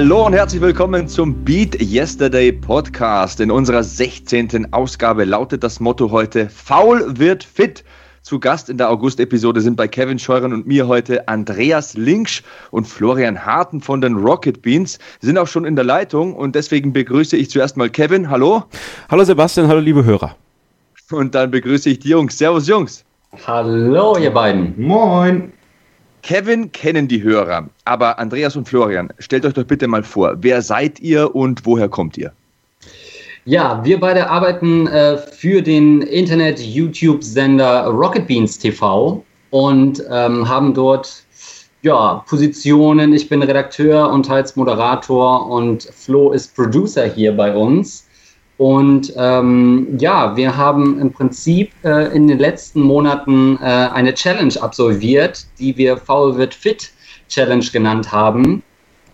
Hallo 0.00 0.26
und 0.26 0.32
herzlich 0.32 0.62
willkommen 0.62 1.08
zum 1.08 1.34
Beat 1.44 1.82
Yesterday 1.82 2.52
Podcast. 2.52 3.40
In 3.40 3.50
unserer 3.50 3.82
16. 3.82 4.72
Ausgabe 4.72 5.24
lautet 5.24 5.64
das 5.64 5.80
Motto 5.80 6.12
heute: 6.12 6.48
Faul 6.48 7.18
wird 7.18 7.42
fit. 7.42 7.82
Zu 8.22 8.38
Gast 8.38 8.68
in 8.68 8.78
der 8.78 8.90
August-Episode 8.90 9.60
sind 9.60 9.74
bei 9.74 9.88
Kevin 9.88 10.20
Scheuren 10.20 10.52
und 10.52 10.68
mir 10.68 10.86
heute 10.86 11.26
Andreas 11.26 11.96
Linksch 11.96 12.44
und 12.70 12.86
Florian 12.86 13.44
Harten 13.44 13.80
von 13.80 14.00
den 14.00 14.14
Rocket 14.14 14.62
Beans. 14.62 15.00
Sie 15.18 15.26
sind 15.26 15.36
auch 15.36 15.48
schon 15.48 15.64
in 15.64 15.74
der 15.74 15.84
Leitung 15.84 16.32
und 16.36 16.54
deswegen 16.54 16.92
begrüße 16.92 17.36
ich 17.36 17.50
zuerst 17.50 17.76
mal 17.76 17.90
Kevin. 17.90 18.30
Hallo. 18.30 18.62
Hallo 19.10 19.24
Sebastian, 19.24 19.66
hallo 19.66 19.80
liebe 19.80 20.04
Hörer. 20.04 20.36
Und 21.10 21.34
dann 21.34 21.50
begrüße 21.50 21.90
ich 21.90 21.98
die 21.98 22.10
Jungs. 22.10 22.38
Servus 22.38 22.68
Jungs. 22.68 23.04
Hallo 23.48 24.16
ihr 24.16 24.30
beiden. 24.30 24.80
Moin. 24.80 25.52
Kevin 26.22 26.72
kennen 26.72 27.08
die 27.08 27.22
Hörer, 27.22 27.68
aber 27.84 28.18
Andreas 28.18 28.56
und 28.56 28.68
Florian, 28.68 29.12
stellt 29.18 29.46
euch 29.46 29.54
doch 29.54 29.64
bitte 29.64 29.86
mal 29.86 30.02
vor, 30.02 30.36
wer 30.40 30.62
seid 30.62 31.00
ihr 31.00 31.34
und 31.34 31.64
woher 31.64 31.88
kommt 31.88 32.16
ihr? 32.18 32.32
Ja, 33.44 33.82
wir 33.84 33.98
beide 33.98 34.28
arbeiten 34.28 34.86
äh, 34.88 35.16
für 35.16 35.62
den 35.62 36.02
Internet-YouTube-Sender 36.02 37.86
Rocket 37.86 38.26
Beans 38.26 38.58
TV 38.58 39.24
und 39.50 40.02
ähm, 40.10 40.48
haben 40.48 40.74
dort 40.74 41.24
ja, 41.82 42.24
Positionen. 42.28 43.14
Ich 43.14 43.28
bin 43.28 43.42
Redakteur 43.42 44.10
und 44.10 44.26
teils 44.26 44.56
Moderator 44.56 45.48
und 45.48 45.84
Flo 45.84 46.32
ist 46.32 46.54
Producer 46.54 47.06
hier 47.06 47.36
bei 47.36 47.54
uns. 47.54 48.07
Und 48.58 49.12
ähm, 49.16 49.96
ja, 49.98 50.36
wir 50.36 50.56
haben 50.56 51.00
im 51.00 51.12
Prinzip 51.12 51.70
äh, 51.84 52.14
in 52.14 52.26
den 52.26 52.40
letzten 52.40 52.80
Monaten 52.82 53.56
äh, 53.62 53.64
eine 53.64 54.12
Challenge 54.14 54.54
absolviert, 54.60 55.46
die 55.60 55.76
wir 55.76 55.96
Foul 55.96 56.36
wird 56.36 56.54
Fit 56.54 56.90
Challenge 57.28 57.64
genannt 57.72 58.10
haben 58.10 58.64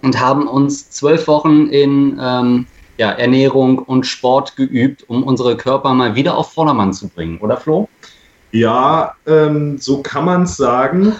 und 0.03 0.19
haben 0.19 0.49
uns 0.49 0.91
zwölf 0.91 1.29
Wochen 1.29 1.69
in 1.69 2.19
ähm, 2.23 2.67
ja, 2.97 3.11
Ernährung 3.11 3.79
und 3.79 4.07
Sport 4.07 4.57
geübt, 4.57 5.05
um 5.09 5.23
unsere 5.23 5.57
Körper 5.57 5.93
mal 5.93 6.15
wieder 6.15 6.37
auf 6.37 6.53
Vordermann 6.53 6.95
zu 6.95 7.09
bringen, 7.09 7.39
oder 7.39 7.59
Flo? 7.59 7.89
Ja, 8.53 9.15
ähm, 9.27 9.77
so 9.79 10.01
kann 10.01 10.25
man 10.25 10.43
es 10.45 10.57
sagen. 10.57 11.13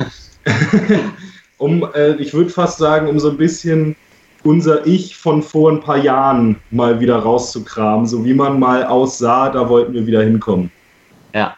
um, 1.59 1.87
äh, 1.95 2.15
ich 2.15 2.33
würde 2.33 2.51
fast 2.51 2.79
sagen, 2.79 3.09
um 3.09 3.19
so 3.19 3.31
ein 3.31 3.37
bisschen 3.37 3.97
unser 4.45 4.87
Ich 4.87 5.17
von 5.17 5.43
vor 5.43 5.73
ein 5.73 5.81
paar 5.81 5.99
Jahren 5.99 6.57
mal 6.71 7.01
wieder 7.01 7.17
rauszukramen. 7.17 8.07
So 8.07 8.25
wie 8.25 8.35
man 8.35 8.61
mal 8.61 8.85
aussah, 8.85 9.51
da 9.51 9.69
wollten 9.69 9.93
wir 9.95 10.07
wieder 10.07 10.23
hinkommen. 10.23 10.71
Ja. 11.35 11.57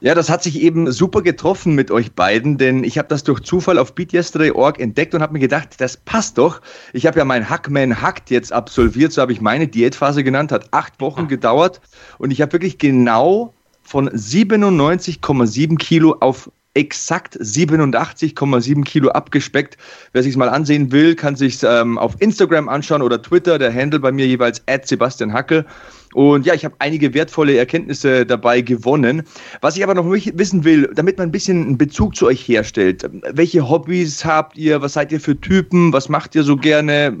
Ja, 0.00 0.14
das 0.14 0.30
hat 0.30 0.44
sich 0.44 0.60
eben 0.60 0.92
super 0.92 1.22
getroffen 1.22 1.74
mit 1.74 1.90
euch 1.90 2.12
beiden, 2.12 2.56
denn 2.56 2.84
ich 2.84 2.98
habe 2.98 3.08
das 3.08 3.24
durch 3.24 3.40
Zufall 3.40 3.78
auf 3.78 3.96
BeatYesterday.org 3.96 4.78
entdeckt 4.78 5.12
und 5.12 5.22
habe 5.22 5.32
mir 5.32 5.40
gedacht, 5.40 5.70
das 5.78 5.96
passt 5.96 6.38
doch. 6.38 6.60
Ich 6.92 7.04
habe 7.04 7.18
ja 7.18 7.24
mein 7.24 7.50
Hackman 7.50 8.00
Hackt 8.00 8.30
jetzt 8.30 8.52
absolviert, 8.52 9.12
so 9.12 9.20
habe 9.20 9.32
ich 9.32 9.40
meine 9.40 9.66
Diätphase 9.66 10.22
genannt, 10.22 10.52
hat 10.52 10.68
acht 10.70 11.00
Wochen 11.00 11.22
ah. 11.22 11.26
gedauert 11.26 11.80
und 12.18 12.30
ich 12.30 12.40
habe 12.40 12.52
wirklich 12.52 12.78
genau 12.78 13.54
von 13.82 14.08
97,7 14.10 15.78
Kilo 15.78 16.16
auf 16.20 16.48
exakt 16.78 17.36
87,7 17.36 18.84
Kilo 18.84 19.10
abgespeckt. 19.10 19.76
Wer 20.12 20.22
sich 20.22 20.36
mal 20.36 20.48
ansehen 20.48 20.92
will, 20.92 21.16
kann 21.16 21.34
sich 21.34 21.58
ähm, 21.64 21.98
auf 21.98 22.14
Instagram 22.20 22.68
anschauen 22.68 23.02
oder 23.02 23.20
Twitter. 23.20 23.58
Der 23.58 23.74
Handle 23.74 23.98
bei 23.98 24.12
mir 24.12 24.26
jeweils 24.26 24.62
Sebastian 24.84 25.32
Hacke. 25.32 25.66
Und 26.14 26.46
ja, 26.46 26.54
ich 26.54 26.64
habe 26.64 26.76
einige 26.78 27.12
wertvolle 27.12 27.56
Erkenntnisse 27.56 28.24
dabei 28.24 28.60
gewonnen. 28.60 29.24
Was 29.60 29.76
ich 29.76 29.82
aber 29.82 29.94
noch 29.94 30.08
wissen 30.08 30.64
will, 30.64 30.90
damit 30.94 31.18
man 31.18 31.28
ein 31.28 31.32
bisschen 31.32 31.62
einen 31.62 31.78
Bezug 31.78 32.14
zu 32.14 32.26
euch 32.26 32.46
herstellt. 32.46 33.04
Welche 33.32 33.68
Hobbys 33.68 34.24
habt 34.24 34.56
ihr? 34.56 34.80
Was 34.80 34.92
seid 34.94 35.10
ihr 35.10 35.20
für 35.20 35.38
Typen? 35.38 35.92
Was 35.92 36.08
macht 36.08 36.34
ihr 36.36 36.44
so 36.44 36.56
gerne? 36.56 37.14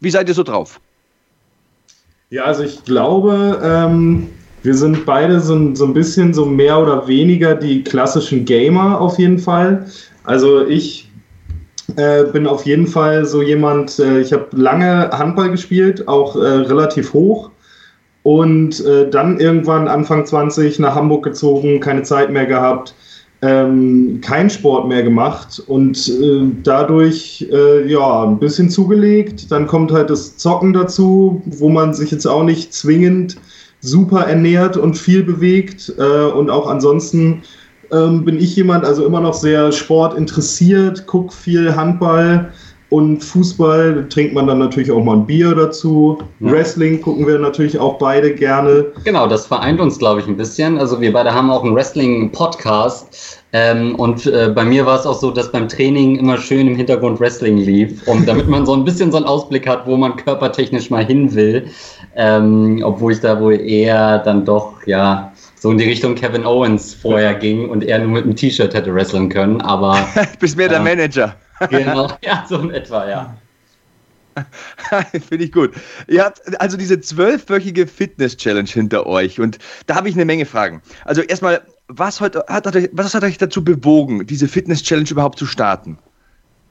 Wie 0.00 0.10
seid 0.10 0.28
ihr 0.28 0.34
so 0.34 0.42
drauf? 0.42 0.80
Ja, 2.30 2.44
also 2.44 2.62
ich 2.62 2.82
glaube, 2.84 3.60
ähm, 3.62 4.28
wir 4.62 4.74
sind 4.74 5.04
beide 5.04 5.40
so, 5.40 5.74
so 5.74 5.84
ein 5.84 5.94
bisschen 5.94 6.32
so 6.32 6.46
mehr 6.46 6.80
oder 6.80 7.06
weniger 7.08 7.54
die 7.54 7.82
klassischen 7.82 8.44
Gamer 8.44 9.00
auf 9.00 9.18
jeden 9.18 9.38
Fall. 9.38 9.86
Also 10.24 10.64
ich 10.66 11.10
äh, 11.96 12.24
bin 12.24 12.46
auf 12.46 12.64
jeden 12.64 12.86
Fall 12.86 13.26
so 13.26 13.42
jemand, 13.42 13.98
äh, 13.98 14.20
ich 14.20 14.32
habe 14.32 14.46
lange 14.52 15.10
Handball 15.10 15.50
gespielt, 15.50 16.06
auch 16.08 16.36
äh, 16.36 16.40
relativ 16.40 17.12
hoch. 17.12 17.50
Und 18.22 18.84
äh, 18.86 19.10
dann 19.10 19.40
irgendwann 19.40 19.88
Anfang 19.88 20.24
20 20.24 20.78
nach 20.78 20.94
Hamburg 20.94 21.24
gezogen, 21.24 21.80
keine 21.80 22.04
Zeit 22.04 22.30
mehr 22.30 22.46
gehabt, 22.46 22.94
ähm, 23.42 24.20
kein 24.20 24.48
Sport 24.48 24.86
mehr 24.86 25.02
gemacht 25.02 25.60
und 25.66 26.08
äh, 26.08 26.42
dadurch 26.62 27.44
äh, 27.50 27.84
ja 27.90 28.22
ein 28.22 28.38
bisschen 28.38 28.70
zugelegt. 28.70 29.50
Dann 29.50 29.66
kommt 29.66 29.90
halt 29.90 30.08
das 30.08 30.36
Zocken 30.36 30.72
dazu, 30.72 31.42
wo 31.46 31.68
man 31.68 31.92
sich 31.94 32.12
jetzt 32.12 32.26
auch 32.26 32.44
nicht 32.44 32.72
zwingend 32.72 33.36
super 33.82 34.26
ernährt 34.26 34.76
und 34.76 34.96
viel 34.96 35.22
bewegt. 35.22 35.92
Äh, 35.98 36.02
und 36.02 36.48
auch 36.48 36.68
ansonsten 36.68 37.42
ähm, 37.92 38.24
bin 38.24 38.38
ich 38.38 38.56
jemand, 38.56 38.84
also 38.84 39.04
immer 39.04 39.20
noch 39.20 39.34
sehr 39.34 39.70
sportinteressiert, 39.70 41.06
gucke 41.06 41.34
viel 41.34 41.76
Handball 41.76 42.50
und 42.92 43.24
Fußball 43.24 44.06
trinkt 44.10 44.34
man 44.34 44.46
dann 44.46 44.58
natürlich 44.58 44.90
auch 44.90 45.02
mal 45.02 45.16
ein 45.16 45.26
Bier 45.26 45.54
dazu. 45.54 46.18
Ja. 46.40 46.52
Wrestling 46.52 47.00
gucken 47.00 47.26
wir 47.26 47.38
natürlich 47.38 47.78
auch 47.78 47.98
beide 47.98 48.34
gerne. 48.34 48.86
Genau, 49.04 49.26
das 49.26 49.46
vereint 49.46 49.80
uns, 49.80 49.98
glaube 49.98 50.20
ich, 50.20 50.26
ein 50.26 50.36
bisschen. 50.36 50.78
Also 50.78 51.00
wir 51.00 51.12
beide 51.12 51.32
haben 51.32 51.50
auch 51.50 51.64
einen 51.64 51.74
Wrestling-Podcast. 51.74 53.41
Ähm, 53.54 53.94
und 53.96 54.26
äh, 54.26 54.50
bei 54.54 54.64
mir 54.64 54.86
war 54.86 54.98
es 54.98 55.04
auch 55.04 55.18
so, 55.18 55.30
dass 55.30 55.52
beim 55.52 55.68
Training 55.68 56.16
immer 56.16 56.38
schön 56.38 56.66
im 56.66 56.76
Hintergrund 56.76 57.20
Wrestling 57.20 57.58
lief. 57.58 58.06
Und 58.08 58.26
damit 58.26 58.48
man 58.48 58.64
so 58.64 58.74
ein 58.74 58.84
bisschen 58.84 59.10
so 59.10 59.18
einen 59.18 59.26
Ausblick 59.26 59.68
hat, 59.68 59.86
wo 59.86 59.96
man 59.96 60.16
körpertechnisch 60.16 60.88
mal 60.88 61.04
hin 61.04 61.34
will. 61.34 61.66
Ähm, 62.16 62.82
obwohl 62.82 63.12
ich 63.12 63.20
da 63.20 63.38
wohl 63.40 63.60
eher 63.60 64.18
dann 64.20 64.44
doch, 64.44 64.86
ja, 64.86 65.32
so 65.58 65.70
in 65.70 65.78
die 65.78 65.84
Richtung 65.84 66.14
Kevin 66.14 66.46
Owens 66.46 66.94
vorher 66.94 67.34
ging 67.34 67.68
und 67.68 67.84
er 67.84 67.98
nur 67.98 68.08
mit 68.08 68.24
einem 68.24 68.36
T-Shirt 68.36 68.74
hätte 68.74 68.94
wresteln 68.94 69.28
können. 69.28 69.60
Aber. 69.60 69.98
Bist 70.40 70.56
mehr 70.56 70.68
der 70.68 70.80
äh, 70.80 70.82
Manager. 70.82 71.36
Genau, 71.70 72.08
ja, 72.22 72.44
so 72.48 72.58
in 72.58 72.72
etwa, 72.72 73.08
ja. 73.08 73.36
Finde 75.28 75.44
ich 75.44 75.52
gut. 75.52 75.72
Ihr 76.08 76.24
habt 76.24 76.60
also 76.60 76.76
diese 76.76 77.00
zwölfwöchige 77.00 77.86
Fitness-Challenge 77.86 78.68
hinter 78.68 79.06
euch 79.06 79.40
und 79.40 79.58
da 79.86 79.94
habe 79.94 80.08
ich 80.08 80.14
eine 80.14 80.24
Menge 80.24 80.46
Fragen. 80.46 80.82
Also 81.04 81.22
erstmal, 81.22 81.62
was 81.98 82.20
hat, 82.20 82.36
hat, 82.48 82.76
was 82.92 83.14
hat 83.14 83.24
euch 83.24 83.38
dazu 83.38 83.64
bewogen, 83.64 84.26
diese 84.26 84.48
Fitness-Challenge 84.48 85.08
überhaupt 85.10 85.38
zu 85.38 85.46
starten? 85.46 85.98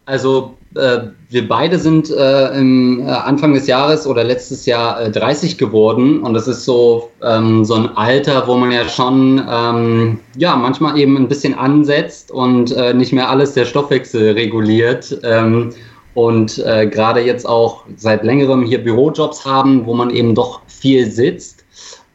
Also 0.06 0.58
äh, 0.76 1.00
wir 1.30 1.48
beide 1.48 1.78
sind 1.78 2.10
äh, 2.10 2.58
im 2.58 3.02
äh, 3.02 3.12
Anfang 3.12 3.54
des 3.54 3.68
Jahres 3.68 4.08
oder 4.08 4.24
letztes 4.24 4.66
Jahr 4.66 5.10
30 5.10 5.54
äh, 5.54 5.56
geworden 5.58 6.22
und 6.22 6.34
das 6.34 6.48
ist 6.48 6.66
so, 6.66 7.12
ähm, 7.24 7.64
so 7.64 7.76
ein 7.76 7.96
Alter, 7.96 8.48
wo 8.48 8.56
man 8.56 8.72
ja 8.72 8.90
schon 8.90 9.42
ähm, 9.48 10.20
ja 10.36 10.56
manchmal 10.56 10.98
eben 10.98 11.18
ein 11.18 11.28
bisschen 11.28 11.54
ansetzt 11.54 12.32
und 12.32 12.72
äh, 12.72 12.94
nicht 12.94 13.14
mehr 13.14 13.30
alles 13.30 13.54
der 13.54 13.66
Stoffwechsel 13.66 14.32
reguliert. 14.32 15.20
Ähm, 15.24 15.70
und 16.14 16.58
äh, 16.60 16.88
gerade 16.88 17.22
jetzt 17.22 17.48
auch 17.48 17.86
seit 17.96 18.24
längerem 18.24 18.64
hier 18.64 18.84
Bürojobs 18.84 19.46
haben, 19.46 19.86
wo 19.86 19.94
man 19.94 20.10
eben 20.10 20.36
doch 20.36 20.62
viel 20.68 21.10
sitzt 21.10 21.61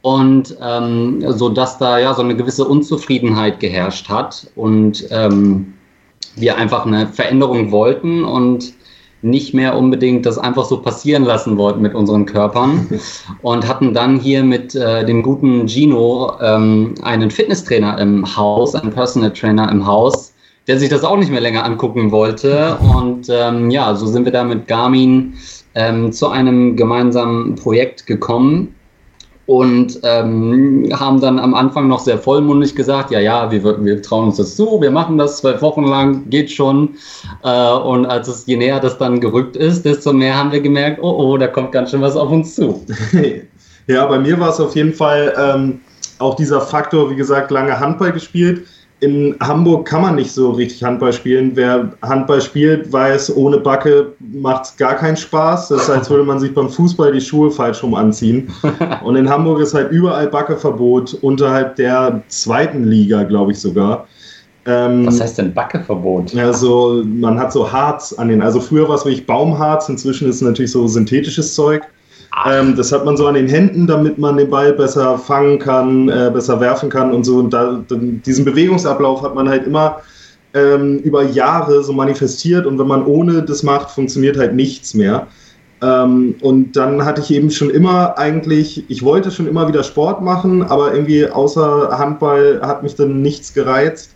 und 0.07 0.57
ähm, 0.63 1.21
so 1.33 1.49
dass 1.49 1.79
da 1.79 1.99
ja 1.99 2.15
so 2.15 2.23
eine 2.23 2.37
gewisse 2.37 2.65
Unzufriedenheit 2.65 3.59
geherrscht 3.59 4.09
hat 4.09 4.47
und 4.55 5.05
ähm, 5.11 5.75
wir 6.37 6.57
einfach 6.57 6.87
eine 6.87 7.09
Veränderung 7.09 7.73
wollten 7.73 8.25
und 8.25 8.73
nicht 9.23 9.53
mehr 9.53 9.77
unbedingt 9.77 10.25
das 10.25 10.39
einfach 10.39 10.65
so 10.65 10.81
passieren 10.81 11.25
lassen 11.25 11.59
wollten 11.59 11.83
mit 11.83 11.97
unseren 11.97 12.25
Körpern 12.25 12.87
und 13.43 13.67
hatten 13.67 13.95
dann 13.95 14.21
hier 14.21 14.45
mit 14.45 14.77
äh, 14.77 15.05
dem 15.05 15.25
guten 15.25 15.67
Gino 15.67 16.35
ähm, 16.41 16.95
einen 17.03 17.33
Fitnesstrainer 17.33 17.99
im 17.99 18.37
Haus, 18.37 18.77
einen 18.77 18.93
Personal 18.93 19.33
Trainer 19.33 19.73
im 19.73 19.85
Haus, 19.85 20.33
der 20.69 20.79
sich 20.79 20.89
das 20.89 21.03
auch 21.03 21.17
nicht 21.17 21.33
mehr 21.33 21.41
länger 21.41 21.65
angucken 21.65 22.13
wollte. 22.13 22.79
Und 22.95 23.27
ähm, 23.29 23.71
ja, 23.71 23.93
so 23.97 24.07
sind 24.07 24.25
wir 24.25 24.31
da 24.31 24.45
mit 24.45 24.69
Garmin 24.69 25.35
ähm, 25.75 26.13
zu 26.13 26.29
einem 26.29 26.77
gemeinsamen 26.77 27.57
Projekt 27.57 28.07
gekommen 28.07 28.76
und 29.47 30.01
ähm, 30.03 30.89
haben 30.93 31.21
dann 31.21 31.39
am 31.39 31.55
Anfang 31.55 31.87
noch 31.87 32.01
sehr 32.01 32.19
vollmundig 32.19 32.75
gesagt, 32.75 33.13
ja, 33.13 33.21
ja, 33.21 33.51
wir, 33.51 33.85
wir 33.85 34.03
trauen 34.03 34.27
uns 34.27 34.39
das 34.39 34.57
zu, 34.57 34.81
wir 34.81 34.91
machen 34.91 35.19
das 35.19 35.39
zwölf 35.39 35.63
Wochen 35.63 35.85
lang, 35.85 36.29
geht 36.31 36.51
schon. 36.51 36.97
Äh, 37.45 37.73
und 37.73 38.07
als 38.07 38.27
es 38.27 38.47
je 38.47 38.57
näher 38.57 38.81
das 38.81 38.99
dann 38.99 39.21
gerückt 39.21 39.57
ist, 39.57 39.85
desto 39.85 40.13
mehr 40.13 40.37
haben 40.37 40.51
wir 40.51 40.61
gemerkt, 40.61 40.99
oh, 41.01 41.11
oh, 41.11 41.37
da 41.37 41.47
kommt 41.47 41.73
ganz 41.73 41.91
schön 41.93 42.01
was 42.01 42.17
auf 42.17 42.31
uns 42.31 42.57
zu. 42.57 42.85
ja, 43.87 44.07
bei 44.07 44.19
mir 44.19 44.39
war 44.41 44.51
es 44.51 44.61
auf 44.61 44.75
jeden 44.75 44.93
Fall 44.93 45.33
ähm, 45.39 45.81
auch 46.19 46.35
dieser 46.35 46.61
Faktor, 46.61 47.11
wie 47.11 47.17
gesagt, 47.17 47.53
lange 47.53 47.79
Handball 47.79 48.13
gespielt 48.13 48.67
in 49.01 49.37
Hamburg 49.41 49.87
kann 49.87 50.03
man 50.03 50.15
nicht 50.15 50.33
so 50.33 50.53
richtig 50.53 50.83
Handball 50.83 51.13
spielen. 51.13 51.53
Wer 51.55 51.93
Handball 52.03 52.41
spielt, 52.41 52.91
weiß, 52.91 53.37
ohne 53.37 53.59
Backe 53.59 54.13
macht 54.33 54.65
es 54.65 54.77
gar 54.77 54.95
keinen 54.95 55.17
Spaß. 55.17 55.69
Das 55.69 55.83
ist, 55.83 55.91
als 55.91 56.09
würde 56.09 56.25
man 56.25 56.41
sich 56.41 56.55
beim 56.55 56.71
Fußball 56.71 57.13
die 57.13 57.21
Schuhe 57.21 57.51
falsch 57.51 57.83
rum 57.83 57.95
anziehen. 57.95 58.49
Und 59.05 59.17
in 59.17 59.29
Hamburg 59.29 59.61
ist 59.61 59.75
halt 59.75 59.91
überall 59.91 60.29
Backeverbot, 60.29 61.15
unterhalb 61.21 61.77
der 61.77 62.23
zweiten 62.29 62.85
Liga, 62.85 63.25
glaube 63.25 63.53
ich 63.53 63.61
sogar. 63.61 64.07
Ähm, 64.65 65.07
Was 65.07 65.21
heißt 65.21 65.39
denn 65.39 65.53
Backeverbot? 65.53 66.35
Also 66.35 67.03
man 67.05 67.39
hat 67.39 67.53
so 67.53 67.71
Harz 67.71 68.15
an 68.15 68.29
den, 68.29 68.41
also 68.41 68.61
früher 68.61 68.89
war 68.89 68.97
es 68.97 69.05
wirklich 69.05 69.27
Baumharz, 69.27 69.89
inzwischen 69.91 70.29
ist 70.29 70.37
es 70.37 70.43
natürlich 70.43 70.73
so 70.73 70.87
synthetisches 70.89 71.55
Zeug. 71.55 71.83
Ähm, 72.45 72.77
das 72.77 72.93
hat 72.93 73.05
man 73.05 73.17
so 73.17 73.27
an 73.27 73.35
den 73.35 73.49
Händen, 73.49 73.87
damit 73.87 74.19
man 74.19 74.37
den 74.37 74.51
Ball 74.51 74.73
besser 74.73 75.17
fangen 75.19 75.59
kann, 75.59 76.09
äh, 76.09 76.31
besser 76.33 76.61
werfen 76.61 76.91
kann 76.91 77.13
und 77.13 77.25
so. 77.25 77.39
Und 77.39 77.51
da, 77.51 77.81
diesen 77.91 78.45
Bewegungsablauf 78.45 79.23
hat 79.23 79.35
man 79.35 79.49
halt 79.49 79.67
immer 79.67 80.03
ähm, 80.53 80.99
über 80.99 81.23
Jahre 81.23 81.83
so 81.83 81.93
manifestiert 81.93 82.67
und 82.67 82.79
wenn 82.79 82.87
man 82.87 83.05
ohne 83.07 83.43
das 83.43 83.63
macht, 83.63 83.91
funktioniert 83.91 84.37
halt 84.37 84.55
nichts 84.55 84.95
mehr. 84.95 85.27
Ähm, 85.83 86.35
und 86.41 86.77
dann 86.77 87.05
hatte 87.05 87.21
ich 87.21 87.31
eben 87.31 87.51
schon 87.51 87.71
immer 87.71 88.19
eigentlich, 88.19 88.85
ich 88.89 89.03
wollte 89.03 89.31
schon 89.31 89.47
immer 89.47 89.69
wieder 89.69 89.83
Sport 89.83 90.23
machen, 90.23 90.63
aber 90.63 90.95
irgendwie 90.95 91.27
außer 91.27 91.99
Handball 91.99 92.61
hat 92.63 92.83
mich 92.83 92.95
dann 92.95 93.23
nichts 93.23 93.53
gereizt. 93.53 94.16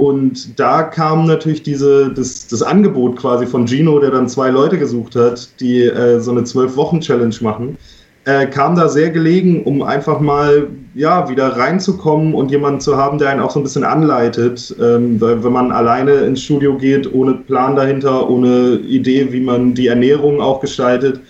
Und 0.00 0.58
da 0.58 0.82
kam 0.82 1.26
natürlich 1.26 1.62
diese, 1.62 2.12
das, 2.12 2.46
das 2.48 2.62
Angebot 2.62 3.16
quasi 3.16 3.46
von 3.46 3.66
Gino, 3.66 3.98
der 4.00 4.10
dann 4.10 4.28
zwei 4.28 4.50
Leute 4.50 4.78
gesucht 4.78 5.14
hat, 5.14 5.48
die 5.60 5.82
äh, 5.82 6.18
so 6.20 6.30
eine 6.30 6.44
Zwölf-Wochen-Challenge 6.44 7.36
machen 7.40 7.76
äh, 8.24 8.46
kam 8.46 8.76
da 8.76 8.88
sehr 8.88 9.10
gelegen, 9.10 9.64
um 9.64 9.82
einfach 9.82 10.20
mal 10.20 10.68
ja, 10.94 11.28
wieder 11.28 11.56
reinzukommen 11.56 12.34
und 12.34 12.50
jemanden 12.50 12.80
zu 12.80 12.96
haben, 12.96 13.18
der 13.18 13.30
einen 13.30 13.40
auch 13.40 13.50
so 13.50 13.60
ein 13.60 13.62
bisschen 13.62 13.84
anleitet. 13.84 14.74
Ähm, 14.80 15.20
weil 15.20 15.42
wenn 15.42 15.52
man 15.52 15.72
alleine 15.72 16.12
ins 16.12 16.42
Studio 16.42 16.76
geht, 16.76 17.12
ohne 17.12 17.34
Plan 17.34 17.76
dahinter, 17.76 18.28
ohne 18.28 18.80
Idee, 18.86 19.32
wie 19.32 19.40
man 19.40 19.74
die 19.74 19.86
Ernährung 19.86 20.40
auch 20.40 20.60
gestaltet, 20.60 21.20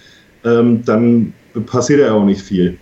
ähm, 0.45 0.83
dann 0.85 1.33
passiert 1.67 2.01
ja 2.01 2.13
auch 2.13 2.25
nicht 2.25 2.43
viel. 2.43 2.77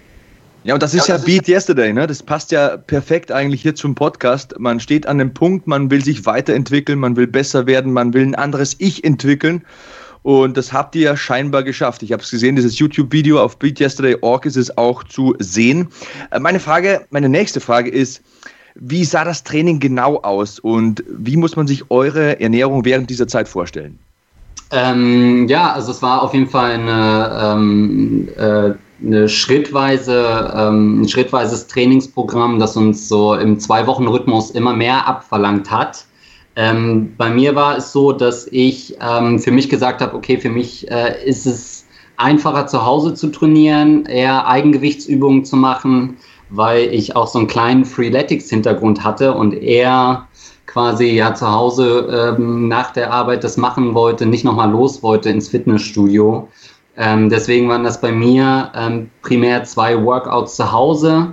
Ja, 0.69 0.75
und 0.75 0.83
das 0.83 0.93
ist 0.93 1.09
ja, 1.09 1.15
ja 1.15 1.19
das 1.19 1.25
Beat 1.25 1.43
ist 1.45 1.49
Yesterday, 1.49 1.95
ne? 1.95 2.07
Das 2.07 2.23
passt 2.23 2.53
ja 2.53 2.77
perfekt 2.77 3.33
eigentlich 3.33 3.63
hier 3.63 3.75
zum 3.75 3.95
Podcast. 3.95 4.55
Man 4.59 4.81
steht 4.81 5.07
an 5.07 5.17
dem 5.17 5.33
Punkt, 5.33 5.67
man 5.67 5.91
will 5.91 6.05
sich 6.05 6.27
weiterentwickeln, 6.27 6.99
man 6.99 7.17
will 7.17 7.27
besser 7.27 7.67
werden, 7.67 7.91
man 7.91 8.13
will 8.13 8.21
ein 8.21 8.35
anderes 8.35 8.77
Ich 8.79 9.03
entwickeln. 9.03 9.65
Und 10.23 10.59
das 10.59 10.75
habt 10.75 10.95
ihr 10.95 11.01
ja 11.01 11.17
scheinbar 11.17 11.63
geschafft. 11.63 12.03
Ich 12.03 12.13
habe 12.13 12.23
es 12.23 12.31
gesehen, 12.31 12.55
dieses 12.55 12.79
YouTube-Video 12.79 13.41
auf 13.43 13.59
BeatYesterday.org 13.59 14.45
ist 14.45 14.57
es 14.59 14.77
auch 14.77 15.05
zu 15.05 15.35
sehen. 15.39 15.89
Äh, 16.33 16.39
meine 16.39 16.61
Frage, 16.61 17.07
meine 17.09 17.31
nächste 17.31 17.61
Frage 17.61 17.89
ist, 17.89 18.21
wie 18.75 19.07
sah 19.07 19.25
das 19.25 19.45
Training 19.45 19.81
genau 19.81 20.19
aus 20.19 20.59
und 20.59 21.03
wie 21.09 21.39
muss 21.39 21.57
man 21.57 21.67
sich 21.67 21.91
eure 21.91 22.43
Ernährung 22.43 22.85
während 22.85 23.09
dieser 23.09 23.27
Zeit 23.27 23.49
vorstellen? 23.49 23.99
Ähm, 24.71 25.49
ja, 25.49 25.73
also 25.73 25.93
es 25.93 26.03
war 26.03 26.23
auf 26.23 26.35
jeden 26.35 26.51
Fall 26.51 26.73
eine, 26.73 27.57
ähm, 27.57 28.29
äh, 28.37 28.75
eine 29.03 29.29
schrittweise, 29.29 30.53
ähm, 30.57 31.03
ein 31.03 31.09
schrittweises 31.09 31.67
Trainingsprogramm, 31.67 32.59
das 32.59 32.77
uns 32.77 33.09
so 33.09 33.35
im 33.35 33.59
Zwei-Wochen-Rhythmus 33.59 34.51
immer 34.51 34.75
mehr 34.75 35.07
abverlangt 35.07 35.71
hat. 35.71 36.05
Ähm, 36.57 37.15
bei 37.17 37.31
mir 37.31 37.55
war 37.55 37.77
es 37.77 37.93
so, 37.93 38.13
dass 38.13 38.49
ich 38.51 38.97
ähm, 39.01 39.39
für 39.39 39.53
mich 39.53 39.69
gesagt 39.69 40.01
habe, 40.01 40.17
okay, 40.17 40.39
für 40.39 40.51
mich 40.51 40.91
äh, 40.91 41.25
ist 41.25 41.47
es 41.47 41.87
einfacher 42.17 42.67
zu 42.67 42.85
Hause 42.85 43.15
zu 43.15 43.29
trainieren, 43.29 44.05
eher 44.07 44.49
Eigengewichtsübungen 44.49 45.45
zu 45.45 45.57
machen, 45.57 46.17
weil 46.51 46.93
ich 46.93 47.15
auch 47.15 47.29
so 47.29 47.39
einen 47.39 47.47
kleinen 47.47 47.85
Freeletics-Hintergrund 47.85 49.05
hatte 49.05 49.35
und 49.35 49.55
eher 49.55 50.27
quasi 50.67 51.07
ja 51.07 51.35
zu 51.35 51.51
Hause 51.51 52.35
ähm, 52.37 52.69
nach 52.69 52.93
der 52.93 53.13
Arbeit 53.13 53.45
das 53.45 53.57
machen 53.57 53.95
wollte, 53.95 54.27
nicht 54.27 54.45
nochmal 54.45 54.71
los 54.71 55.03
wollte 55.03 55.31
ins 55.31 55.49
Fitnessstudio. 55.49 56.49
Ähm, 56.99 57.31
deswegen 57.31 57.69
waren 57.69 57.85
das 57.85 58.01
bei 58.01 58.11
mir 58.11 58.73
ähm, 58.75 59.09
primär 59.23 59.63
zwei 59.65 60.03
Workouts 60.03 60.57
zu 60.57 60.73
Hause, 60.73 61.33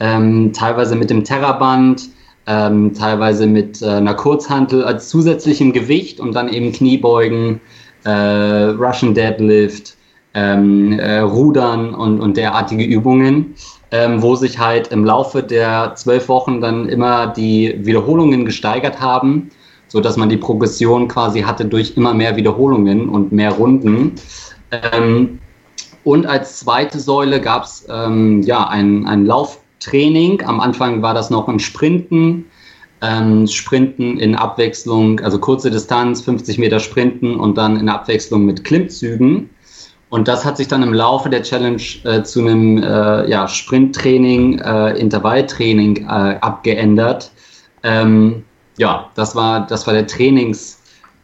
ähm, 0.00 0.52
teilweise 0.52 0.96
mit 0.96 1.08
dem 1.08 1.22
Terraband, 1.22 2.08
ähm, 2.46 2.92
teilweise 2.92 3.46
mit 3.46 3.80
äh, 3.80 3.90
einer 3.90 4.14
Kurzhantel 4.14 4.84
als 4.84 5.08
zusätzlichem 5.08 5.72
Gewicht 5.72 6.18
und 6.18 6.34
dann 6.34 6.48
eben 6.48 6.72
Kniebeugen, 6.72 7.60
äh, 8.04 8.10
Russian 8.10 9.14
Deadlift, 9.14 9.96
ähm, 10.34 10.98
äh, 10.98 11.20
Rudern 11.20 11.94
und, 11.94 12.20
und 12.20 12.36
derartige 12.36 12.84
Übungen, 12.84 13.54
ähm, 13.92 14.20
wo 14.20 14.34
sich 14.34 14.58
halt 14.58 14.88
im 14.88 15.04
Laufe 15.04 15.44
der 15.44 15.94
zwölf 15.94 16.28
Wochen 16.28 16.60
dann 16.60 16.88
immer 16.88 17.28
die 17.28 17.74
Wiederholungen 17.78 18.44
gesteigert 18.44 19.00
haben, 19.00 19.50
so 19.86 20.00
dass 20.00 20.16
man 20.16 20.28
die 20.28 20.36
Progression 20.36 21.06
quasi 21.06 21.42
hatte 21.42 21.64
durch 21.64 21.96
immer 21.96 22.14
mehr 22.14 22.34
Wiederholungen 22.34 23.08
und 23.08 23.30
mehr 23.30 23.52
Runden. 23.52 24.16
Ähm, 24.92 25.38
und 26.04 26.26
als 26.26 26.60
zweite 26.60 27.00
Säule 27.00 27.40
gab 27.40 27.64
es 27.64 27.86
ähm, 27.88 28.42
ja, 28.42 28.66
ein, 28.68 29.06
ein 29.06 29.24
Lauf 29.26 29.60
Training. 29.80 30.42
Am 30.44 30.60
Anfang 30.60 31.02
war 31.02 31.14
das 31.14 31.30
noch 31.30 31.48
ein 31.48 31.60
Sprinten. 31.60 32.46
Ähm, 33.00 33.46
Sprinten 33.46 34.18
in 34.18 34.34
Abwechslung, 34.34 35.20
also 35.20 35.38
kurze 35.38 35.70
Distanz, 35.70 36.22
50 36.22 36.58
Meter 36.58 36.80
Sprinten 36.80 37.36
und 37.36 37.58
dann 37.58 37.78
in 37.78 37.88
Abwechslung 37.88 38.46
mit 38.46 38.64
Klimmzügen. 38.64 39.50
Und 40.08 40.28
das 40.28 40.44
hat 40.44 40.56
sich 40.56 40.68
dann 40.68 40.82
im 40.82 40.92
Laufe 40.92 41.28
der 41.28 41.42
Challenge 41.42 41.82
äh, 42.04 42.22
zu 42.22 42.40
einem 42.40 42.78
äh, 42.82 43.28
ja, 43.28 43.48
Sprinttraining, 43.48 44.58
äh, 44.60 44.92
Intervalltraining 44.92 45.96
äh, 45.96 46.38
abgeändert. 46.40 47.32
Ähm, 47.82 48.44
ja, 48.78 49.10
das 49.16 49.34
war, 49.34 49.66
das 49.66 49.86
war 49.86 49.94
der 49.94 50.06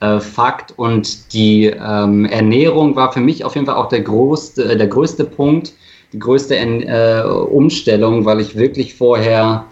Trainingsfakt 0.01 0.73
und 0.77 1.33
die 1.33 1.67
ähm, 1.67 2.25
Ernährung 2.25 2.97
war 2.97 3.13
für 3.13 3.21
mich 3.21 3.45
auf 3.45 3.55
jeden 3.55 3.67
Fall 3.67 3.77
auch 3.77 3.89
der, 3.89 4.01
größte, 4.01 4.77
der 4.77 4.87
größte 4.87 5.25
Punkt, 5.25 5.75
die 6.13 6.19
größte 6.19 6.57
äh, 6.57 7.23
Umstellung, 7.23 8.25
weil 8.25 8.41
ich 8.41 8.57
wirklich 8.57 8.95
vorher 8.95 9.67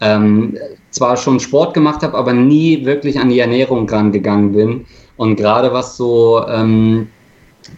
ähm, 0.00 0.58
zwar 0.90 1.16
schon 1.16 1.40
Sport 1.40 1.74
gemacht 1.74 2.02
habe, 2.02 2.16
aber 2.16 2.32
nie 2.32 2.84
wirklich 2.84 3.18
an 3.18 3.28
die 3.28 3.38
Ernährung 3.38 3.88
rangegangen 3.88 4.52
bin. 4.52 4.86
Und 5.16 5.36
gerade 5.36 5.72
was 5.72 5.96
so 5.96 6.44
ähm, 6.48 7.08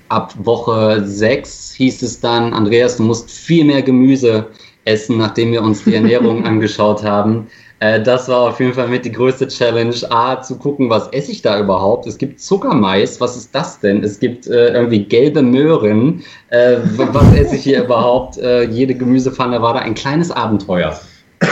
ab 0.08 0.34
Woche 0.38 1.02
6 1.04 1.72
hieß 1.74 2.02
es 2.02 2.20
dann, 2.20 2.52
Andreas, 2.52 2.96
du 2.96 3.02
musst 3.02 3.30
viel 3.30 3.64
mehr 3.64 3.82
Gemüse 3.82 4.46
essen, 4.84 5.18
nachdem 5.18 5.52
wir 5.52 5.62
uns 5.62 5.84
die 5.84 5.94
Ernährung 5.94 6.44
angeschaut 6.46 7.02
haben. 7.04 7.46
Äh, 7.80 8.02
das 8.02 8.28
war 8.28 8.50
auf 8.50 8.60
jeden 8.60 8.74
Fall 8.74 8.88
mit 8.88 9.04
die 9.04 9.12
größte 9.12 9.48
Challenge. 9.48 9.94
A, 10.10 10.40
zu 10.42 10.56
gucken, 10.56 10.88
was 10.90 11.08
esse 11.08 11.32
ich 11.32 11.42
da 11.42 11.58
überhaupt? 11.58 12.06
Es 12.06 12.18
gibt 12.18 12.40
Zuckermais, 12.40 13.20
was 13.20 13.36
ist 13.36 13.54
das 13.54 13.80
denn? 13.80 14.04
Es 14.04 14.20
gibt 14.20 14.46
äh, 14.46 14.74
irgendwie 14.74 15.04
gelbe 15.04 15.42
Möhren. 15.42 16.22
Äh, 16.50 16.76
was 16.96 17.34
esse 17.34 17.56
ich 17.56 17.62
hier 17.62 17.84
überhaupt? 17.84 18.38
Äh, 18.38 18.64
jede 18.64 18.94
Gemüsepfanne 18.94 19.60
war 19.60 19.74
da 19.74 19.80
ein 19.80 19.94
kleines 19.94 20.30
Abenteuer. 20.30 20.98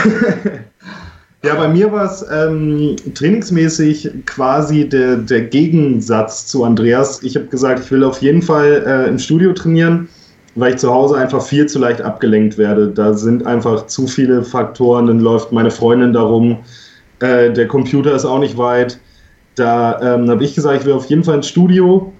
Ja, 1.41 1.55
bei 1.55 1.69
mir 1.69 1.89
war 1.89 2.03
es 2.03 2.25
ähm, 2.29 2.97
trainingsmäßig 3.15 4.09
quasi 4.25 4.89
der, 4.89 5.15
der 5.15 5.43
Gegensatz 5.43 6.47
zu 6.47 6.65
Andreas. 6.65 7.23
Ich 7.23 7.37
habe 7.37 7.45
gesagt, 7.45 7.79
ich 7.79 7.89
will 7.91 8.03
auf 8.03 8.21
jeden 8.21 8.41
Fall 8.41 8.83
äh, 8.85 9.07
im 9.07 9.17
Studio 9.17 9.53
trainieren 9.53 10.09
weil 10.55 10.73
ich 10.73 10.77
zu 10.77 10.93
Hause 10.93 11.17
einfach 11.17 11.41
viel 11.41 11.67
zu 11.67 11.79
leicht 11.79 12.01
abgelenkt 12.01 12.57
werde. 12.57 12.89
Da 12.89 13.13
sind 13.13 13.45
einfach 13.45 13.85
zu 13.87 14.07
viele 14.07 14.43
Faktoren, 14.43 15.07
dann 15.07 15.19
läuft 15.19 15.51
meine 15.51 15.71
Freundin 15.71 16.13
darum, 16.13 16.57
äh, 17.19 17.51
der 17.51 17.67
Computer 17.67 18.13
ist 18.13 18.25
auch 18.25 18.39
nicht 18.39 18.57
weit. 18.57 18.99
Da 19.55 19.99
ähm, 20.01 20.29
habe 20.29 20.43
ich 20.43 20.55
gesagt, 20.55 20.81
ich 20.81 20.85
will 20.85 20.93
auf 20.93 21.05
jeden 21.07 21.23
Fall 21.23 21.35
ins 21.35 21.47
Studio, 21.47 22.13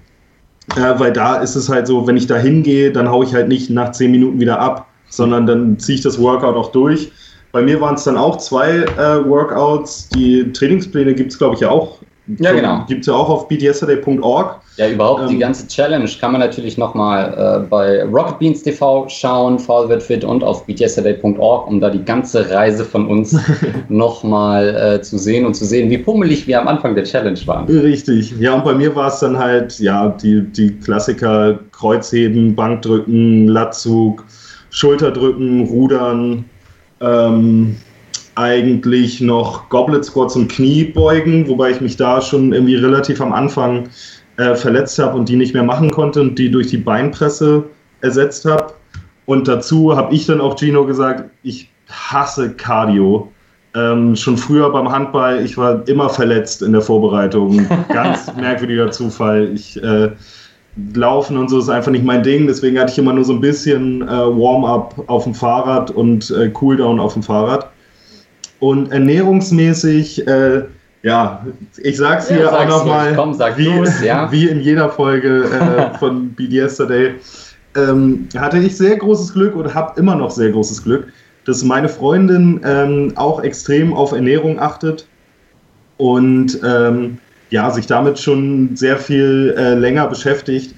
äh, 0.76 0.98
weil 0.98 1.12
da 1.12 1.36
ist 1.36 1.56
es 1.56 1.68
halt 1.68 1.86
so, 1.86 2.06
wenn 2.06 2.16
ich 2.16 2.26
da 2.26 2.36
hingehe, 2.36 2.92
dann 2.92 3.10
haue 3.10 3.24
ich 3.24 3.34
halt 3.34 3.48
nicht 3.48 3.70
nach 3.70 3.92
zehn 3.92 4.10
Minuten 4.10 4.40
wieder 4.40 4.58
ab, 4.58 4.86
sondern 5.08 5.46
dann 5.46 5.78
ziehe 5.78 5.96
ich 5.96 6.02
das 6.02 6.20
Workout 6.20 6.54
auch 6.54 6.70
durch. 6.72 7.10
Bei 7.52 7.62
mir 7.62 7.80
waren 7.80 7.96
es 7.96 8.04
dann 8.04 8.16
auch 8.16 8.36
zwei 8.36 8.84
äh, 8.84 9.28
Workouts. 9.28 10.08
Die 10.10 10.52
Trainingspläne 10.52 11.14
gibt 11.14 11.32
es, 11.32 11.38
glaube 11.38 11.54
ich, 11.54 11.62
ja 11.62 11.70
auch 11.70 11.98
ja, 12.38 12.52
genau. 12.52 12.84
Gibt 12.86 13.00
es 13.00 13.06
ja 13.06 13.14
auch 13.14 13.28
auf 13.28 13.48
beatyesterday.org. 13.48 14.60
Ja, 14.76 14.88
überhaupt 14.88 15.22
ähm, 15.22 15.28
die 15.28 15.38
ganze 15.38 15.66
Challenge 15.66 16.08
kann 16.20 16.32
man 16.32 16.40
natürlich 16.40 16.78
nochmal 16.78 17.62
äh, 17.64 17.68
bei 17.68 18.02
Rocket 18.04 18.38
Beans 18.38 18.62
TV 18.62 19.08
schauen, 19.08 19.58
Fall 19.58 19.88
wird 19.88 20.02
fit 20.02 20.24
und 20.24 20.44
auf 20.44 20.64
beatyesterday.org, 20.66 21.66
um 21.66 21.80
da 21.80 21.90
die 21.90 22.04
ganze 22.04 22.50
Reise 22.50 22.84
von 22.84 23.06
uns 23.06 23.36
nochmal 23.88 24.68
äh, 24.68 25.02
zu 25.02 25.18
sehen 25.18 25.44
und 25.44 25.54
zu 25.54 25.64
sehen, 25.64 25.90
wie 25.90 25.98
pummelig 25.98 26.46
wir 26.46 26.60
am 26.60 26.68
Anfang 26.68 26.94
der 26.94 27.04
Challenge 27.04 27.40
waren. 27.46 27.66
Richtig. 27.66 28.32
Ja, 28.38 28.54
und 28.54 28.64
bei 28.64 28.74
mir 28.74 28.94
war 28.94 29.08
es 29.08 29.20
dann 29.20 29.38
halt, 29.38 29.78
ja, 29.80 30.08
die, 30.08 30.42
die 30.42 30.78
Klassiker 30.78 31.58
Kreuzheben, 31.72 32.54
Bankdrücken, 32.54 33.48
Latzug, 33.48 34.24
Schulterdrücken, 34.70 35.66
Rudern, 35.66 36.44
ähm, 37.00 37.76
eigentlich 38.40 39.20
noch 39.20 39.68
Goblet 39.68 40.04
Squats 40.04 40.34
und 40.34 40.50
Kniebeugen, 40.50 41.46
wobei 41.48 41.70
ich 41.70 41.80
mich 41.80 41.96
da 41.96 42.22
schon 42.22 42.52
irgendwie 42.52 42.76
relativ 42.76 43.20
am 43.20 43.32
Anfang 43.32 43.88
äh, 44.38 44.54
verletzt 44.54 44.98
habe 44.98 45.18
und 45.18 45.28
die 45.28 45.36
nicht 45.36 45.52
mehr 45.52 45.62
machen 45.62 45.90
konnte 45.90 46.22
und 46.22 46.38
die 46.38 46.50
durch 46.50 46.68
die 46.68 46.78
Beinpresse 46.78 47.64
ersetzt 48.00 48.46
habe. 48.46 48.72
Und 49.26 49.46
dazu 49.46 49.94
habe 49.94 50.14
ich 50.14 50.26
dann 50.26 50.40
auch 50.40 50.58
Gino 50.58 50.86
gesagt, 50.86 51.30
ich 51.42 51.70
hasse 51.88 52.50
Cardio. 52.54 53.30
Ähm, 53.74 54.16
schon 54.16 54.36
früher 54.36 54.70
beim 54.70 54.90
Handball, 54.90 55.44
ich 55.44 55.56
war 55.56 55.86
immer 55.86 56.08
verletzt 56.08 56.62
in 56.62 56.72
der 56.72 56.80
Vorbereitung. 56.80 57.68
Ganz 57.88 58.34
merkwürdiger 58.34 58.90
Zufall. 58.90 59.50
Ich 59.54 59.80
äh, 59.82 60.10
Laufen 60.94 61.36
und 61.36 61.50
so 61.50 61.58
ist 61.58 61.68
einfach 61.68 61.90
nicht 61.90 62.04
mein 62.04 62.22
Ding. 62.22 62.46
Deswegen 62.46 62.78
hatte 62.78 62.92
ich 62.92 62.98
immer 62.98 63.12
nur 63.12 63.24
so 63.24 63.34
ein 63.34 63.40
bisschen 63.40 64.02
äh, 64.02 64.08
Warm-up 64.08 65.04
auf 65.08 65.24
dem 65.24 65.34
Fahrrad 65.34 65.90
und 65.90 66.30
äh, 66.30 66.48
Cooldown 66.48 66.98
auf 66.98 67.12
dem 67.12 67.22
Fahrrad. 67.22 67.70
Und 68.60 68.92
ernährungsmäßig, 68.92 70.26
äh, 70.26 70.64
Ja, 71.02 71.44
ich 71.78 71.96
sag's 71.96 72.28
hier 72.28 72.40
ja, 72.40 72.52
auch 72.52 72.68
nochmal, 72.68 73.16
wie, 73.56 73.84
ja. 74.06 74.30
wie 74.30 74.48
in 74.48 74.60
jeder 74.60 74.90
Folge 74.90 75.44
äh, 75.44 75.98
von 75.98 76.32
Beat 76.34 76.52
Yesterday, 76.52 77.14
ähm, 77.74 78.28
hatte 78.36 78.58
ich 78.58 78.76
sehr 78.76 78.96
großes 78.96 79.32
Glück 79.32 79.54
und 79.56 79.74
habe 79.74 79.98
immer 79.98 80.14
noch 80.14 80.30
sehr 80.30 80.50
großes 80.50 80.84
Glück, 80.84 81.08
dass 81.46 81.64
meine 81.64 81.88
Freundin 81.88 82.60
ähm, 82.64 83.12
auch 83.16 83.42
extrem 83.42 83.94
auf 83.94 84.12
Ernährung 84.12 84.60
achtet 84.60 85.06
und 85.96 86.58
ähm, 86.64 87.18
ja, 87.50 87.70
sich 87.70 87.86
damit 87.86 88.18
schon 88.18 88.76
sehr 88.76 88.96
viel 88.96 89.54
äh, 89.56 89.74
länger 89.74 90.06
beschäftigt 90.06 90.74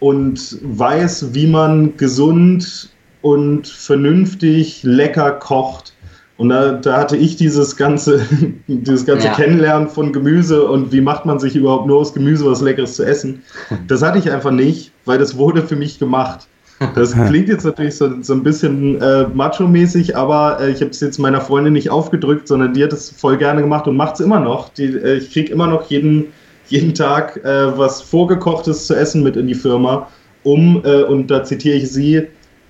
und 0.00 0.58
weiß, 0.62 1.34
wie 1.34 1.46
man 1.46 1.96
gesund 1.96 2.90
und 3.22 3.66
vernünftig 3.66 4.82
lecker 4.82 5.32
kocht. 5.32 5.94
Und 6.38 6.50
da, 6.50 6.72
da 6.72 6.96
hatte 6.96 7.16
ich 7.16 7.36
dieses 7.36 7.76
ganze, 7.76 8.20
dieses 8.68 9.04
ganze 9.04 9.26
ja. 9.26 9.34
Kennenlernen 9.34 9.88
von 9.88 10.12
Gemüse 10.12 10.64
und 10.64 10.92
wie 10.92 11.00
macht 11.00 11.26
man 11.26 11.40
sich 11.40 11.56
überhaupt 11.56 11.88
nur 11.88 11.98
aus 11.98 12.14
Gemüse 12.14 12.46
was 12.46 12.62
Leckeres 12.62 12.94
zu 12.94 13.04
essen. 13.04 13.42
Das 13.88 14.02
hatte 14.02 14.18
ich 14.18 14.30
einfach 14.30 14.52
nicht, 14.52 14.92
weil 15.04 15.18
das 15.18 15.36
wurde 15.36 15.62
für 15.62 15.76
mich 15.76 15.98
gemacht. 15.98 16.46
Das 16.94 17.12
klingt 17.26 17.48
jetzt 17.48 17.64
natürlich 17.64 17.96
so, 17.96 18.22
so 18.22 18.34
ein 18.34 18.44
bisschen 18.44 19.00
äh, 19.00 19.26
macho-mäßig, 19.34 20.16
aber 20.16 20.60
äh, 20.60 20.70
ich 20.70 20.80
habe 20.80 20.90
es 20.90 21.00
jetzt 21.00 21.18
meiner 21.18 21.40
Freundin 21.40 21.72
nicht 21.72 21.90
aufgedrückt, 21.90 22.46
sondern 22.46 22.72
die 22.72 22.84
hat 22.84 22.92
es 22.92 23.10
voll 23.10 23.36
gerne 23.36 23.60
gemacht 23.60 23.88
und 23.88 23.96
macht 23.96 24.14
es 24.14 24.20
immer 24.20 24.38
noch. 24.38 24.68
Die, 24.70 24.84
äh, 24.84 25.16
ich 25.16 25.32
kriege 25.32 25.52
immer 25.52 25.66
noch 25.66 25.90
jeden, 25.90 26.26
jeden 26.68 26.94
Tag 26.94 27.36
äh, 27.44 27.76
was 27.76 28.00
Vorgekochtes 28.00 28.86
zu 28.86 28.94
essen 28.94 29.24
mit 29.24 29.36
in 29.36 29.48
die 29.48 29.54
Firma, 29.54 30.08
um, 30.44 30.82
äh, 30.84 31.02
und 31.02 31.28
da 31.32 31.42
zitiere 31.42 31.76
ich 31.76 31.90
sie, 31.90 32.28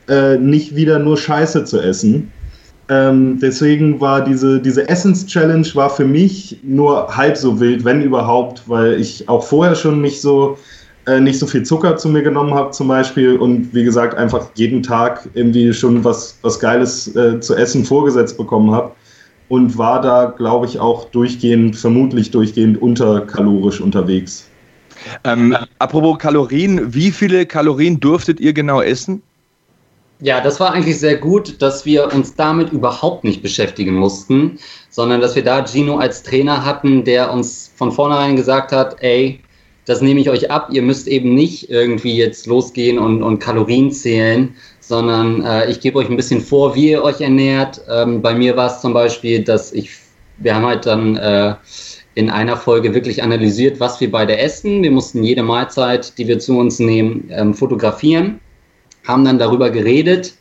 äh, 0.08 0.38
nicht 0.38 0.74
wieder 0.74 0.98
nur 0.98 1.18
Scheiße 1.18 1.64
zu 1.64 1.78
essen. 1.80 2.32
Ähm, 2.90 3.38
deswegen 3.40 4.00
war 4.00 4.24
diese, 4.24 4.60
diese 4.60 4.88
Essence-Challenge 4.88 5.66
war 5.74 5.90
für 5.90 6.06
mich 6.06 6.58
nur 6.62 7.14
halb 7.14 7.36
so 7.36 7.60
wild, 7.60 7.84
wenn 7.84 8.00
überhaupt, 8.00 8.62
weil 8.66 8.98
ich 8.98 9.28
auch 9.28 9.44
vorher 9.44 9.74
schon 9.74 10.00
nicht 10.00 10.22
so, 10.22 10.56
äh, 11.06 11.20
nicht 11.20 11.38
so 11.38 11.46
viel 11.46 11.64
Zucker 11.64 11.98
zu 11.98 12.08
mir 12.08 12.22
genommen 12.22 12.54
habe 12.54 12.70
zum 12.70 12.88
Beispiel 12.88 13.36
und 13.36 13.74
wie 13.74 13.84
gesagt 13.84 14.16
einfach 14.16 14.48
jeden 14.54 14.82
Tag 14.82 15.28
irgendwie 15.34 15.72
schon 15.74 16.02
was, 16.02 16.38
was 16.40 16.58
Geiles 16.58 17.14
äh, 17.14 17.40
zu 17.40 17.54
essen 17.54 17.84
vorgesetzt 17.84 18.38
bekommen 18.38 18.70
habe 18.70 18.92
und 19.48 19.76
war 19.76 20.00
da, 20.00 20.34
glaube 20.36 20.64
ich, 20.64 20.80
auch 20.80 21.04
durchgehend, 21.06 21.76
vermutlich 21.76 22.30
durchgehend 22.30 22.80
unterkalorisch 22.80 23.80
unterwegs. 23.80 24.48
Ähm, 25.24 25.56
apropos 25.78 26.18
Kalorien, 26.18 26.94
wie 26.94 27.10
viele 27.10 27.46
Kalorien 27.46 28.00
durftet 28.00 28.40
ihr 28.40 28.52
genau 28.52 28.80
essen? 28.80 29.22
Ja, 30.20 30.40
das 30.40 30.58
war 30.58 30.72
eigentlich 30.72 30.98
sehr 30.98 31.16
gut, 31.16 31.62
dass 31.62 31.86
wir 31.86 32.12
uns 32.12 32.34
damit 32.34 32.72
überhaupt 32.72 33.22
nicht 33.22 33.40
beschäftigen 33.40 33.94
mussten, 33.94 34.58
sondern 34.90 35.20
dass 35.20 35.36
wir 35.36 35.44
da 35.44 35.64
Gino 35.64 35.98
als 35.98 36.24
Trainer 36.24 36.64
hatten, 36.64 37.04
der 37.04 37.32
uns 37.32 37.70
von 37.76 37.92
vornherein 37.92 38.34
gesagt 38.34 38.72
hat, 38.72 38.96
ey, 39.00 39.38
das 39.84 40.02
nehme 40.02 40.18
ich 40.18 40.28
euch 40.28 40.50
ab, 40.50 40.70
ihr 40.72 40.82
müsst 40.82 41.06
eben 41.06 41.34
nicht 41.36 41.70
irgendwie 41.70 42.16
jetzt 42.16 42.46
losgehen 42.46 42.98
und, 42.98 43.22
und 43.22 43.38
Kalorien 43.38 43.92
zählen, 43.92 44.56
sondern 44.80 45.44
äh, 45.44 45.70
ich 45.70 45.78
gebe 45.80 45.98
euch 45.98 46.10
ein 46.10 46.16
bisschen 46.16 46.40
vor, 46.40 46.74
wie 46.74 46.90
ihr 46.90 47.04
euch 47.04 47.20
ernährt. 47.20 47.80
Ähm, 47.88 48.20
bei 48.20 48.34
mir 48.34 48.56
war 48.56 48.66
es 48.66 48.80
zum 48.80 48.92
Beispiel, 48.92 49.44
dass 49.44 49.72
ich, 49.72 49.92
wir 50.38 50.52
haben 50.52 50.66
halt 50.66 50.84
dann 50.84 51.16
äh, 51.16 51.54
in 52.16 52.28
einer 52.28 52.56
Folge 52.56 52.92
wirklich 52.92 53.22
analysiert, 53.22 53.78
was 53.78 54.00
wir 54.00 54.10
beide 54.10 54.36
essen. 54.36 54.82
Wir 54.82 54.90
mussten 54.90 55.22
jede 55.22 55.44
Mahlzeit, 55.44 56.18
die 56.18 56.26
wir 56.26 56.40
zu 56.40 56.58
uns 56.58 56.80
nehmen, 56.80 57.30
ähm, 57.30 57.54
fotografieren 57.54 58.40
haben 59.08 59.24
dann 59.24 59.38
darüber 59.38 59.70
geredet 59.70 60.34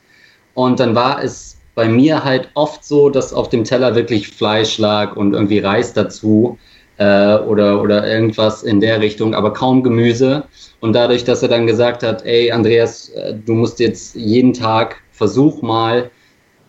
und 0.54 0.80
dann 0.80 0.94
war 0.94 1.24
es 1.24 1.58
bei 1.74 1.88
mir 1.88 2.24
halt 2.24 2.50
oft 2.56 2.84
so, 2.84 3.10
dass 3.10 3.34
auf 3.34 3.50
dem 3.50 3.64
Teller 3.64 3.96
wirklich 3.96 4.28
Fleisch 4.28 4.78
lag 4.78 5.16
und 5.16 5.34
irgendwie 5.34 5.60
Reis 5.60 5.94
dazu 5.94 6.58
äh, 6.98 7.38
oder, 7.38 7.82
oder 7.82 8.08
irgendwas 8.08 8.64
in 8.64 8.80
der 8.82 9.00
Richtung, 9.00 9.36
aber 9.36 9.54
kaum 9.54 9.84
Gemüse. 9.84 10.44
Und 10.80 10.94
dadurch, 10.94 11.24
dass 11.24 11.44
er 11.44 11.50
dann 11.50 11.68
gesagt 11.68 12.04
hat, 12.04 12.26
ey 12.26 12.52
Andreas, 12.52 13.10
äh, 13.10 13.36
du 13.46 13.54
musst 13.54 13.80
jetzt 13.80 14.16
jeden 14.16 14.54
Tag 14.54 14.98
versuch 15.12 15.62
mal 15.62 16.10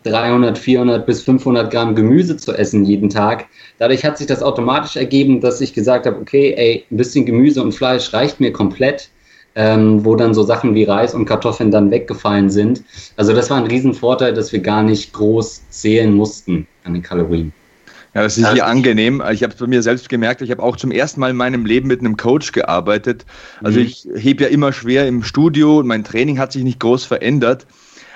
300, 0.05 0.57
400 0.59 1.07
bis 1.07 1.23
500 1.23 1.71
Gramm 1.71 1.95
Gemüse 1.95 2.37
zu 2.37 2.53
essen 2.53 2.85
jeden 2.85 3.11
Tag. 3.11 3.47
Dadurch 3.79 4.05
hat 4.05 4.19
sich 4.19 4.27
das 4.27 4.43
automatisch 4.43 4.97
ergeben, 4.97 5.41
dass 5.41 5.61
ich 5.61 5.75
gesagt 5.75 6.07
habe, 6.07 6.21
okay, 6.21 6.55
ey, 6.57 6.85
ein 6.91 6.97
bisschen 6.97 7.27
Gemüse 7.27 7.63
und 7.63 7.73
Fleisch 7.73 8.13
reicht 8.13 8.41
mir 8.41 8.53
komplett 8.53 9.11
ähm, 9.59 10.05
wo 10.05 10.15
dann 10.15 10.35
so 10.35 10.45
Sachen 10.45 10.77
wie 10.77 10.85
Reis 10.85 11.15
und 11.15 11.25
Kartoffeln 11.25 11.73
dann 11.73 11.91
weggefallen 11.91 12.49
sind. 12.49 12.85
Also 13.17 13.35
das 13.35 13.51
war 13.51 13.57
ein 13.57 13.67
Riesenvorteil, 13.67 14.33
dass 14.33 14.53
wir 14.53 14.61
gar 14.61 14.85
nicht 14.85 15.13
groß 15.13 15.63
zählen 15.69 16.15
mussten 16.15 16.69
an 16.85 16.95
den 16.95 17.03
Kalorien. 17.03 17.53
Ja, 18.15 18.23
das 18.23 18.39
ist 18.39 18.53
hier 18.53 18.67
angenehm. 18.67 19.21
Ich 19.33 19.43
habe 19.43 19.53
es 19.53 19.59
bei 19.59 19.67
mir 19.67 19.83
selbst 19.83 20.09
gemerkt, 20.09 20.43
ich 20.43 20.53
habe 20.53 20.63
auch 20.63 20.77
zum 20.77 20.93
ersten 20.93 21.19
Mal 21.19 21.31
in 21.31 21.37
meinem 21.37 21.67
Leben 21.67 21.89
mit 21.89 21.99
einem 21.99 22.17
Coach 22.17 22.53
gearbeitet. 22.53 23.27
Also 23.61 23.81
mhm. 23.81 23.87
ich 23.87 24.09
hebe 24.15 24.45
ja 24.45 24.49
immer 24.49 24.73
schwer 24.73 25.09
im 25.09 25.25
Studio 25.25 25.81
und 25.81 25.89
mein 25.89 26.05
Training 26.05 26.39
hat 26.39 26.53
sich 26.53 26.63
nicht 26.63 26.79
groß 26.79 27.05
verändert. 27.05 27.67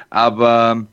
Aber 0.08 0.86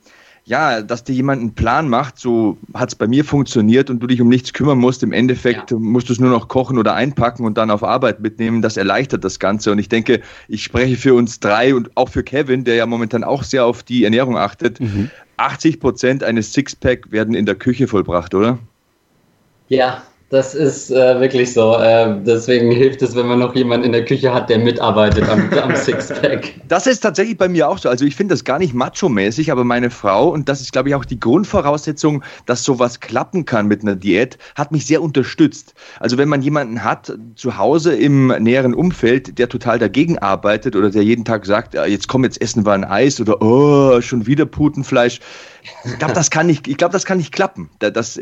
ja, 0.49 0.81
dass 0.81 1.03
dir 1.03 1.13
jemand 1.13 1.41
einen 1.41 1.53
Plan 1.53 1.87
macht, 1.87 2.17
so 2.17 2.57
hat 2.73 2.89
es 2.89 2.95
bei 2.95 3.05
mir 3.05 3.23
funktioniert 3.23 3.91
und 3.91 3.99
du 3.99 4.07
dich 4.07 4.19
um 4.19 4.27
nichts 4.27 4.51
kümmern 4.51 4.79
musst. 4.79 5.03
Im 5.03 5.11
Endeffekt 5.11 5.69
ja. 5.69 5.77
musst 5.77 6.09
du 6.09 6.13
es 6.13 6.19
nur 6.19 6.31
noch 6.31 6.47
kochen 6.47 6.79
oder 6.79 6.95
einpacken 6.95 7.45
und 7.45 7.55
dann 7.59 7.69
auf 7.69 7.83
Arbeit 7.83 8.19
mitnehmen. 8.19 8.63
Das 8.63 8.75
erleichtert 8.75 9.23
das 9.23 9.37
Ganze. 9.37 9.71
Und 9.71 9.77
ich 9.77 9.89
denke, 9.89 10.21
ich 10.47 10.63
spreche 10.63 10.95
für 10.95 11.13
uns 11.13 11.39
drei 11.39 11.75
und 11.75 11.95
auch 11.95 12.09
für 12.09 12.23
Kevin, 12.23 12.63
der 12.63 12.73
ja 12.73 12.87
momentan 12.87 13.23
auch 13.23 13.43
sehr 13.43 13.63
auf 13.63 13.83
die 13.83 14.03
Ernährung 14.03 14.39
achtet. 14.39 14.79
Mhm. 14.79 15.11
80 15.37 15.79
Prozent 15.79 16.23
eines 16.23 16.51
Sixpack 16.51 17.11
werden 17.11 17.35
in 17.35 17.45
der 17.45 17.53
Küche 17.53 17.87
vollbracht, 17.87 18.33
oder? 18.33 18.57
Ja, 19.67 20.01
das 20.29 20.53
ist 20.53 20.91
äh, 20.91 21.19
wirklich 21.19 21.53
so. 21.53 21.75
Äh, 21.75 22.15
deswegen 22.23 22.69
hilft 22.69 23.01
es, 23.01 23.15
wenn 23.15 23.25
man 23.25 23.39
noch 23.39 23.55
jemanden 23.55 23.87
in 23.87 23.91
der 23.91 24.05
Küche 24.05 24.31
hat, 24.31 24.47
der 24.49 24.59
mitarbeitet 24.59 25.27
am, 25.27 25.51
am 25.63 25.75
Sixpack. 25.75 26.53
Das 26.67 26.85
ist 26.85 26.99
tatsächlich 26.99 27.37
bei 27.37 27.49
mir 27.49 27.67
auch 27.67 27.79
so. 27.79 27.89
Also 27.89 28.05
ich 28.05 28.15
finde 28.15 28.33
das 28.33 28.43
gar 28.43 28.59
nicht 28.59 28.75
macho-mäßig, 28.75 29.51
aber 29.51 29.63
meine 29.63 29.89
Frau, 29.89 30.29
und 30.29 30.47
das 30.47 30.61
ist, 30.61 30.71
glaube 30.71 30.89
ich, 30.89 30.95
auch 30.95 31.05
die 31.05 31.19
Grundvoraussetzung, 31.19 32.23
dass 32.45 32.63
sowas 32.63 32.99
klappen 32.99 33.45
kann 33.45 33.65
mit 33.67 33.81
einer 33.81 33.95
Diät, 33.95 34.37
hat 34.53 34.71
mich 34.71 34.85
sehr 34.85 35.01
unterstützt. 35.01 35.73
Also 35.99 36.19
wenn 36.19 36.29
man 36.29 36.43
jemanden 36.43 36.83
hat 36.83 37.11
zu 37.35 37.57
Hause 37.57 37.95
im 37.95 38.27
näheren 38.27 38.75
Umfeld, 38.75 39.39
der 39.39 39.49
total 39.49 39.79
dagegen 39.79 40.19
arbeitet 40.19 40.75
oder 40.75 40.91
der 40.91 41.03
jeden 41.03 41.25
Tag 41.25 41.47
sagt, 41.47 41.73
jetzt 41.73 42.07
komm, 42.07 42.23
jetzt 42.23 42.39
essen 42.39 42.67
wir 42.67 42.73
ein 42.73 42.83
Eis 42.83 43.19
oder 43.19 43.41
oh, 43.41 43.99
schon 44.01 44.27
wieder 44.27 44.45
Putenfleisch, 44.45 45.21
ich 45.85 45.97
glaube, 45.99 46.13
das 46.13 46.29
kann 46.29 46.47
nicht, 46.47 46.67
ich 46.67 46.77
glaube, 46.77 46.93
das 46.93 47.05
kann 47.05 47.17
nicht 47.17 47.31
klappen. 47.31 47.69
Das, 47.79 47.91
das 47.93 48.19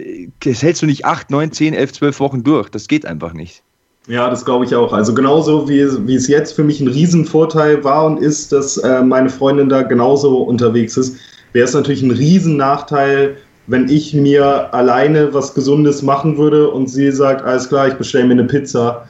hältst 0.62 0.82
du 0.82 0.86
nicht 0.86 1.06
acht, 1.06 1.30
neun, 1.30 1.52
zehn, 1.52 1.74
elf, 1.74 1.94
zwölf 1.94 2.20
Wochen 2.20 2.44
durch. 2.44 2.70
Das 2.70 2.88
geht 2.88 3.06
einfach 3.06 3.34
nicht. 3.34 3.64
Ja, 4.08 4.30
das 4.30 4.46
glaube 4.46 4.64
ich 4.64 4.74
auch. 4.74 4.94
Also 4.94 5.14
genauso 5.14 5.68
wie, 5.68 5.86
wie 6.08 6.16
es 6.16 6.28
jetzt 6.28 6.54
für 6.54 6.64
mich 6.64 6.80
ein 6.80 6.88
Riesenvorteil 6.88 7.84
war 7.84 8.06
und 8.06 8.20
ist, 8.22 8.54
dass 8.54 8.78
äh, 8.78 9.02
meine 9.02 9.30
Freundin 9.30 9.68
da 9.68 9.82
genauso 9.82 10.44
unterwegs 10.44 10.96
ist, 10.96 11.18
wäre 11.52 11.66
es 11.66 11.74
natürlich 11.74 12.02
ein 12.04 12.12
Riesennachteil, 12.12 13.36
wenn 13.68 13.90
ich 13.90 14.14
mir 14.14 14.74
alleine 14.74 15.34
was 15.34 15.54
Gesundes 15.54 16.02
machen 16.02 16.38
würde 16.38 16.70
und 16.70 16.88
sie 16.88 17.12
sagt, 17.12 17.44
alles 17.44 17.68
klar, 17.68 17.90
ich 17.90 17.96
bestelle 17.96 18.26
mir 18.26 18.34
eine 18.34 18.46
Pizza. 18.46 19.06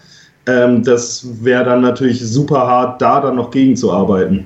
Ähm, 0.47 0.83
das 0.83 1.27
wäre 1.43 1.63
dann 1.63 1.81
natürlich 1.81 2.19
super 2.27 2.65
hart, 2.65 2.99
da 2.99 3.21
dann 3.21 3.35
noch 3.35 3.51
gegenzuarbeiten. 3.51 4.45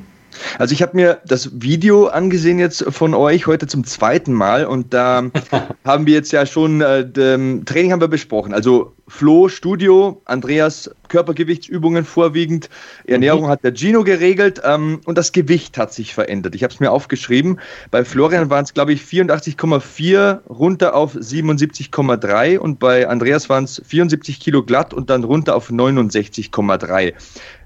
Also 0.60 0.74
ich 0.74 0.82
habe 0.82 0.96
mir 0.96 1.20
das 1.26 1.62
Video 1.62 2.08
angesehen 2.08 2.60
jetzt 2.60 2.84
von 2.90 3.14
euch 3.14 3.48
heute 3.48 3.68
zum 3.68 3.84
zweiten 3.84 4.34
Mal 4.34 4.66
und 4.66 4.94
da 4.94 5.24
haben 5.86 6.06
wir 6.06 6.14
jetzt 6.14 6.32
ja 6.32 6.46
schon 6.46 6.82
äh, 6.82 7.10
Training 7.12 7.92
haben 7.92 8.02
wir 8.02 8.08
besprochen. 8.08 8.54
Also 8.54 8.94
Flo, 9.12 9.50
Studio, 9.50 10.22
Andreas, 10.24 10.90
Körpergewichtsübungen 11.10 12.06
vorwiegend. 12.06 12.70
Ernährung 13.04 13.44
mhm. 13.44 13.48
hat 13.50 13.64
der 13.64 13.76
Gino 13.76 14.06
geregelt 14.06 14.62
ähm, 14.64 15.02
und 15.06 15.18
das 15.18 15.34
Gewicht 15.34 15.78
hat 15.78 15.94
sich 15.94 16.14
verändert. 16.14 16.56
Ich 16.56 16.64
habe 16.64 16.74
es 16.74 16.80
mir 16.80 16.92
aufgeschrieben. 16.92 17.60
Bei 17.92 18.06
Florian 18.06 18.50
waren 18.50 18.64
es, 18.64 18.74
glaube 18.74 18.94
ich, 18.94 19.02
84,4 19.02 20.40
runter 20.50 20.96
auf 20.96 21.16
77,3 21.16 22.58
und 22.58 22.80
bei 22.80 23.08
Andreas 23.08 23.50
waren 23.50 23.66
es 23.66 23.82
74 23.86 24.40
Kilo 24.40 24.64
glatt 24.64 24.94
und 24.94 25.10
dann 25.10 25.26
runter 25.26 25.56
auf 25.58 25.70
69,3. 25.70 27.14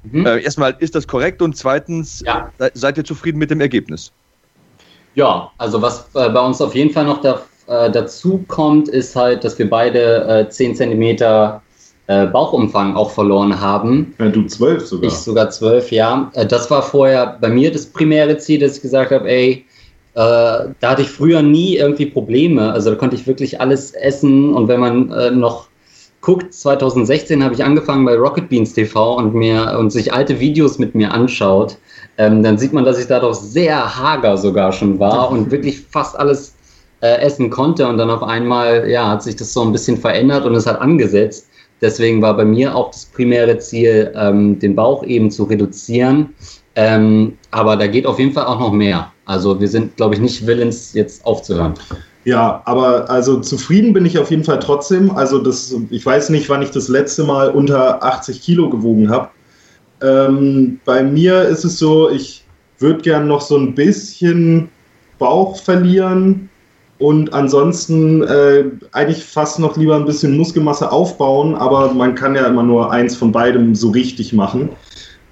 Mhm. 0.04 0.26
Äh, 0.26 0.42
erstmal, 0.42 0.76
ist 0.80 0.96
das 0.96 1.08
korrekt? 1.08 1.44
Und 1.44 1.56
zweitens, 1.56 2.24
ja. 2.26 2.52
seid 2.74 2.98
ihr 2.98 3.06
zufrieden 3.06 3.38
mit 3.38 3.52
dem 3.52 3.62
Ergebnis? 3.62 4.12
Ja, 5.14 5.52
also 5.60 5.80
was 5.82 6.08
äh, 6.16 6.28
bei 6.30 6.42
uns 6.42 6.60
auf 6.60 6.74
jeden 6.74 6.92
Fall 6.92 7.06
noch 7.06 7.22
da 7.22 7.44
äh, 7.68 7.90
dazu 7.92 8.44
kommt, 8.48 8.90
ist 8.90 9.16
halt, 9.16 9.44
dass 9.44 9.58
wir 9.58 9.70
beide 9.70 10.46
äh, 10.46 10.50
10 10.50 10.76
cm 10.76 11.02
äh, 12.08 12.28
Bauchumfang 12.28 12.96
auch 12.96 13.12
verloren 13.12 13.60
haben. 13.60 14.14
Ja, 14.20 14.30
du 14.30 14.46
12 14.46 14.86
sogar. 14.86 15.08
Ich 15.08 15.14
sogar 15.16 15.50
12, 15.50 15.92
ja. 15.92 16.32
Äh, 16.34 16.46
das 16.46 16.70
war 16.70 16.84
vorher 16.84 17.38
bei 17.42 17.50
mir 17.50 17.72
das 17.72 17.86
primäre 17.86 18.38
Ziel, 18.38 18.60
dass 18.60 18.78
ich 18.78 18.82
gesagt 18.82 19.12
habe, 19.12 19.28
ey, 19.30 19.66
äh, 20.14 20.18
da 20.18 20.74
hatte 20.82 21.02
ich 21.02 21.10
früher 21.10 21.42
nie 21.42 21.78
irgendwie 21.78 22.06
Probleme. 22.06 22.72
Also 22.72 22.92
da 22.92 22.96
konnte 22.96 23.16
ich 23.16 23.28
wirklich 23.28 23.60
alles 23.60 23.92
essen 23.92 24.54
und 24.54 24.68
wenn 24.68 24.80
man 24.80 25.12
äh, 25.12 25.32
noch 25.32 25.68
guckt, 26.22 26.54
2016 26.54 27.44
habe 27.44 27.54
ich 27.54 27.64
angefangen 27.64 28.06
bei 28.06 28.16
Rocket 28.16 28.50
Beans 28.50 28.74
TV 28.74 29.18
und 29.18 29.36
mir 29.36 29.78
und 29.78 29.92
sich 29.92 30.12
alte 30.12 30.40
Videos 30.40 30.80
mit 30.80 30.96
mir 30.96 31.12
anschaut, 31.12 31.78
ähm, 32.18 32.42
dann 32.42 32.58
sieht 32.58 32.74
man, 32.74 32.86
dass 32.86 32.98
ich 33.00 33.08
da 33.08 33.20
doch 33.20 33.34
sehr 33.34 33.96
hager 33.96 34.38
sogar 34.38 34.72
schon 34.72 35.00
war 35.00 35.30
und 35.32 35.52
wirklich 35.52 35.82
fast 35.82 36.18
alles 36.18 36.55
äh, 37.06 37.22
essen 37.22 37.50
konnte 37.50 37.88
und 37.88 37.98
dann 37.98 38.10
auf 38.10 38.24
einmal 38.24 38.90
ja, 38.90 39.10
hat 39.10 39.24
sich 39.24 39.36
das 39.36 39.54
so 39.54 39.62
ein 39.62 39.72
bisschen 39.72 39.98
verändert 39.98 40.46
und 40.46 40.56
es 40.56 40.66
hat 40.66 40.82
angesetzt. 40.82 41.48
Deswegen 41.82 42.22
war 42.22 42.36
bei 42.36 42.46
mir 42.46 42.76
auch 42.76 42.90
das 42.92 43.06
primäre 43.06 43.60
Ziel, 43.60 44.12
ähm, 44.16 44.58
den 44.60 44.76
Bauch 44.76 45.04
eben 45.04 45.30
zu 45.30 45.44
reduzieren. 45.44 46.34
Ähm, 46.76 47.38
aber 47.52 47.76
da 47.76 47.88
geht 47.88 48.06
auf 48.06 48.18
jeden 48.18 48.32
Fall 48.32 48.46
auch 48.46 48.60
noch 48.60 48.72
mehr. 48.72 49.12
Also 49.26 49.60
wir 49.60 49.68
sind, 49.68 49.96
glaube 49.98 50.16
ich, 50.16 50.22
nicht 50.22 50.48
willens, 50.48 50.94
jetzt 50.94 51.26
aufzuhören. 51.26 51.74
Ja, 52.24 52.64
aber 52.66 53.10
also 53.10 53.40
zufrieden 53.40 53.94
bin 53.94 54.06
ich 54.06 54.18
auf 54.18 54.32
jeden 54.32 54.44
Fall 54.44 54.60
trotzdem. 54.60 55.12
Also 55.12 55.40
das, 55.40 55.76
ich 55.92 56.06
weiß 56.06 56.30
nicht, 56.30 56.50
wann 56.50 56.64
ich 56.64 56.72
das 56.72 56.88
letzte 56.88 57.24
Mal 57.24 57.50
unter 57.50 58.04
80 58.04 58.42
Kilo 58.42 58.70
gewogen 58.70 59.10
habe. 59.10 59.30
Ähm, 60.02 60.80
bei 60.86 61.04
mir 61.04 61.44
ist 61.44 61.66
es 61.66 61.78
so, 61.78 62.10
ich 62.10 62.44
würde 62.80 63.02
gern 63.02 63.28
noch 63.28 63.42
so 63.42 63.58
ein 63.58 63.76
bisschen 63.76 64.70
Bauch 65.20 65.62
verlieren 65.62 66.50
und 66.98 67.34
ansonsten 67.34 68.24
äh, 68.24 68.66
eigentlich 68.94 69.24
fast 69.24 69.60
noch 69.60 69.76
lieber 69.76 69.96
ein 69.96 70.06
bisschen 70.06 70.38
Muskelmasse 70.38 70.92
aufbauen, 70.92 71.56
aber 71.56 71.94
man 71.94 72.16
kann 72.16 72.36
ja 72.36 72.46
immer 72.46 72.64
nur 72.64 72.92
eins 72.92 73.16
von 73.16 73.32
beidem 73.32 73.76
so 73.76 73.90
richtig 73.90 74.32
machen. 74.32 74.70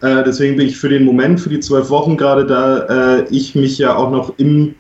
Äh, 0.01 0.24
deswegen 0.25 0.58
bin 0.58 0.67
ich 0.67 0.77
für 0.77 0.89
den 0.89 1.05
Moment, 1.05 1.39
für 1.39 1.50
die 1.50 1.62
zwölf 1.62 1.89
Wochen 1.89 2.17
gerade 2.17 2.46
da, 2.46 3.20
äh, 3.20 3.25
ich 3.29 3.55
mich 3.55 3.77
ja 3.77 3.96
auch 3.96 4.12
noch 4.12 4.38
im, 4.38 4.75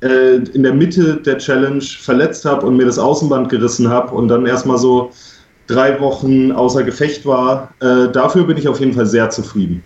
äh, 0.00 0.36
in 0.36 0.62
der 0.62 0.74
Mitte 0.74 1.16
der 1.16 1.38
Challenge 1.38 1.82
verletzt 1.82 2.44
habe 2.44 2.64
und 2.66 2.76
mir 2.76 2.86
das 2.86 3.00
Außenband 3.00 3.48
gerissen 3.48 3.88
habe 3.88 4.14
und 4.14 4.28
dann 4.28 4.46
erstmal 4.46 4.78
so 4.78 5.10
drei 5.66 5.98
Wochen 6.00 6.52
außer 6.52 6.84
Gefecht 6.84 7.26
war. 7.26 7.74
Äh, 7.80 8.12
dafür 8.12 8.44
bin 8.44 8.56
ich 8.56 8.68
auf 8.68 8.78
jeden 8.78 8.92
Fall 8.92 9.06
sehr 9.06 9.28
zufrieden. 9.30 9.82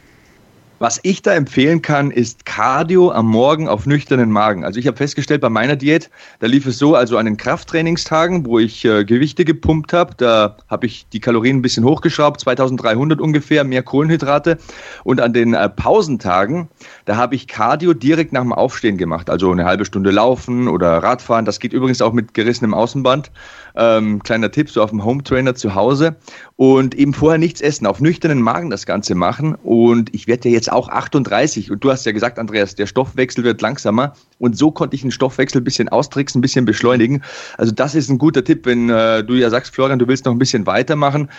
Was 0.82 0.98
ich 1.04 1.22
da 1.22 1.32
empfehlen 1.32 1.80
kann, 1.80 2.10
ist 2.10 2.44
Cardio 2.44 3.12
am 3.12 3.28
Morgen 3.28 3.68
auf 3.68 3.86
nüchternen 3.86 4.32
Magen. 4.32 4.64
Also 4.64 4.80
ich 4.80 4.88
habe 4.88 4.96
festgestellt, 4.96 5.40
bei 5.40 5.48
meiner 5.48 5.76
Diät, 5.76 6.10
da 6.40 6.48
lief 6.48 6.66
es 6.66 6.76
so, 6.76 6.96
also 6.96 7.18
an 7.18 7.26
den 7.26 7.36
Krafttrainingstagen, 7.36 8.44
wo 8.46 8.58
ich 8.58 8.84
äh, 8.84 9.04
Gewichte 9.04 9.44
gepumpt 9.44 9.92
habe, 9.92 10.14
da 10.16 10.56
habe 10.66 10.86
ich 10.86 11.06
die 11.12 11.20
Kalorien 11.20 11.58
ein 11.58 11.62
bisschen 11.62 11.84
hochgeschraubt, 11.84 12.40
2300 12.40 13.20
ungefähr, 13.20 13.62
mehr 13.62 13.84
Kohlenhydrate. 13.84 14.58
Und 15.04 15.20
an 15.20 15.32
den 15.32 15.54
äh, 15.54 15.68
Pausentagen, 15.68 16.68
da 17.04 17.14
habe 17.14 17.36
ich 17.36 17.46
Cardio 17.46 17.94
direkt 17.94 18.32
nach 18.32 18.42
dem 18.42 18.52
Aufstehen 18.52 18.96
gemacht. 18.98 19.30
Also 19.30 19.52
eine 19.52 19.64
halbe 19.64 19.84
Stunde 19.84 20.10
laufen 20.10 20.66
oder 20.66 21.00
Radfahren. 21.00 21.44
Das 21.44 21.60
geht 21.60 21.72
übrigens 21.72 22.02
auch 22.02 22.12
mit 22.12 22.34
gerissenem 22.34 22.74
Außenband. 22.74 23.30
Ähm, 23.76 24.20
kleiner 24.24 24.50
Tipp, 24.50 24.68
so 24.68 24.82
auf 24.82 24.90
dem 24.90 25.04
Home 25.04 25.22
Trainer 25.22 25.54
zu 25.54 25.76
Hause. 25.76 26.16
Und 26.62 26.94
eben 26.94 27.12
vorher 27.12 27.38
nichts 27.38 27.60
essen, 27.60 27.86
auf 27.86 28.00
nüchternen 28.00 28.40
Magen 28.40 28.70
das 28.70 28.86
Ganze 28.86 29.16
machen. 29.16 29.56
Und 29.64 30.14
ich 30.14 30.28
werde 30.28 30.48
ja 30.48 30.54
jetzt 30.54 30.70
auch 30.70 30.88
38. 30.88 31.72
Und 31.72 31.82
du 31.82 31.90
hast 31.90 32.06
ja 32.06 32.12
gesagt, 32.12 32.38
Andreas, 32.38 32.76
der 32.76 32.86
Stoffwechsel 32.86 33.42
wird 33.42 33.60
langsamer. 33.60 34.12
Und 34.38 34.56
so 34.56 34.70
konnte 34.70 34.94
ich 34.94 35.02
den 35.02 35.10
Stoffwechsel 35.10 35.60
ein 35.60 35.64
bisschen 35.64 35.88
austricksen, 35.88 36.38
ein 36.38 36.40
bisschen 36.40 36.64
beschleunigen. 36.64 37.24
Also 37.58 37.72
das 37.72 37.96
ist 37.96 38.10
ein 38.10 38.18
guter 38.18 38.44
Tipp, 38.44 38.64
wenn 38.64 38.90
äh, 38.90 39.24
du 39.24 39.34
ja 39.34 39.50
sagst, 39.50 39.74
Florian, 39.74 39.98
du 39.98 40.06
willst 40.06 40.24
noch 40.24 40.30
ein 40.30 40.38
bisschen 40.38 40.64
weitermachen. 40.64 41.30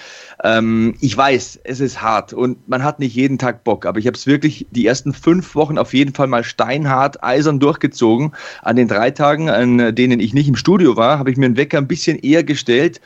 Ähm, 0.44 0.96
ich 1.00 1.16
weiß, 1.16 1.62
es 1.64 1.80
ist 1.80 2.02
hart 2.02 2.34
und 2.34 2.68
man 2.68 2.84
hat 2.84 3.00
nicht 3.00 3.16
jeden 3.16 3.38
Tag 3.38 3.64
Bock, 3.64 3.86
aber 3.86 4.00
ich 4.00 4.08
habe 4.08 4.18
es 4.18 4.28
wirklich 4.28 4.68
die 4.72 4.86
ersten 4.86 5.14
fünf 5.14 5.56
Wochen 5.56 5.78
auf 5.78 5.94
jeden 5.94 6.14
Fall 6.14 6.28
mal 6.28 6.44
steinhart, 6.44 7.24
eisern 7.24 7.62
durchgezogen. 7.62 8.34
An 8.62 8.76
den 8.76 8.90
drei 8.90 9.10
Tagen, 9.12 9.50
an 9.50 9.96
denen 9.96 10.20
ich 10.20 10.34
nicht 10.34 10.50
im 10.50 10.58
Studio 10.58 10.98
war, 10.98 11.18
habe 11.18 11.32
ich 11.32 11.38
mir 11.38 11.46
einen 11.46 11.56
Wecker 11.56 11.78
ein 11.78 11.88
bisschen 11.88 12.20
eher 12.20 12.44
gestellt 12.44 13.00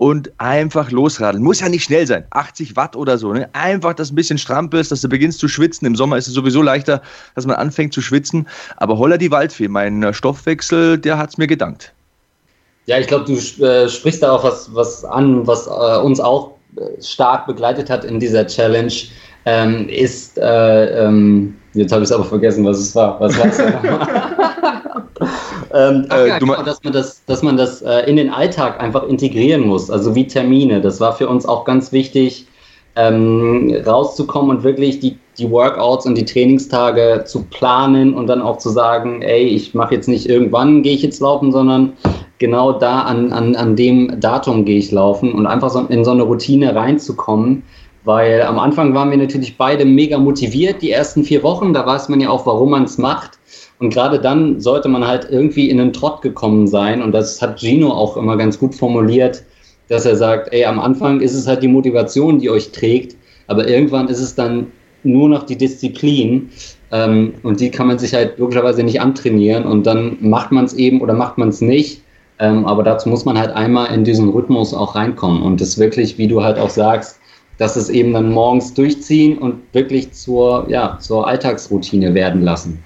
und 0.00 0.32
einfach 0.38 0.90
losradeln. 0.90 1.44
Muss 1.44 1.60
ja 1.60 1.68
nicht 1.68 1.84
schnell 1.84 2.06
sein, 2.06 2.24
80 2.30 2.74
Watt 2.74 2.96
oder 2.96 3.18
so. 3.18 3.34
Ne? 3.34 3.50
Einfach, 3.52 3.92
dass 3.92 4.10
ein 4.10 4.14
bisschen 4.14 4.38
strampelst, 4.38 4.90
dass 4.90 5.02
du 5.02 5.10
beginnst 5.10 5.40
zu 5.40 5.46
schwitzen. 5.46 5.86
Im 5.86 5.94
Sommer 5.94 6.16
ist 6.16 6.26
es 6.26 6.32
sowieso 6.32 6.62
leichter, 6.62 7.02
dass 7.34 7.44
man 7.44 7.56
anfängt 7.56 7.92
zu 7.92 8.00
schwitzen. 8.00 8.48
Aber 8.78 8.96
holla 8.96 9.18
die 9.18 9.30
Waldfee, 9.30 9.68
mein 9.68 10.14
Stoffwechsel, 10.14 10.96
der 10.96 11.18
hat 11.18 11.28
es 11.28 11.36
mir 11.36 11.46
gedankt. 11.46 11.92
Ja, 12.86 12.98
ich 12.98 13.08
glaube, 13.08 13.26
du 13.26 13.34
äh, 13.62 13.90
sprichst 13.90 14.22
da 14.22 14.32
auch 14.32 14.42
was, 14.42 14.74
was 14.74 15.04
an, 15.04 15.46
was 15.46 15.66
äh, 15.66 16.00
uns 16.02 16.18
auch 16.18 16.52
äh, 16.76 17.02
stark 17.02 17.46
begleitet 17.46 17.90
hat 17.90 18.06
in 18.06 18.18
dieser 18.18 18.46
Challenge, 18.46 18.94
ähm, 19.44 19.86
ist, 19.90 20.38
äh, 20.38 21.04
ähm, 21.04 21.58
jetzt 21.74 21.92
habe 21.92 22.02
ich 22.02 22.10
es 22.10 22.12
aber 22.12 22.24
vergessen, 22.24 22.64
was 22.64 22.78
es 22.78 22.94
war. 22.94 23.20
Was 23.20 23.38
war 23.38 23.46
es 23.46 23.58
ähm, 25.74 26.06
ach, 26.08 26.26
ja, 26.26 26.38
genau, 26.38 26.62
dass 26.62 26.82
man 26.82 26.92
das, 26.92 27.24
dass 27.26 27.42
man 27.42 27.56
das 27.56 27.82
äh, 27.82 28.08
in 28.08 28.16
den 28.16 28.30
Alltag 28.30 28.80
einfach 28.80 29.06
integrieren 29.08 29.66
muss, 29.66 29.90
also 29.90 30.14
wie 30.14 30.26
Termine. 30.26 30.80
Das 30.80 31.00
war 31.00 31.12
für 31.12 31.28
uns 31.28 31.46
auch 31.46 31.64
ganz 31.64 31.92
wichtig, 31.92 32.46
ähm, 32.96 33.74
rauszukommen 33.86 34.56
und 34.56 34.64
wirklich 34.64 35.00
die, 35.00 35.16
die 35.38 35.50
Workouts 35.50 36.06
und 36.06 36.18
die 36.18 36.24
Trainingstage 36.24 37.22
zu 37.24 37.44
planen 37.44 38.14
und 38.14 38.26
dann 38.26 38.42
auch 38.42 38.58
zu 38.58 38.70
sagen, 38.70 39.22
ey, 39.22 39.44
ich 39.44 39.74
mache 39.74 39.94
jetzt 39.94 40.08
nicht 40.08 40.28
irgendwann 40.28 40.82
gehe 40.82 40.94
ich 40.94 41.02
jetzt 41.02 41.20
laufen, 41.20 41.52
sondern 41.52 41.92
genau 42.38 42.72
da 42.72 43.02
an, 43.02 43.32
an, 43.32 43.54
an 43.54 43.76
dem 43.76 44.18
Datum 44.18 44.64
gehe 44.64 44.78
ich 44.78 44.90
laufen 44.90 45.32
und 45.32 45.46
einfach 45.46 45.70
so 45.70 45.80
in 45.88 46.04
so 46.04 46.10
eine 46.10 46.22
Routine 46.22 46.74
reinzukommen. 46.74 47.62
Weil 48.04 48.42
am 48.42 48.58
Anfang 48.58 48.94
waren 48.94 49.10
wir 49.10 49.18
natürlich 49.18 49.58
beide 49.58 49.84
mega 49.84 50.18
motiviert, 50.18 50.80
die 50.80 50.90
ersten 50.90 51.22
vier 51.22 51.42
Wochen. 51.42 51.74
Da 51.74 51.86
weiß 51.86 52.08
man 52.08 52.20
ja 52.20 52.30
auch, 52.30 52.46
warum 52.46 52.70
man 52.70 52.84
es 52.84 52.96
macht. 52.96 53.38
Und 53.78 53.92
gerade 53.92 54.18
dann 54.18 54.60
sollte 54.60 54.88
man 54.88 55.06
halt 55.06 55.28
irgendwie 55.30 55.68
in 55.68 55.80
einen 55.80 55.92
Trott 55.92 56.22
gekommen 56.22 56.66
sein. 56.66 57.02
Und 57.02 57.12
das 57.12 57.40
hat 57.42 57.60
Gino 57.60 57.90
auch 57.90 58.16
immer 58.16 58.36
ganz 58.36 58.58
gut 58.58 58.74
formuliert, 58.74 59.42
dass 59.88 60.06
er 60.06 60.16
sagt, 60.16 60.52
ey, 60.52 60.64
am 60.64 60.80
Anfang 60.80 61.20
ist 61.20 61.34
es 61.34 61.46
halt 61.46 61.62
die 61.62 61.68
Motivation, 61.68 62.38
die 62.38 62.50
euch 62.50 62.72
trägt. 62.72 63.16
Aber 63.48 63.68
irgendwann 63.68 64.08
ist 64.08 64.20
es 64.20 64.34
dann 64.34 64.68
nur 65.02 65.28
noch 65.28 65.42
die 65.42 65.56
Disziplin. 65.56 66.50
Ähm, 66.92 67.34
und 67.42 67.60
die 67.60 67.70
kann 67.70 67.86
man 67.86 67.98
sich 67.98 68.14
halt 68.14 68.38
logischerweise 68.38 68.82
nicht 68.82 69.00
antrainieren. 69.00 69.64
Und 69.64 69.86
dann 69.86 70.16
macht 70.20 70.52
man 70.52 70.64
es 70.64 70.74
eben 70.74 71.00
oder 71.02 71.12
macht 71.12 71.36
man 71.36 71.48
es 71.50 71.60
nicht. 71.60 72.02
Ähm, 72.40 72.64
aber 72.64 72.82
dazu 72.82 73.10
muss 73.10 73.26
man 73.26 73.38
halt 73.38 73.50
einmal 73.50 73.92
in 73.92 74.02
diesen 74.02 74.30
Rhythmus 74.30 74.72
auch 74.72 74.94
reinkommen 74.94 75.42
und 75.42 75.60
das 75.60 75.78
wirklich, 75.78 76.16
wie 76.16 76.26
du 76.26 76.42
halt 76.42 76.58
auch 76.58 76.70
sagst, 76.70 77.19
dass 77.60 77.76
es 77.76 77.90
eben 77.90 78.14
dann 78.14 78.32
morgens 78.32 78.72
durchziehen 78.72 79.36
und 79.36 79.60
wirklich 79.74 80.12
zur, 80.12 80.64
ja, 80.70 80.96
zur 80.98 81.28
Alltagsroutine 81.28 82.14
werden 82.14 82.40
lassen. 82.40 82.82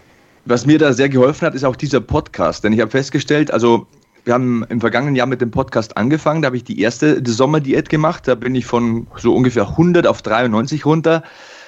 Was 0.46 0.66
mir 0.66 0.80
da 0.80 0.92
sehr 0.92 1.08
geholfen 1.08 1.46
hat, 1.46 1.54
ist 1.54 1.64
auch 1.64 1.76
dieser 1.76 2.00
Podcast, 2.00 2.64
denn 2.64 2.72
ich 2.72 2.80
habe 2.80 2.90
festgestellt, 2.90 3.52
also 3.52 3.86
wir 4.24 4.34
haben 4.34 4.66
im 4.70 4.80
vergangenen 4.80 5.14
Jahr 5.14 5.28
mit 5.28 5.40
dem 5.40 5.52
Podcast 5.52 5.96
angefangen, 5.96 6.42
da 6.42 6.46
habe 6.46 6.56
ich 6.56 6.64
die 6.64 6.80
erste 6.80 7.22
Sommerdiät 7.24 7.88
gemacht, 7.88 8.26
da 8.26 8.34
bin 8.34 8.56
ich 8.56 8.66
von 8.66 9.06
so 9.16 9.32
ungefähr 9.32 9.68
100 9.68 10.08
auf 10.08 10.22
93 10.22 10.84
runter 10.84 11.22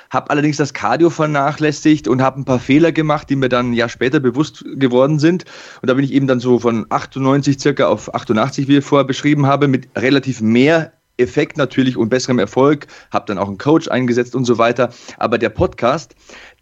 habe 0.09 0.31
allerdings 0.31 0.57
das 0.57 0.73
Cardio 0.73 1.11
vernachlässigt 1.11 2.07
und 2.07 2.23
habe 2.23 2.40
ein 2.40 2.45
paar 2.45 2.61
Fehler 2.61 2.92
gemacht, 2.92 3.29
die 3.29 3.37
mir 3.37 3.49
dann 3.49 3.71
ein 3.71 3.73
Jahr 3.75 3.88
später 3.88 4.21
bewusst 4.21 4.64
geworden 4.77 5.19
sind. 5.19 5.45
Und 5.83 5.90
da 5.90 5.95
bin 5.95 6.05
ich 6.05 6.12
eben 6.12 6.29
dann 6.29 6.38
so 6.38 6.61
von 6.61 6.87
98 6.90 7.59
circa 7.59 7.88
auf 7.88 8.14
88, 8.14 8.69
wie 8.69 8.79
ich 8.79 8.85
vorher 8.85 9.05
beschrieben 9.05 9.47
habe, 9.47 9.66
mit 9.66 9.88
relativ 9.97 10.40
mehr 10.40 10.92
Effekt 11.19 11.57
natürlich 11.57 11.97
und 11.97 12.09
besserem 12.09 12.39
Erfolg, 12.39 12.87
habe 13.11 13.27
dann 13.27 13.39
auch 13.39 13.49
einen 13.49 13.59
Coach 13.59 13.89
eingesetzt 13.89 14.35
und 14.35 14.45
so 14.45 14.59
weiter. 14.59 14.91
Aber 15.19 15.39
der 15.39 15.51
Podcast, 15.51 16.15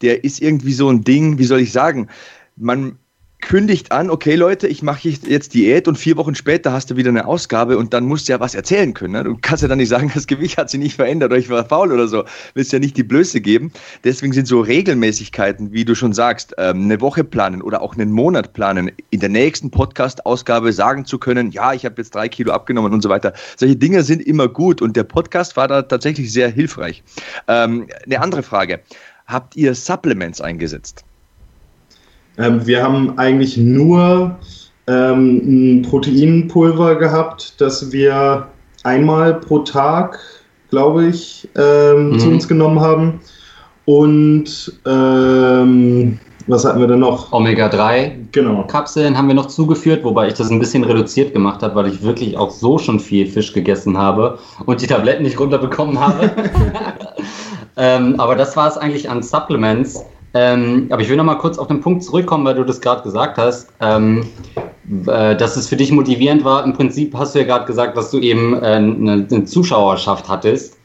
der 0.03 0.25
ist 0.25 0.41
irgendwie 0.41 0.73
so 0.73 0.89
ein 0.89 1.03
Ding, 1.03 1.39
wie 1.39 1.45
soll 1.45 1.61
ich 1.61 1.73
sagen, 1.73 2.09
man 2.57 2.99
kündigt 3.45 3.93
an, 3.93 4.11
okay 4.11 4.37
Leute, 4.37 4.67
ich 4.67 4.83
mache 4.83 5.07
jetzt 5.09 5.53
Diät 5.53 5.87
und 5.87 5.99
vier 5.99 6.17
Wochen 6.17 6.35
später 6.35 6.73
hast 6.73 6.91
du 6.91 6.97
wieder 6.97 7.11
eine 7.11 7.27
Ausgabe 7.27 7.77
und 7.77 7.93
dann 7.93 8.05
musst 8.05 8.27
du 8.27 8.33
ja 8.33 8.41
was 8.41 8.55
erzählen 8.55 8.95
können. 8.95 9.13
Ne? 9.13 9.25
Du 9.25 9.37
kannst 9.41 9.63
ja 9.63 9.69
dann 9.69 9.77
nicht 9.79 9.91
sagen, 9.91 10.11
das 10.15 10.27
Gewicht 10.27 10.57
hat 10.57 10.71
sich 10.71 10.81
nicht 10.81 10.97
verändert 10.97 11.31
oder 11.31 11.39
ich 11.39 11.51
war 11.51 11.65
faul 11.67 11.93
oder 11.93 12.09
so. 12.09 12.25
Willst 12.55 12.73
ja 12.73 12.79
nicht 12.79 12.97
die 12.97 13.03
Blöße 13.03 13.43
geben. 13.43 13.71
Deswegen 14.03 14.33
sind 14.33 14.49
so 14.49 14.61
Regelmäßigkeiten, 14.61 15.73
wie 15.73 15.85
du 15.85 15.95
schon 15.95 16.15
sagst, 16.15 16.55
ähm, 16.57 16.85
eine 16.85 17.01
Woche 17.03 17.23
planen 17.23 17.61
oder 17.61 17.83
auch 17.83 17.95
einen 17.95 18.13
Monat 18.13 18.55
planen, 18.55 18.91
in 19.11 19.21
der 19.21 19.29
nächsten 19.29 19.71
Podcast-Ausgabe 19.71 20.73
sagen 20.73 21.05
zu 21.05 21.19
können, 21.19 21.51
ja, 21.51 21.75
ich 21.75 21.85
habe 21.85 21.97
jetzt 21.99 22.15
drei 22.15 22.29
Kilo 22.29 22.51
abgenommen 22.51 22.95
und 22.95 23.03
so 23.03 23.11
weiter. 23.11 23.35
Solche 23.57 23.77
Dinge 23.77 24.03
sind 24.05 24.23
immer 24.23 24.49
gut 24.49 24.81
und 24.81 24.97
der 24.97 25.05
Podcast 25.05 25.57
war 25.57 25.69
da 25.69 25.83
tatsächlich 25.83 26.33
sehr 26.33 26.49
hilfreich. 26.49 27.03
Ähm, 27.47 27.89
eine 28.07 28.21
andere 28.21 28.43
Frage. 28.43 28.81
Habt 29.27 29.55
ihr 29.55 29.75
Supplements 29.75 30.41
eingesetzt? 30.41 31.05
Ähm, 32.39 32.67
wir 32.67 32.83
haben 32.83 33.19
eigentlich 33.19 33.57
nur 33.57 34.37
ähm, 34.87 35.79
ein 35.79 35.83
Proteinpulver 35.83 36.97
gehabt, 36.97 37.61
das 37.61 37.93
wir 37.93 38.49
einmal 38.83 39.35
pro 39.35 39.61
Tag, 39.61 40.19
glaube 40.71 41.07
ich, 41.07 41.49
ähm, 41.57 42.11
mhm. 42.11 42.19
zu 42.19 42.29
uns 42.29 42.49
genommen 42.49 42.81
haben. 42.81 43.21
Und 43.87 44.73
ähm, 44.87 46.19
was 46.47 46.65
hatten 46.65 46.81
wir 46.81 46.87
denn 46.87 47.01
noch? 47.01 47.33
Omega-3 47.33 48.27
genau. 48.33 48.65
Kapseln 48.65 49.17
haben 49.17 49.29
wir 49.29 49.35
noch 49.35 49.47
zugeführt, 49.47 50.05
wobei 50.05 50.29
ich 50.29 50.35
das 50.35 50.51
ein 50.51 50.59
bisschen 50.59 50.85
reduziert 50.85 51.33
gemacht 51.33 51.63
habe, 51.63 51.75
weil 51.75 51.87
ich 51.87 52.03
wirklich 52.03 52.37
auch 52.37 52.51
so 52.51 52.79
schon 52.79 53.01
viel 53.01 53.27
Fisch 53.27 53.53
gegessen 53.53 53.97
habe 53.97 54.39
und 54.67 54.83
die 54.83 54.87
Tabletten 54.87 55.23
nicht 55.23 55.41
runterbekommen 55.41 55.99
habe. 55.99 56.31
ähm, 57.77 58.21
aber 58.21 58.37
das 58.37 58.57
war 58.57 58.69
es 58.69 58.77
eigentlich 58.77 59.09
an 59.09 59.23
Supplements. 59.23 60.05
Ähm, 60.35 60.89
aber 60.91 61.01
ich 61.01 61.09
will 61.09 61.17
noch 61.17 61.25
mal 61.25 61.37
kurz 61.37 61.59
auf 61.59 61.69
den 61.69 61.81
Punkt 61.81 62.03
zurückkommen, 62.03 62.45
weil 62.45 62.57
du 62.57 62.65
das 62.65 62.81
gerade 62.81 63.03
gesagt 63.03 63.39
hast, 63.39 63.69
ähm, 63.81 64.27
äh, 65.07 65.37
dass 65.37 65.57
es 65.57 65.69
für 65.69 65.77
dich 65.77 65.93
motivierend 65.93 66.45
war. 66.45 66.65
Im 66.65 66.73
Prinzip 66.73 67.15
hast 67.17 67.35
du 67.35 67.39
ja 67.39 67.45
gerade 67.45 67.67
gesagt, 67.67 67.97
dass 67.97 68.11
du 68.11 68.19
eben 68.19 68.55
äh, 68.55 68.67
eine, 68.67 69.27
eine, 69.31 69.45
Zuschauerschaft 69.45 70.29
hattest, 70.29 70.77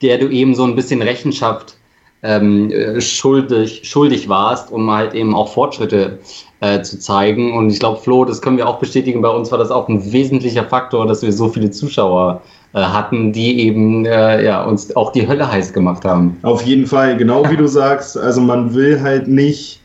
der 0.00 0.18
du 0.18 0.28
eben 0.28 0.54
so 0.54 0.62
ein 0.62 0.76
bisschen 0.76 1.02
Rechenschaft 1.02 1.76
ähm, 2.22 2.72
schuldig, 3.00 3.82
schuldig 3.84 4.28
warst, 4.28 4.70
um 4.70 4.90
halt 4.90 5.12
eben 5.12 5.34
auch 5.34 5.52
Fortschritte 5.52 6.20
äh, 6.60 6.80
zu 6.82 6.98
zeigen. 6.98 7.52
Und 7.56 7.70
ich 7.70 7.80
glaube, 7.80 8.00
Flo, 8.00 8.24
das 8.24 8.40
können 8.40 8.56
wir 8.56 8.68
auch 8.68 8.78
bestätigen, 8.78 9.20
bei 9.20 9.28
uns 9.28 9.50
war 9.50 9.58
das 9.58 9.70
auch 9.70 9.88
ein 9.88 10.12
wesentlicher 10.12 10.64
Faktor, 10.64 11.06
dass 11.06 11.20
wir 11.20 11.32
so 11.32 11.48
viele 11.48 11.70
Zuschauer 11.70 12.40
äh, 12.40 12.48
hatten, 12.74 13.32
die 13.32 13.60
eben 13.60 14.04
äh, 14.04 14.44
ja, 14.44 14.64
uns 14.64 14.94
auch 14.96 15.12
die 15.12 15.26
Hölle 15.26 15.50
heiß 15.50 15.72
gemacht 15.72 16.04
haben. 16.04 16.36
Auf 16.42 16.62
jeden 16.62 16.86
Fall, 16.86 17.16
genau 17.16 17.48
wie 17.48 17.56
du 17.58 17.66
sagst. 17.66 18.18
Also 18.18 18.40
man 18.40 18.74
will 18.74 19.00
halt 19.00 19.28
nicht 19.28 19.80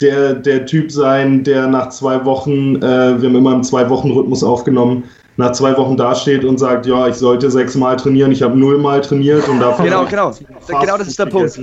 der, 0.00 0.34
der 0.34 0.66
Typ 0.66 0.90
sein, 0.90 1.44
der 1.44 1.66
nach 1.66 1.88
zwei 1.88 2.24
Wochen, 2.24 2.76
äh, 2.76 3.20
wir 3.20 3.28
haben 3.28 3.36
immer 3.36 3.54
im 3.54 3.62
Zwei-Wochen-Rhythmus 3.62 4.44
aufgenommen, 4.44 5.04
nach 5.36 5.52
zwei 5.52 5.76
Wochen 5.76 5.96
dasteht 5.96 6.44
und 6.44 6.58
sagt, 6.58 6.86
ja, 6.86 7.08
ich 7.08 7.16
sollte 7.16 7.50
sechsmal 7.50 7.96
trainieren, 7.96 8.30
ich 8.30 8.42
habe 8.42 8.56
nullmal 8.56 9.00
trainiert 9.00 9.48
und 9.48 9.60
dafür. 9.60 9.84
genau, 9.86 10.04
genau. 10.04 10.32
Genau 10.68 10.98
das 10.98 11.08
ist 11.08 11.18
der 11.18 11.26
Punkt. 11.26 11.60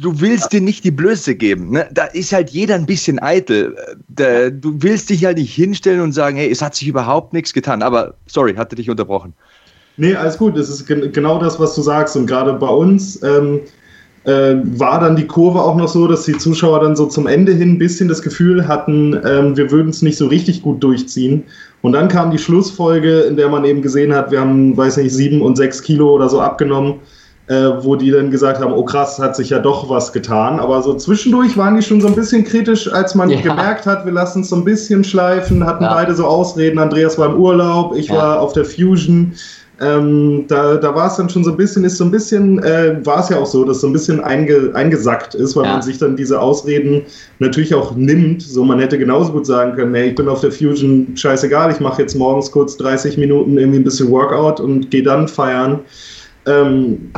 Du 0.00 0.18
willst 0.20 0.52
dir 0.54 0.62
nicht 0.62 0.84
die 0.84 0.90
Blöße 0.90 1.34
geben. 1.34 1.72
Ne? 1.72 1.86
Da 1.92 2.04
ist 2.04 2.32
halt 2.32 2.48
jeder 2.48 2.76
ein 2.76 2.86
bisschen 2.86 3.22
eitel. 3.22 3.76
Da, 4.08 4.48
du 4.48 4.74
willst 4.78 5.10
dich 5.10 5.26
halt 5.26 5.36
nicht 5.36 5.54
hinstellen 5.54 6.00
und 6.00 6.12
sagen, 6.12 6.38
hey, 6.38 6.50
es 6.50 6.62
hat 6.62 6.74
sich 6.74 6.88
überhaupt 6.88 7.34
nichts 7.34 7.52
getan. 7.52 7.82
Aber 7.82 8.14
sorry, 8.26 8.54
hatte 8.54 8.74
dich 8.74 8.88
unterbrochen. 8.88 9.34
Nee, 9.96 10.14
alles 10.14 10.38
gut. 10.38 10.56
Das 10.56 10.68
ist 10.68 10.86
genau 10.86 11.38
das, 11.38 11.60
was 11.60 11.74
du 11.74 11.82
sagst. 11.82 12.16
Und 12.16 12.26
gerade 12.26 12.54
bei 12.54 12.68
uns 12.68 13.22
ähm, 13.22 13.60
äh, 14.24 14.54
war 14.78 15.00
dann 15.00 15.16
die 15.16 15.26
Kurve 15.26 15.60
auch 15.60 15.76
noch 15.76 15.88
so, 15.88 16.06
dass 16.06 16.24
die 16.24 16.36
Zuschauer 16.36 16.80
dann 16.80 16.96
so 16.96 17.06
zum 17.06 17.26
Ende 17.26 17.52
hin 17.52 17.72
ein 17.72 17.78
bisschen 17.78 18.08
das 18.08 18.22
Gefühl 18.22 18.68
hatten, 18.68 19.18
ähm, 19.26 19.56
wir 19.56 19.70
würden 19.70 19.88
es 19.88 20.02
nicht 20.02 20.16
so 20.16 20.28
richtig 20.28 20.62
gut 20.62 20.82
durchziehen. 20.82 21.44
Und 21.82 21.92
dann 21.92 22.08
kam 22.08 22.30
die 22.30 22.38
Schlussfolge, 22.38 23.22
in 23.22 23.36
der 23.36 23.48
man 23.48 23.64
eben 23.64 23.82
gesehen 23.82 24.14
hat, 24.14 24.30
wir 24.30 24.40
haben, 24.40 24.76
weiß 24.76 24.98
nicht, 24.98 25.12
sieben 25.12 25.42
und 25.42 25.56
sechs 25.56 25.82
Kilo 25.82 26.14
oder 26.14 26.28
so 26.28 26.40
abgenommen, 26.40 27.00
äh, 27.48 27.70
wo 27.80 27.96
die 27.96 28.12
dann 28.12 28.30
gesagt 28.30 28.60
haben, 28.60 28.72
oh 28.72 28.84
krass, 28.84 29.18
hat 29.18 29.34
sich 29.34 29.50
ja 29.50 29.58
doch 29.58 29.90
was 29.90 30.12
getan. 30.12 30.60
Aber 30.60 30.80
so 30.82 30.94
zwischendurch 30.94 31.56
waren 31.56 31.74
die 31.74 31.82
schon 31.82 32.00
so 32.00 32.06
ein 32.06 32.14
bisschen 32.14 32.44
kritisch, 32.44 32.92
als 32.92 33.16
man 33.16 33.28
ja. 33.28 33.40
gemerkt 33.40 33.86
hat, 33.86 34.04
wir 34.04 34.12
lassen 34.12 34.42
es 34.42 34.50
so 34.50 34.56
ein 34.56 34.64
bisschen 34.64 35.02
schleifen, 35.02 35.66
hatten 35.66 35.82
ja. 35.82 35.92
beide 35.92 36.14
so 36.14 36.24
Ausreden. 36.24 36.78
Andreas 36.78 37.18
war 37.18 37.30
im 37.30 37.40
Urlaub, 37.40 37.96
ich 37.96 38.06
ja. 38.06 38.14
war 38.14 38.40
auf 38.40 38.52
der 38.52 38.64
Fusion. 38.64 39.32
Ähm, 39.80 40.44
da, 40.48 40.76
da 40.76 40.94
war 40.94 41.08
es 41.08 41.16
dann 41.16 41.28
schon 41.28 41.42
so 41.42 41.50
ein 41.50 41.56
bisschen, 41.56 41.84
ist 41.84 41.96
so 41.96 42.04
ein 42.04 42.10
bisschen, 42.10 42.62
äh, 42.62 43.04
war 43.04 43.20
es 43.20 43.30
ja 43.30 43.38
auch 43.38 43.46
so, 43.46 43.64
dass 43.64 43.80
so 43.80 43.86
ein 43.86 43.92
bisschen 43.92 44.20
einge, 44.20 44.70
eingesackt 44.74 45.34
ist, 45.34 45.56
weil 45.56 45.64
ja. 45.64 45.72
man 45.72 45.82
sich 45.82 45.98
dann 45.98 46.14
diese 46.14 46.38
Ausreden 46.40 47.02
natürlich 47.38 47.74
auch 47.74 47.96
nimmt. 47.96 48.42
So, 48.42 48.64
man 48.64 48.78
hätte 48.78 48.98
genauso 48.98 49.32
gut 49.32 49.46
sagen 49.46 49.74
können, 49.74 49.94
hey, 49.94 50.10
ich 50.10 50.14
bin 50.14 50.28
auf 50.28 50.40
der 50.40 50.52
Fusion, 50.52 51.08
scheißegal, 51.16 51.72
ich 51.72 51.80
mache 51.80 52.02
jetzt 52.02 52.14
morgens 52.14 52.50
kurz 52.52 52.76
30 52.76 53.16
Minuten 53.16 53.58
irgendwie 53.58 53.80
ein 53.80 53.84
bisschen 53.84 54.10
Workout 54.10 54.60
und 54.60 54.90
gehe 54.90 55.02
dann 55.02 55.26
feiern. 55.26 55.80
Ähm, 56.46 57.10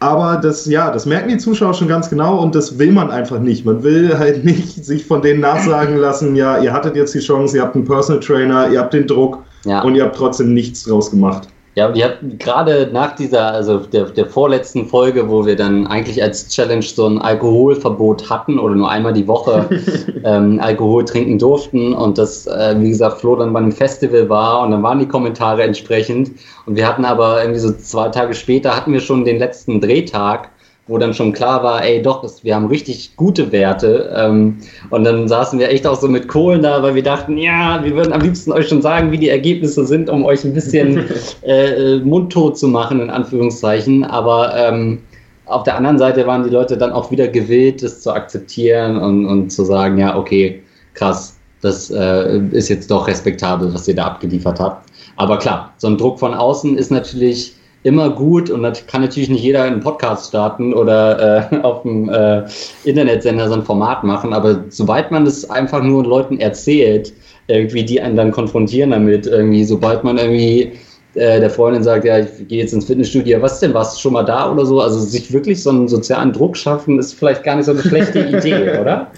aber 0.00 0.40
das, 0.42 0.64
ja, 0.64 0.90
das 0.90 1.04
merken 1.04 1.28
die 1.28 1.36
Zuschauer 1.36 1.74
schon 1.74 1.86
ganz 1.86 2.08
genau 2.08 2.38
und 2.38 2.54
das 2.54 2.78
will 2.78 2.90
man 2.90 3.10
einfach 3.10 3.38
nicht. 3.38 3.66
Man 3.66 3.82
will 3.82 4.18
halt 4.18 4.44
nicht 4.44 4.84
sich 4.84 5.06
von 5.06 5.22
denen 5.22 5.40
nachsagen 5.40 5.96
lassen, 5.96 6.34
ja, 6.34 6.58
ihr 6.58 6.72
hattet 6.72 6.96
jetzt 6.96 7.14
die 7.14 7.20
Chance, 7.20 7.56
ihr 7.56 7.62
habt 7.62 7.76
einen 7.76 7.84
Personal 7.84 8.20
Trainer, 8.20 8.68
ihr 8.70 8.80
habt 8.80 8.94
den 8.94 9.06
Druck 9.06 9.38
ja. 9.64 9.82
und 9.82 9.94
ihr 9.94 10.04
habt 10.04 10.16
trotzdem 10.16 10.54
nichts 10.54 10.84
draus 10.84 11.10
gemacht. 11.10 11.48
Ja, 11.80 11.86
und 11.86 11.96
die 11.96 12.04
hat 12.04 12.18
gerade 12.38 12.90
nach 12.92 13.16
dieser, 13.16 13.54
also 13.54 13.78
der, 13.78 14.04
der 14.10 14.26
vorletzten 14.26 14.84
Folge, 14.86 15.30
wo 15.30 15.46
wir 15.46 15.56
dann 15.56 15.86
eigentlich 15.86 16.22
als 16.22 16.46
Challenge 16.48 16.82
so 16.82 17.06
ein 17.06 17.18
Alkoholverbot 17.18 18.28
hatten 18.28 18.58
oder 18.58 18.74
nur 18.74 18.90
einmal 18.90 19.14
die 19.14 19.26
Woche 19.26 19.66
ähm, 20.24 20.60
Alkohol 20.60 21.06
trinken 21.06 21.38
durften 21.38 21.94
und 21.94 22.18
das, 22.18 22.46
äh, 22.46 22.74
wie 22.76 22.90
gesagt, 22.90 23.22
Flo 23.22 23.34
dann 23.34 23.54
bei 23.54 23.60
einem 23.60 23.72
Festival 23.72 24.28
war 24.28 24.60
und 24.60 24.72
dann 24.72 24.82
waren 24.82 24.98
die 24.98 25.08
Kommentare 25.08 25.62
entsprechend 25.62 26.32
und 26.66 26.76
wir 26.76 26.86
hatten 26.86 27.06
aber 27.06 27.40
irgendwie 27.40 27.60
so 27.60 27.72
zwei 27.72 28.10
Tage 28.10 28.34
später 28.34 28.76
hatten 28.76 28.92
wir 28.92 29.00
schon 29.00 29.24
den 29.24 29.38
letzten 29.38 29.80
Drehtag 29.80 30.50
wo 30.90 30.98
dann 30.98 31.14
schon 31.14 31.32
klar 31.32 31.62
war, 31.62 31.84
ey, 31.84 32.02
doch, 32.02 32.28
wir 32.42 32.54
haben 32.54 32.66
richtig 32.66 33.16
gute 33.16 33.52
Werte. 33.52 34.12
Ähm, 34.16 34.56
und 34.90 35.04
dann 35.04 35.28
saßen 35.28 35.58
wir 35.60 35.70
echt 35.70 35.86
auch 35.86 35.98
so 35.98 36.08
mit 36.08 36.26
Kohlen 36.26 36.62
da, 36.62 36.82
weil 36.82 36.96
wir 36.96 37.02
dachten, 37.04 37.38
ja, 37.38 37.80
wir 37.82 37.94
würden 37.94 38.12
am 38.12 38.20
liebsten 38.20 38.50
euch 38.50 38.68
schon 38.68 38.82
sagen, 38.82 39.12
wie 39.12 39.18
die 39.18 39.28
Ergebnisse 39.28 39.86
sind, 39.86 40.10
um 40.10 40.24
euch 40.24 40.44
ein 40.44 40.52
bisschen 40.52 41.04
äh, 41.42 41.96
äh, 41.96 42.00
mundtot 42.00 42.58
zu 42.58 42.66
machen, 42.66 43.00
in 43.00 43.08
Anführungszeichen. 43.08 44.02
Aber 44.02 44.52
ähm, 44.56 44.98
auf 45.46 45.62
der 45.62 45.76
anderen 45.76 45.98
Seite 45.98 46.26
waren 46.26 46.42
die 46.42 46.50
Leute 46.50 46.76
dann 46.76 46.90
auch 46.90 47.12
wieder 47.12 47.28
gewillt, 47.28 47.84
das 47.84 48.00
zu 48.00 48.12
akzeptieren 48.12 48.98
und, 48.98 49.26
und 49.26 49.50
zu 49.50 49.64
sagen, 49.64 49.96
ja, 49.96 50.16
okay, 50.16 50.60
krass, 50.94 51.38
das 51.60 51.88
äh, 51.90 52.38
ist 52.50 52.68
jetzt 52.68 52.90
doch 52.90 53.06
respektabel, 53.06 53.72
was 53.72 53.86
ihr 53.86 53.94
da 53.94 54.06
abgeliefert 54.06 54.58
habt. 54.58 54.90
Aber 55.14 55.38
klar, 55.38 55.72
so 55.76 55.86
ein 55.86 55.98
Druck 55.98 56.18
von 56.18 56.34
außen 56.34 56.76
ist 56.76 56.90
natürlich 56.90 57.54
immer 57.82 58.10
gut 58.10 58.50
und 58.50 58.62
das 58.62 58.86
kann 58.86 59.02
natürlich 59.02 59.30
nicht 59.30 59.42
jeder 59.42 59.62
einen 59.62 59.80
Podcast 59.80 60.28
starten 60.28 60.74
oder 60.74 61.50
äh, 61.52 61.56
auf 61.62 61.82
dem 61.82 62.08
äh, 62.08 62.44
Internetsender 62.84 63.48
so 63.48 63.54
ein 63.54 63.62
Format 63.62 64.04
machen, 64.04 64.32
aber 64.32 64.64
sobald 64.68 65.10
man 65.10 65.24
das 65.24 65.48
einfach 65.48 65.82
nur 65.82 66.04
Leuten 66.04 66.38
erzählt, 66.38 67.12
irgendwie 67.46 67.84
die 67.84 68.00
einen 68.00 68.16
dann 68.16 68.30
konfrontieren 68.30 68.90
damit, 68.90 69.26
irgendwie, 69.26 69.64
sobald 69.64 70.04
man 70.04 70.18
irgendwie 70.18 70.72
äh, 71.14 71.40
der 71.40 71.50
Freundin 71.50 71.82
sagt, 71.82 72.04
ja, 72.04 72.20
ich 72.20 72.46
gehe 72.46 72.58
jetzt 72.58 72.72
ins 72.72 72.84
Fitnessstudio, 72.84 73.42
was 73.42 73.58
denn, 73.58 73.74
warst 73.74 73.96
du 73.96 74.00
schon 74.00 74.12
mal 74.12 74.22
da 74.22 74.52
oder 74.52 74.64
so? 74.64 74.80
Also 74.80 75.00
sich 75.00 75.32
wirklich 75.32 75.60
so 75.60 75.70
einen 75.70 75.88
sozialen 75.88 76.32
Druck 76.32 76.56
schaffen, 76.56 76.98
ist 76.98 77.14
vielleicht 77.14 77.42
gar 77.42 77.56
nicht 77.56 77.64
so 77.64 77.72
eine 77.72 77.82
schlechte 77.82 78.20
Idee, 78.36 78.78
oder? 78.78 79.10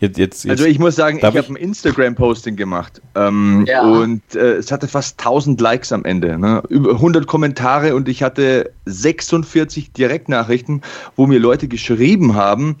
Jetzt, 0.00 0.16
jetzt, 0.16 0.44
jetzt, 0.44 0.50
also 0.50 0.64
ich 0.64 0.78
muss 0.78 0.94
sagen, 0.94 1.18
ich 1.18 1.24
habe 1.24 1.38
ein 1.38 1.56
Instagram-Posting 1.56 2.54
gemacht 2.54 3.02
ähm, 3.16 3.64
ja. 3.66 3.82
und 3.82 4.22
äh, 4.34 4.54
es 4.54 4.70
hatte 4.70 4.86
fast 4.86 5.18
1000 5.18 5.60
Likes 5.60 5.90
am 5.90 6.04
Ende, 6.04 6.38
ne? 6.38 6.62
über 6.68 6.92
100 6.92 7.26
Kommentare 7.26 7.96
und 7.96 8.08
ich 8.08 8.22
hatte 8.22 8.72
46 8.86 9.92
Direktnachrichten, 9.92 10.82
wo 11.16 11.26
mir 11.26 11.40
Leute 11.40 11.66
geschrieben 11.66 12.36
haben, 12.36 12.76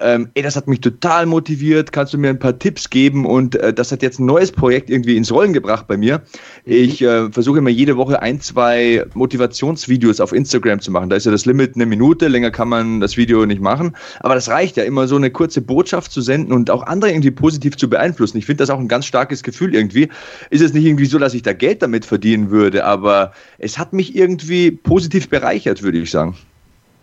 ähm, 0.00 0.30
ey, 0.34 0.42
das 0.42 0.56
hat 0.56 0.68
mich 0.68 0.80
total 0.80 1.26
motiviert, 1.26 1.92
kannst 1.92 2.14
du 2.14 2.18
mir 2.18 2.30
ein 2.30 2.38
paar 2.38 2.58
Tipps 2.58 2.90
geben 2.90 3.26
und 3.26 3.56
äh, 3.56 3.72
das 3.72 3.92
hat 3.92 4.02
jetzt 4.02 4.18
ein 4.18 4.26
neues 4.26 4.50
Projekt 4.50 4.90
irgendwie 4.90 5.16
ins 5.16 5.30
Rollen 5.32 5.52
gebracht 5.52 5.86
bei 5.86 5.96
mir. 5.96 6.18
Mhm. 6.64 6.72
Ich 6.72 7.02
äh, 7.02 7.30
versuche 7.30 7.58
immer 7.58 7.70
jede 7.70 7.96
Woche 7.96 8.22
ein, 8.22 8.40
zwei 8.40 9.04
Motivationsvideos 9.14 10.20
auf 10.20 10.32
Instagram 10.32 10.80
zu 10.80 10.90
machen. 10.90 11.10
Da 11.10 11.16
ist 11.16 11.26
ja 11.26 11.32
das 11.32 11.46
Limit 11.46 11.74
eine 11.74 11.86
Minute, 11.86 12.28
länger 12.28 12.50
kann 12.50 12.68
man 12.68 13.00
das 13.00 13.16
Video 13.16 13.44
nicht 13.46 13.60
machen, 13.60 13.96
aber 14.20 14.34
das 14.34 14.48
reicht 14.48 14.76
ja 14.76 14.84
immer 14.84 15.06
so 15.06 15.16
eine 15.16 15.30
kurze 15.30 15.60
Botschaft 15.60 16.12
zu 16.12 16.20
senden 16.20 16.52
und 16.52 16.70
auch 16.70 16.84
andere 16.86 17.10
irgendwie 17.10 17.30
positiv 17.30 17.76
zu 17.76 17.88
beeinflussen. 17.90 18.38
Ich 18.38 18.46
finde 18.46 18.62
das 18.62 18.70
auch 18.70 18.78
ein 18.78 18.88
ganz 18.88 19.06
starkes 19.06 19.42
Gefühl 19.42 19.74
irgendwie. 19.74 20.08
Ist 20.50 20.62
es 20.62 20.72
nicht 20.72 20.84
irgendwie 20.84 21.06
so, 21.06 21.18
dass 21.18 21.34
ich 21.34 21.42
da 21.42 21.52
Geld 21.52 21.82
damit 21.82 22.04
verdienen 22.04 22.50
würde, 22.50 22.84
aber 22.84 23.32
es 23.58 23.78
hat 23.78 23.92
mich 23.92 24.16
irgendwie 24.16 24.70
positiv 24.70 25.28
bereichert, 25.28 25.82
würde 25.82 25.98
ich 25.98 26.10
sagen. 26.10 26.36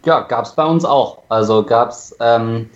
Ja, 0.06 0.22
gab 0.22 0.46
es 0.46 0.54
bei 0.54 0.66
uns 0.66 0.86
auch. 0.86 1.24
Also 1.30 1.64
gab 1.64 1.90
es 1.90 2.16
ähm, 2.20 2.70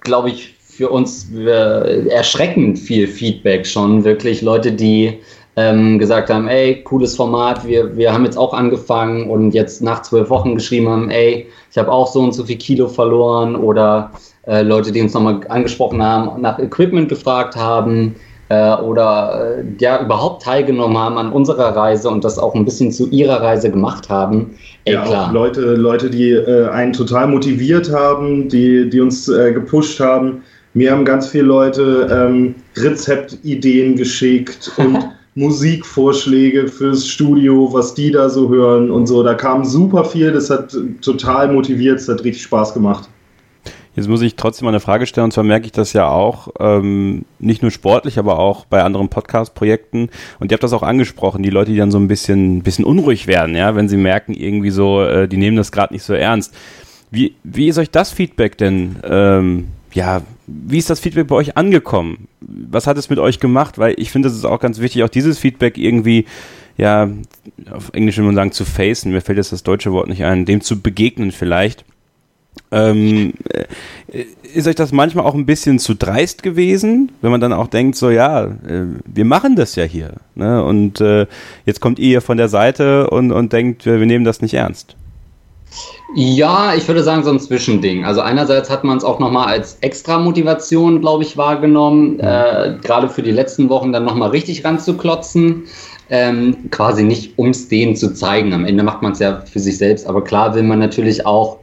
glaube 0.00 0.30
ich, 0.30 0.54
für 0.60 0.88
uns 0.90 1.30
äh, 1.34 2.08
erschreckend 2.08 2.78
viel 2.78 3.06
Feedback 3.06 3.66
schon. 3.66 4.04
Wirklich 4.04 4.40
Leute, 4.40 4.72
die 4.72 5.18
ähm, 5.56 5.98
gesagt 5.98 6.30
haben, 6.30 6.48
ey, 6.48 6.82
cooles 6.84 7.16
Format, 7.16 7.66
wir, 7.66 7.96
wir 7.96 8.12
haben 8.12 8.24
jetzt 8.24 8.38
auch 8.38 8.54
angefangen 8.54 9.28
und 9.28 9.52
jetzt 9.52 9.82
nach 9.82 10.02
zwölf 10.02 10.30
Wochen 10.30 10.54
geschrieben 10.54 10.88
haben, 10.88 11.10
ey, 11.10 11.48
ich 11.70 11.76
habe 11.76 11.90
auch 11.92 12.06
so 12.06 12.20
und 12.20 12.32
so 12.32 12.44
viel 12.44 12.56
Kilo 12.56 12.88
verloren 12.88 13.56
oder 13.56 14.12
äh, 14.46 14.62
Leute, 14.62 14.90
die 14.92 15.02
uns 15.02 15.12
nochmal 15.12 15.40
angesprochen 15.48 16.02
haben, 16.02 16.40
nach 16.40 16.58
Equipment 16.58 17.08
gefragt 17.08 17.56
haben 17.56 18.14
äh, 18.50 18.74
oder 18.74 19.58
äh, 19.58 19.64
ja 19.78 20.02
überhaupt 20.02 20.42
teilgenommen 20.42 20.98
haben 20.98 21.16
an 21.18 21.32
unserer 21.32 21.74
Reise 21.76 22.10
und 22.10 22.24
das 22.24 22.38
auch 22.38 22.54
ein 22.54 22.64
bisschen 22.64 22.90
zu 22.92 23.08
ihrer 23.08 23.40
Reise 23.40 23.70
gemacht 23.70 24.10
haben. 24.10 24.50
Ey, 24.84 24.94
ja, 24.94 25.04
klar. 25.04 25.32
Leute, 25.32 25.60
Leute, 25.60 26.10
die 26.10 26.32
äh, 26.32 26.68
einen 26.68 26.92
total 26.92 27.28
motiviert 27.28 27.92
haben, 27.92 28.48
die, 28.48 28.90
die 28.90 29.00
uns 29.00 29.28
äh, 29.28 29.52
gepusht 29.52 30.00
haben. 30.00 30.42
Mir 30.74 30.90
haben 30.90 31.04
ganz 31.04 31.28
viele 31.28 31.44
Leute 31.44 32.08
ähm, 32.10 32.56
Rezeptideen 32.76 33.96
geschickt 33.96 34.72
und 34.78 34.98
Musikvorschläge 35.36 36.66
fürs 36.66 37.06
Studio, 37.06 37.72
was 37.72 37.94
die 37.94 38.10
da 38.10 38.28
so 38.28 38.48
hören 38.48 38.90
und 38.90 39.06
so. 39.06 39.22
Da 39.22 39.34
kam 39.34 39.64
super 39.64 40.04
viel, 40.04 40.32
das 40.32 40.50
hat 40.50 40.76
total 41.02 41.52
motiviert, 41.52 42.00
es 42.00 42.08
hat 42.08 42.24
richtig 42.24 42.42
Spaß 42.42 42.74
gemacht. 42.74 43.08
Jetzt 43.96 44.08
muss 44.08 44.22
ich 44.22 44.36
trotzdem 44.36 44.66
mal 44.66 44.70
eine 44.70 44.80
Frage 44.80 45.06
stellen, 45.06 45.26
und 45.26 45.32
zwar 45.32 45.42
merke 45.42 45.66
ich 45.66 45.72
das 45.72 45.92
ja 45.92 46.08
auch, 46.08 46.48
ähm, 46.60 47.24
nicht 47.40 47.62
nur 47.62 47.72
sportlich, 47.72 48.18
aber 48.18 48.38
auch 48.38 48.64
bei 48.64 48.82
anderen 48.82 49.08
Podcast-Projekten. 49.08 50.10
Und 50.38 50.50
ihr 50.50 50.54
habt 50.54 50.62
das 50.62 50.72
auch 50.72 50.84
angesprochen, 50.84 51.42
die 51.42 51.50
Leute, 51.50 51.72
die 51.72 51.78
dann 51.78 51.90
so 51.90 51.98
ein 51.98 52.06
bisschen, 52.06 52.62
bisschen 52.62 52.84
unruhig 52.84 53.26
werden, 53.26 53.56
ja, 53.56 53.74
wenn 53.74 53.88
sie 53.88 53.96
merken, 53.96 54.32
irgendwie 54.32 54.70
so, 54.70 55.02
äh, 55.02 55.26
die 55.26 55.36
nehmen 55.36 55.56
das 55.56 55.72
gerade 55.72 55.92
nicht 55.92 56.04
so 56.04 56.14
ernst. 56.14 56.54
Wie, 57.10 57.34
wie 57.42 57.66
ist 57.66 57.78
euch 57.78 57.90
das 57.90 58.12
Feedback 58.12 58.56
denn, 58.56 58.96
ähm, 59.02 59.68
ja, 59.92 60.22
wie 60.46 60.78
ist 60.78 60.88
das 60.88 61.00
Feedback 61.00 61.26
bei 61.26 61.34
euch 61.34 61.56
angekommen? 61.56 62.28
Was 62.40 62.86
hat 62.86 62.96
es 62.96 63.10
mit 63.10 63.18
euch 63.18 63.40
gemacht? 63.40 63.78
Weil 63.78 63.94
ich 63.98 64.12
finde, 64.12 64.28
es 64.28 64.36
ist 64.36 64.44
auch 64.44 64.60
ganz 64.60 64.78
wichtig, 64.78 65.02
auch 65.02 65.08
dieses 65.08 65.40
Feedback 65.40 65.76
irgendwie, 65.76 66.26
ja, 66.76 67.08
auf 67.72 67.90
Englisch 67.92 68.18
würde 68.18 68.26
man 68.26 68.36
sagen, 68.36 68.52
zu 68.52 68.64
facen, 68.64 69.10
mir 69.10 69.20
fällt 69.20 69.38
jetzt 69.38 69.50
das 69.52 69.64
deutsche 69.64 69.90
Wort 69.90 70.08
nicht 70.08 70.22
ein, 70.22 70.44
dem 70.44 70.60
zu 70.60 70.80
begegnen 70.80 71.32
vielleicht 71.32 71.84
ähm, 72.72 73.34
äh, 73.48 74.24
ist 74.54 74.66
euch 74.66 74.74
das 74.74 74.92
manchmal 74.92 75.24
auch 75.24 75.34
ein 75.34 75.46
bisschen 75.46 75.78
zu 75.78 75.94
dreist 75.94 76.42
gewesen, 76.42 77.12
wenn 77.20 77.30
man 77.30 77.40
dann 77.40 77.52
auch 77.52 77.68
denkt, 77.68 77.96
so 77.96 78.10
ja, 78.10 78.44
äh, 78.44 78.86
wir 79.04 79.24
machen 79.24 79.56
das 79.56 79.76
ja 79.76 79.84
hier. 79.84 80.14
Ne? 80.34 80.62
Und 80.62 81.00
äh, 81.00 81.26
jetzt 81.66 81.80
kommt 81.80 81.98
ihr 81.98 82.20
von 82.20 82.36
der 82.36 82.48
Seite 82.48 83.10
und, 83.10 83.32
und 83.32 83.52
denkt, 83.52 83.86
wir 83.86 83.98
nehmen 83.98 84.24
das 84.24 84.40
nicht 84.40 84.54
ernst. 84.54 84.96
Ja, 86.16 86.74
ich 86.74 86.88
würde 86.88 87.04
sagen, 87.04 87.22
so 87.22 87.30
ein 87.30 87.38
Zwischending. 87.38 88.04
Also 88.04 88.20
einerseits 88.20 88.68
hat 88.68 88.82
man 88.82 88.98
es 88.98 89.04
auch 89.04 89.20
nochmal 89.20 89.46
als 89.46 89.78
extra 89.80 90.18
Motivation, 90.18 91.00
glaube 91.00 91.22
ich, 91.22 91.36
wahrgenommen, 91.36 92.14
mhm. 92.14 92.20
äh, 92.20 92.76
gerade 92.82 93.08
für 93.08 93.22
die 93.22 93.30
letzten 93.30 93.68
Wochen 93.68 93.92
dann 93.92 94.04
nochmal 94.04 94.30
richtig 94.30 94.64
ranzuklotzen. 94.64 95.64
Ähm, 96.12 96.70
quasi 96.72 97.04
nicht, 97.04 97.38
um 97.38 97.50
es 97.50 97.68
denen 97.68 97.94
zu 97.94 98.12
zeigen. 98.12 98.52
Am 98.52 98.64
Ende 98.64 98.82
macht 98.82 99.00
man 99.00 99.12
es 99.12 99.20
ja 99.20 99.42
für 99.42 99.60
sich 99.60 99.78
selbst, 99.78 100.08
aber 100.08 100.24
klar 100.24 100.56
will 100.56 100.64
man 100.64 100.80
natürlich 100.80 101.24
auch 101.24 101.58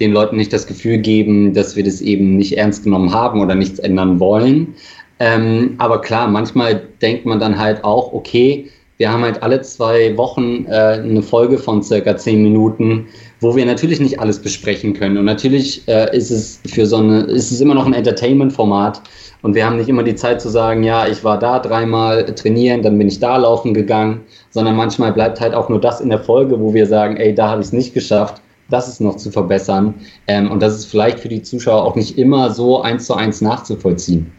den 0.00 0.12
Leuten 0.12 0.36
nicht 0.36 0.52
das 0.52 0.66
Gefühl 0.66 0.98
geben, 0.98 1.54
dass 1.54 1.76
wir 1.76 1.84
das 1.84 2.00
eben 2.00 2.36
nicht 2.36 2.56
ernst 2.56 2.84
genommen 2.84 3.12
haben 3.12 3.40
oder 3.40 3.54
nichts 3.54 3.78
ändern 3.78 4.20
wollen. 4.20 4.74
Ähm, 5.18 5.74
aber 5.78 6.00
klar, 6.00 6.28
manchmal 6.28 6.82
denkt 7.00 7.24
man 7.24 7.40
dann 7.40 7.58
halt 7.58 7.84
auch, 7.84 8.12
okay, 8.12 8.70
wir 8.98 9.12
haben 9.12 9.22
halt 9.22 9.42
alle 9.42 9.60
zwei 9.60 10.16
Wochen 10.16 10.64
äh, 10.66 11.00
eine 11.02 11.22
Folge 11.22 11.58
von 11.58 11.82
circa 11.82 12.16
zehn 12.16 12.42
Minuten, 12.42 13.06
wo 13.40 13.54
wir 13.54 13.66
natürlich 13.66 14.00
nicht 14.00 14.20
alles 14.20 14.38
besprechen 14.38 14.94
können. 14.94 15.18
Und 15.18 15.26
natürlich 15.26 15.86
äh, 15.86 16.14
ist 16.16 16.30
es 16.30 16.60
für 16.66 16.86
so 16.86 16.96
eine, 16.96 17.20
ist 17.24 17.50
es 17.50 17.60
immer 17.60 17.74
noch 17.74 17.86
ein 17.86 17.92
Entertainment-Format. 17.92 19.02
Und 19.42 19.54
wir 19.54 19.66
haben 19.66 19.76
nicht 19.76 19.88
immer 19.88 20.02
die 20.02 20.14
Zeit 20.14 20.40
zu 20.40 20.48
sagen, 20.48 20.82
ja, 20.82 21.06
ich 21.06 21.22
war 21.24 21.38
da 21.38 21.58
dreimal 21.58 22.24
trainieren, 22.24 22.82
dann 22.82 22.96
bin 22.96 23.08
ich 23.08 23.20
da 23.20 23.36
laufen 23.36 23.74
gegangen, 23.74 24.22
sondern 24.50 24.76
manchmal 24.76 25.12
bleibt 25.12 25.40
halt 25.40 25.54
auch 25.54 25.68
nur 25.68 25.80
das 25.80 26.00
in 26.00 26.08
der 26.08 26.18
Folge, 26.18 26.58
wo 26.58 26.72
wir 26.72 26.86
sagen, 26.86 27.16
ey, 27.18 27.34
da 27.34 27.50
habe 27.50 27.60
ich 27.60 27.68
es 27.68 27.72
nicht 27.72 27.92
geschafft, 27.92 28.40
das 28.70 28.88
ist 28.88 29.00
noch 29.00 29.16
zu 29.16 29.30
verbessern. 29.30 29.94
Ähm, 30.26 30.50
und 30.50 30.60
das 30.60 30.74
ist 30.74 30.86
vielleicht 30.86 31.20
für 31.20 31.28
die 31.28 31.42
Zuschauer 31.42 31.84
auch 31.84 31.94
nicht 31.94 32.18
immer 32.18 32.50
so 32.50 32.82
eins 32.82 33.06
zu 33.06 33.14
eins 33.14 33.40
nachzuvollziehen. 33.40 34.30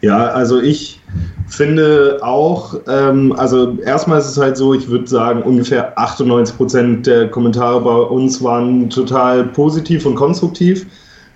Ja, 0.00 0.28
also 0.28 0.60
ich 0.60 1.00
finde 1.48 2.20
auch, 2.22 2.78
ähm, 2.88 3.32
also 3.36 3.76
erstmal 3.84 4.20
ist 4.20 4.28
es 4.28 4.38
halt 4.38 4.56
so, 4.56 4.72
ich 4.72 4.88
würde 4.88 5.08
sagen, 5.08 5.42
ungefähr 5.42 5.98
98 5.98 6.56
Prozent 6.56 7.06
der 7.06 7.28
Kommentare 7.28 7.80
bei 7.80 7.96
uns 7.96 8.42
waren 8.42 8.90
total 8.90 9.44
positiv 9.44 10.06
und 10.06 10.14
konstruktiv. 10.14 10.86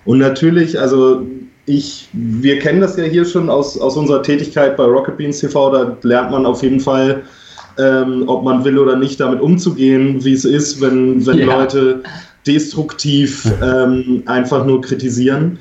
Und 0.05 0.19
natürlich, 0.19 0.79
also 0.79 1.23
ich, 1.65 2.07
wir 2.13 2.59
kennen 2.59 2.79
das 2.79 2.95
ja 2.95 3.03
hier 3.03 3.25
schon 3.25 3.49
aus, 3.49 3.77
aus 3.79 3.97
unserer 3.97 4.21
Tätigkeit 4.23 4.77
bei 4.77 4.85
Rocket 4.85 5.17
Beans 5.17 5.39
TV, 5.39 5.71
da 5.71 5.97
lernt 6.01 6.31
man 6.31 6.45
auf 6.45 6.63
jeden 6.63 6.79
Fall, 6.79 7.23
ähm, 7.77 8.23
ob 8.27 8.43
man 8.43 8.63
will 8.63 8.77
oder 8.77 8.95
nicht, 8.95 9.19
damit 9.19 9.41
umzugehen, 9.41 10.23
wie 10.23 10.33
es 10.33 10.45
ist, 10.45 10.81
wenn, 10.81 11.25
wenn 11.25 11.39
ja. 11.39 11.45
Leute 11.45 12.03
destruktiv 12.45 13.51
ähm, 13.63 14.23
einfach 14.25 14.65
nur 14.65 14.81
kritisieren. 14.81 15.57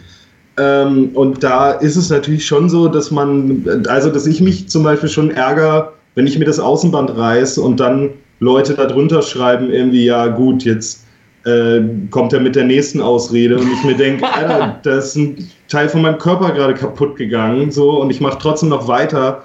Ähm, 0.59 1.11
und 1.15 1.43
da 1.43 1.73
ist 1.73 1.97
es 1.97 2.11
natürlich 2.11 2.45
schon 2.45 2.69
so, 2.69 2.89
dass 2.89 3.11
man, 3.11 3.85
also 3.89 4.11
dass 4.11 4.27
ich 4.27 4.41
mich 4.41 4.69
zum 4.69 4.83
Beispiel 4.83 5.09
schon 5.09 5.31
ärgere, 5.31 5.93
wenn 6.15 6.27
ich 6.27 6.39
mir 6.39 6.45
das 6.45 6.61
Außenband 6.61 7.17
reiße 7.17 7.61
und 7.61 7.81
dann 7.81 8.11
Leute 8.41 8.75
darunter 8.75 9.23
schreiben, 9.23 9.71
irgendwie, 9.71 10.05
ja 10.05 10.27
gut, 10.27 10.65
jetzt 10.65 11.05
äh, 11.45 11.81
kommt 12.11 12.33
er 12.33 12.41
mit 12.41 12.55
der 12.55 12.65
nächsten 12.65 13.01
Ausrede 13.01 13.57
und 13.57 13.73
ich 13.73 13.85
mir 13.85 13.97
denke, 13.97 14.27
Alter, 14.33 14.79
da 14.83 14.99
ist 14.99 15.17
ein 15.17 15.51
Teil 15.69 15.89
von 15.89 16.03
meinem 16.03 16.19
Körper 16.19 16.53
gerade 16.53 16.75
kaputt 16.75 17.17
gegangen, 17.17 17.71
so 17.71 18.01
und 18.01 18.11
ich 18.11 18.21
mache 18.21 18.39
trotzdem 18.41 18.69
noch 18.69 18.89
weiter. 18.89 19.45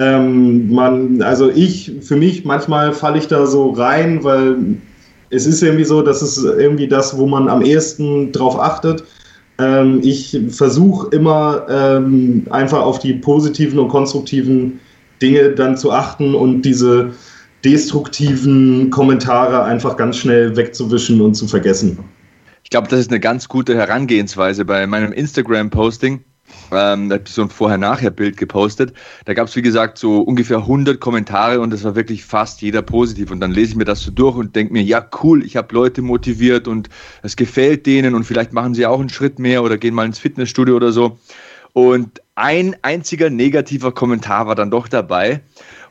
Ähm, 0.00 0.72
man, 0.72 1.20
also 1.20 1.50
ich, 1.50 1.92
für 2.00 2.16
mich, 2.16 2.46
manchmal 2.46 2.94
falle 2.94 3.18
ich 3.18 3.28
da 3.28 3.46
so 3.46 3.68
rein, 3.70 4.24
weil 4.24 4.56
es 5.28 5.44
ist 5.44 5.62
irgendwie 5.62 5.84
so, 5.84 6.00
das 6.00 6.22
ist 6.22 6.42
irgendwie 6.42 6.88
das, 6.88 7.18
wo 7.18 7.26
man 7.26 7.48
am 7.48 7.60
ehesten 7.60 8.32
drauf 8.32 8.58
achtet. 8.58 9.04
Ähm, 9.58 10.00
ich 10.02 10.40
versuche 10.48 11.14
immer 11.14 11.66
ähm, 11.68 12.46
einfach 12.48 12.80
auf 12.80 12.98
die 12.98 13.12
positiven 13.12 13.78
und 13.78 13.88
konstruktiven 13.88 14.80
Dinge 15.20 15.50
dann 15.50 15.76
zu 15.76 15.92
achten 15.92 16.34
und 16.34 16.62
diese 16.62 17.10
destruktiven 17.62 18.88
Kommentare 18.88 19.64
einfach 19.64 19.98
ganz 19.98 20.16
schnell 20.16 20.56
wegzuwischen 20.56 21.20
und 21.20 21.34
zu 21.34 21.46
vergessen. 21.46 21.98
Ich 22.64 22.70
glaube, 22.70 22.88
das 22.88 23.00
ist 23.00 23.10
eine 23.10 23.20
ganz 23.20 23.48
gute 23.48 23.76
Herangehensweise 23.76 24.64
bei 24.64 24.86
meinem 24.86 25.12
Instagram-Posting 25.12 26.24
ähm, 26.72 27.08
da 27.08 27.16
habe 27.16 27.24
ich 27.26 27.32
so 27.32 27.42
ein 27.42 27.50
Vorher-Nachher-Bild 27.50 28.36
gepostet. 28.36 28.92
Da 29.24 29.34
gab 29.34 29.48
es, 29.48 29.56
wie 29.56 29.62
gesagt, 29.62 29.98
so 29.98 30.20
ungefähr 30.20 30.58
100 30.58 31.00
Kommentare 31.00 31.60
und 31.60 31.72
das 31.72 31.84
war 31.84 31.96
wirklich 31.96 32.24
fast 32.24 32.62
jeder 32.62 32.82
positiv. 32.82 33.30
Und 33.30 33.40
dann 33.40 33.52
lese 33.52 33.72
ich 33.72 33.76
mir 33.76 33.84
das 33.84 34.02
so 34.02 34.10
durch 34.10 34.36
und 34.36 34.54
denke 34.54 34.72
mir, 34.72 34.82
ja, 34.82 35.04
cool, 35.22 35.44
ich 35.44 35.56
habe 35.56 35.74
Leute 35.74 36.02
motiviert 36.02 36.68
und 36.68 36.88
es 37.22 37.36
gefällt 37.36 37.86
denen 37.86 38.14
und 38.14 38.24
vielleicht 38.24 38.52
machen 38.52 38.74
sie 38.74 38.86
auch 38.86 39.00
einen 39.00 39.08
Schritt 39.08 39.38
mehr 39.38 39.62
oder 39.62 39.78
gehen 39.78 39.94
mal 39.94 40.06
ins 40.06 40.18
Fitnessstudio 40.18 40.76
oder 40.76 40.92
so. 40.92 41.18
Und 41.72 42.20
ein 42.34 42.76
einziger 42.82 43.30
negativer 43.30 43.92
Kommentar 43.92 44.46
war 44.46 44.54
dann 44.54 44.70
doch 44.70 44.88
dabei. 44.88 45.40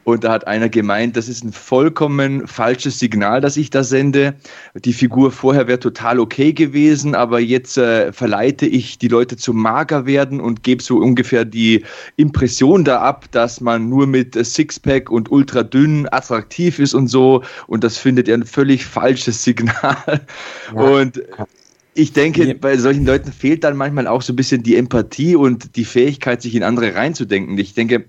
Und 0.10 0.24
da 0.24 0.32
hat 0.32 0.48
einer 0.48 0.70
gemeint, 0.70 1.16
das 1.16 1.30
ist 1.30 1.44
ein 1.44 1.52
vollkommen 1.52 2.48
falsches 2.48 3.00
Signal, 3.00 3.42
das 3.42 3.58
ich 3.58 3.70
da 3.70 3.84
sende. 3.84 4.36
Die 4.76 4.94
Figur 4.94 5.32
vorher 5.32 5.68
wäre 5.68 5.80
total 5.80 6.20
okay 6.20 6.54
gewesen, 6.54 7.16
aber 7.16 7.40
jetzt 7.40 7.78
äh, 7.78 8.12
verleite 8.12 8.66
ich 8.66 8.98
die 8.98 9.08
Leute 9.08 9.38
zum 9.38 9.62
mager 9.62 10.06
werden 10.06 10.40
und 10.42 10.64
gebe 10.64 10.82
so 10.82 10.98
ungefähr 10.98 11.46
die 11.46 11.86
Impression 12.16 12.84
da 12.84 13.02
ab, 13.02 13.26
dass 13.32 13.62
man 13.62 13.90
nur 13.90 14.08
mit 14.08 14.34
Sixpack 14.34 15.10
und 15.10 15.32
ultra 15.32 15.64
dünn 15.64 16.08
attraktiv 16.12 16.80
ist 16.80 16.94
und 16.94 17.08
so. 17.08 17.44
Und 17.68 17.84
das 17.84 17.98
findet 17.98 18.28
er 18.28 18.36
ein 18.36 18.46
völlig 18.46 18.86
falsches 18.86 19.44
Signal. 19.44 20.22
Ja. 20.76 20.82
Und 20.82 21.22
ich 21.94 22.14
denke, 22.14 22.56
bei 22.56 22.78
solchen 22.78 23.06
Leuten 23.06 23.32
fehlt 23.32 23.64
dann 23.64 23.76
manchmal 23.76 24.08
auch 24.08 24.22
so 24.22 24.34
ein 24.34 24.36
bisschen 24.36 24.64
die 24.64 24.76
Empathie 24.76 25.36
und 25.36 25.76
die 25.76 25.86
Fähigkeit, 25.86 26.42
sich 26.42 26.56
in 26.56 26.64
andere 26.64 26.96
reinzudenken. 26.96 27.58
Ich 27.58 27.74
denke, 27.74 28.06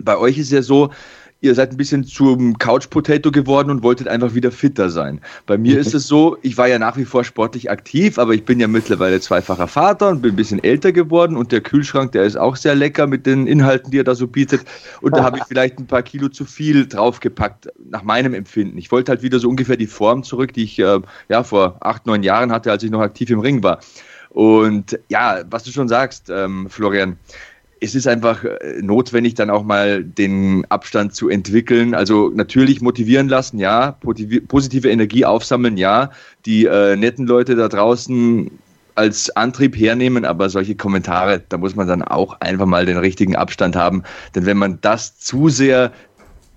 bei 0.00 0.16
euch 0.16 0.38
ist 0.38 0.52
ja 0.52 0.62
so, 0.62 0.90
ihr 1.40 1.54
seid 1.54 1.70
ein 1.70 1.76
bisschen 1.76 2.04
zum 2.04 2.58
Couch 2.58 2.88
Potato 2.90 3.30
geworden 3.30 3.70
und 3.70 3.82
wolltet 3.82 4.08
einfach 4.08 4.34
wieder 4.34 4.50
fitter 4.50 4.90
sein. 4.90 5.20
Bei 5.46 5.58
mir 5.58 5.78
ist 5.78 5.94
es 5.94 6.06
so, 6.06 6.36
ich 6.42 6.56
war 6.56 6.66
ja 6.66 6.78
nach 6.78 6.96
wie 6.96 7.04
vor 7.04 7.24
sportlich 7.24 7.70
aktiv, 7.70 8.18
aber 8.18 8.34
ich 8.34 8.44
bin 8.44 8.58
ja 8.58 8.68
mittlerweile 8.68 9.20
zweifacher 9.20 9.68
Vater 9.68 10.08
und 10.08 10.22
bin 10.22 10.32
ein 10.32 10.36
bisschen 10.36 10.62
älter 10.64 10.92
geworden 10.92 11.36
und 11.36 11.52
der 11.52 11.60
Kühlschrank, 11.60 12.12
der 12.12 12.24
ist 12.24 12.36
auch 12.36 12.56
sehr 12.56 12.74
lecker 12.74 13.06
mit 13.06 13.26
den 13.26 13.46
Inhalten, 13.46 13.90
die 13.90 13.98
er 13.98 14.04
da 14.04 14.14
so 14.14 14.26
bietet. 14.26 14.62
Und 15.02 15.16
da 15.16 15.22
habe 15.22 15.38
ich 15.38 15.44
vielleicht 15.44 15.78
ein 15.78 15.86
paar 15.86 16.02
Kilo 16.02 16.28
zu 16.28 16.44
viel 16.44 16.86
draufgepackt, 16.86 17.68
nach 17.90 18.02
meinem 18.02 18.34
Empfinden. 18.34 18.78
Ich 18.78 18.90
wollte 18.90 19.12
halt 19.12 19.22
wieder 19.22 19.38
so 19.38 19.48
ungefähr 19.48 19.76
die 19.76 19.86
Form 19.86 20.22
zurück, 20.22 20.52
die 20.54 20.64
ich 20.64 20.78
äh, 20.78 21.00
ja 21.28 21.42
vor 21.42 21.76
acht, 21.80 22.06
neun 22.06 22.22
Jahren 22.22 22.50
hatte, 22.50 22.70
als 22.70 22.82
ich 22.82 22.90
noch 22.90 23.00
aktiv 23.00 23.30
im 23.30 23.40
Ring 23.40 23.62
war. 23.62 23.80
Und 24.30 24.98
ja, 25.08 25.44
was 25.48 25.64
du 25.64 25.70
schon 25.70 25.88
sagst, 25.88 26.28
ähm, 26.28 26.68
Florian, 26.68 27.18
es 27.80 27.94
ist 27.94 28.06
einfach 28.06 28.44
äh, 28.44 28.80
notwendig, 28.80 29.34
dann 29.34 29.50
auch 29.50 29.62
mal 29.62 30.02
den 30.02 30.64
Abstand 30.70 31.14
zu 31.14 31.28
entwickeln. 31.28 31.94
Also 31.94 32.30
natürlich 32.34 32.80
motivieren 32.80 33.28
lassen, 33.28 33.58
ja, 33.58 33.92
positive 34.48 34.88
Energie 34.88 35.24
aufsammeln, 35.24 35.76
ja, 35.76 36.10
die 36.46 36.66
äh, 36.66 36.96
netten 36.96 37.26
Leute 37.26 37.54
da 37.54 37.68
draußen 37.68 38.50
als 38.94 39.28
Antrieb 39.36 39.76
hernehmen, 39.76 40.24
aber 40.24 40.48
solche 40.48 40.74
Kommentare, 40.74 41.42
da 41.48 41.58
muss 41.58 41.76
man 41.76 41.86
dann 41.86 42.02
auch 42.02 42.40
einfach 42.40 42.64
mal 42.64 42.86
den 42.86 42.96
richtigen 42.96 43.36
Abstand 43.36 43.76
haben. 43.76 44.02
Denn 44.34 44.46
wenn 44.46 44.56
man 44.56 44.78
das 44.80 45.18
zu 45.18 45.50
sehr 45.50 45.92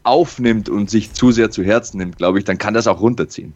aufnimmt 0.04 0.70
und 0.70 0.90
sich 0.90 1.12
zu 1.12 1.32
sehr 1.32 1.52
zu 1.52 1.64
Herzen 1.64 1.98
nimmt, 1.98 2.18
glaube 2.18 2.40
ich, 2.40 2.46
dann 2.46 2.58
kann 2.58 2.74
das 2.74 2.88
auch 2.88 3.02
runterziehen. 3.02 3.54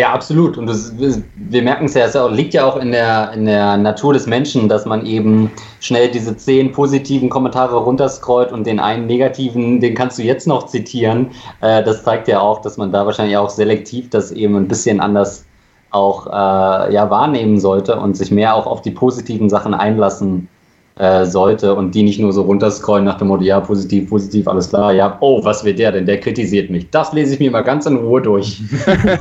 Ja, 0.00 0.14
absolut. 0.14 0.56
Und 0.56 0.66
das, 0.66 0.94
wir 0.96 1.60
merken 1.62 1.84
es 1.84 1.92
ja, 1.92 2.06
es 2.06 2.16
liegt 2.34 2.54
ja 2.54 2.64
auch 2.64 2.76
in 2.76 2.90
der, 2.90 3.32
in 3.34 3.44
der 3.44 3.76
Natur 3.76 4.14
des 4.14 4.26
Menschen, 4.26 4.66
dass 4.66 4.86
man 4.86 5.04
eben 5.04 5.50
schnell 5.80 6.10
diese 6.10 6.34
zehn 6.34 6.72
positiven 6.72 7.28
Kommentare 7.28 7.76
runterscrollt 7.76 8.50
und 8.50 8.66
den 8.66 8.80
einen 8.80 9.04
negativen, 9.04 9.78
den 9.78 9.94
kannst 9.94 10.18
du 10.18 10.22
jetzt 10.22 10.46
noch 10.46 10.64
zitieren. 10.68 11.32
Äh, 11.60 11.84
das 11.84 12.02
zeigt 12.02 12.28
ja 12.28 12.40
auch, 12.40 12.62
dass 12.62 12.78
man 12.78 12.92
da 12.92 13.04
wahrscheinlich 13.04 13.36
auch 13.36 13.50
selektiv 13.50 14.08
das 14.08 14.32
eben 14.32 14.56
ein 14.56 14.68
bisschen 14.68 15.00
anders 15.00 15.44
auch 15.90 16.26
äh, 16.28 16.94
ja, 16.94 17.10
wahrnehmen 17.10 17.60
sollte 17.60 18.00
und 18.00 18.16
sich 18.16 18.30
mehr 18.30 18.54
auch 18.54 18.66
auf 18.66 18.80
die 18.80 18.92
positiven 18.92 19.50
Sachen 19.50 19.74
einlassen 19.74 20.48
äh, 20.96 21.24
sollte 21.24 21.74
und 21.74 21.94
die 21.94 22.02
nicht 22.02 22.20
nur 22.20 22.32
so 22.32 22.42
runterscrollen 22.42 23.04
nach 23.04 23.18
dem 23.18 23.28
Motto, 23.28 23.42
ja, 23.42 23.60
positiv, 23.60 24.10
positiv, 24.10 24.46
alles 24.46 24.68
klar, 24.68 24.92
ja, 24.92 25.16
oh, 25.20 25.42
was 25.44 25.64
wird 25.64 25.78
der 25.78 25.92
denn? 25.92 26.06
Der 26.06 26.20
kritisiert 26.20 26.68
mich. 26.70 26.90
Das 26.90 27.12
lese 27.12 27.34
ich 27.34 27.40
mir 27.40 27.50
mal 27.50 27.62
ganz 27.62 27.86
in 27.86 27.96
Ruhe 27.96 28.20
durch. 28.20 28.60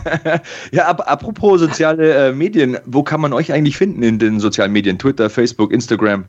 ja, 0.71 0.88
ab, 0.88 1.03
apropos 1.05 1.62
soziale 1.62 2.29
äh, 2.29 2.32
Medien, 2.34 2.77
wo 2.86 3.03
kann 3.03 3.21
man 3.21 3.34
euch 3.34 3.53
eigentlich 3.53 3.77
finden 3.77 4.03
in 4.03 4.19
den 4.19 4.39
sozialen 4.39 4.71
Medien? 4.71 4.99
Twitter, 4.99 5.29
Facebook, 5.29 5.71
Instagram? 5.71 6.25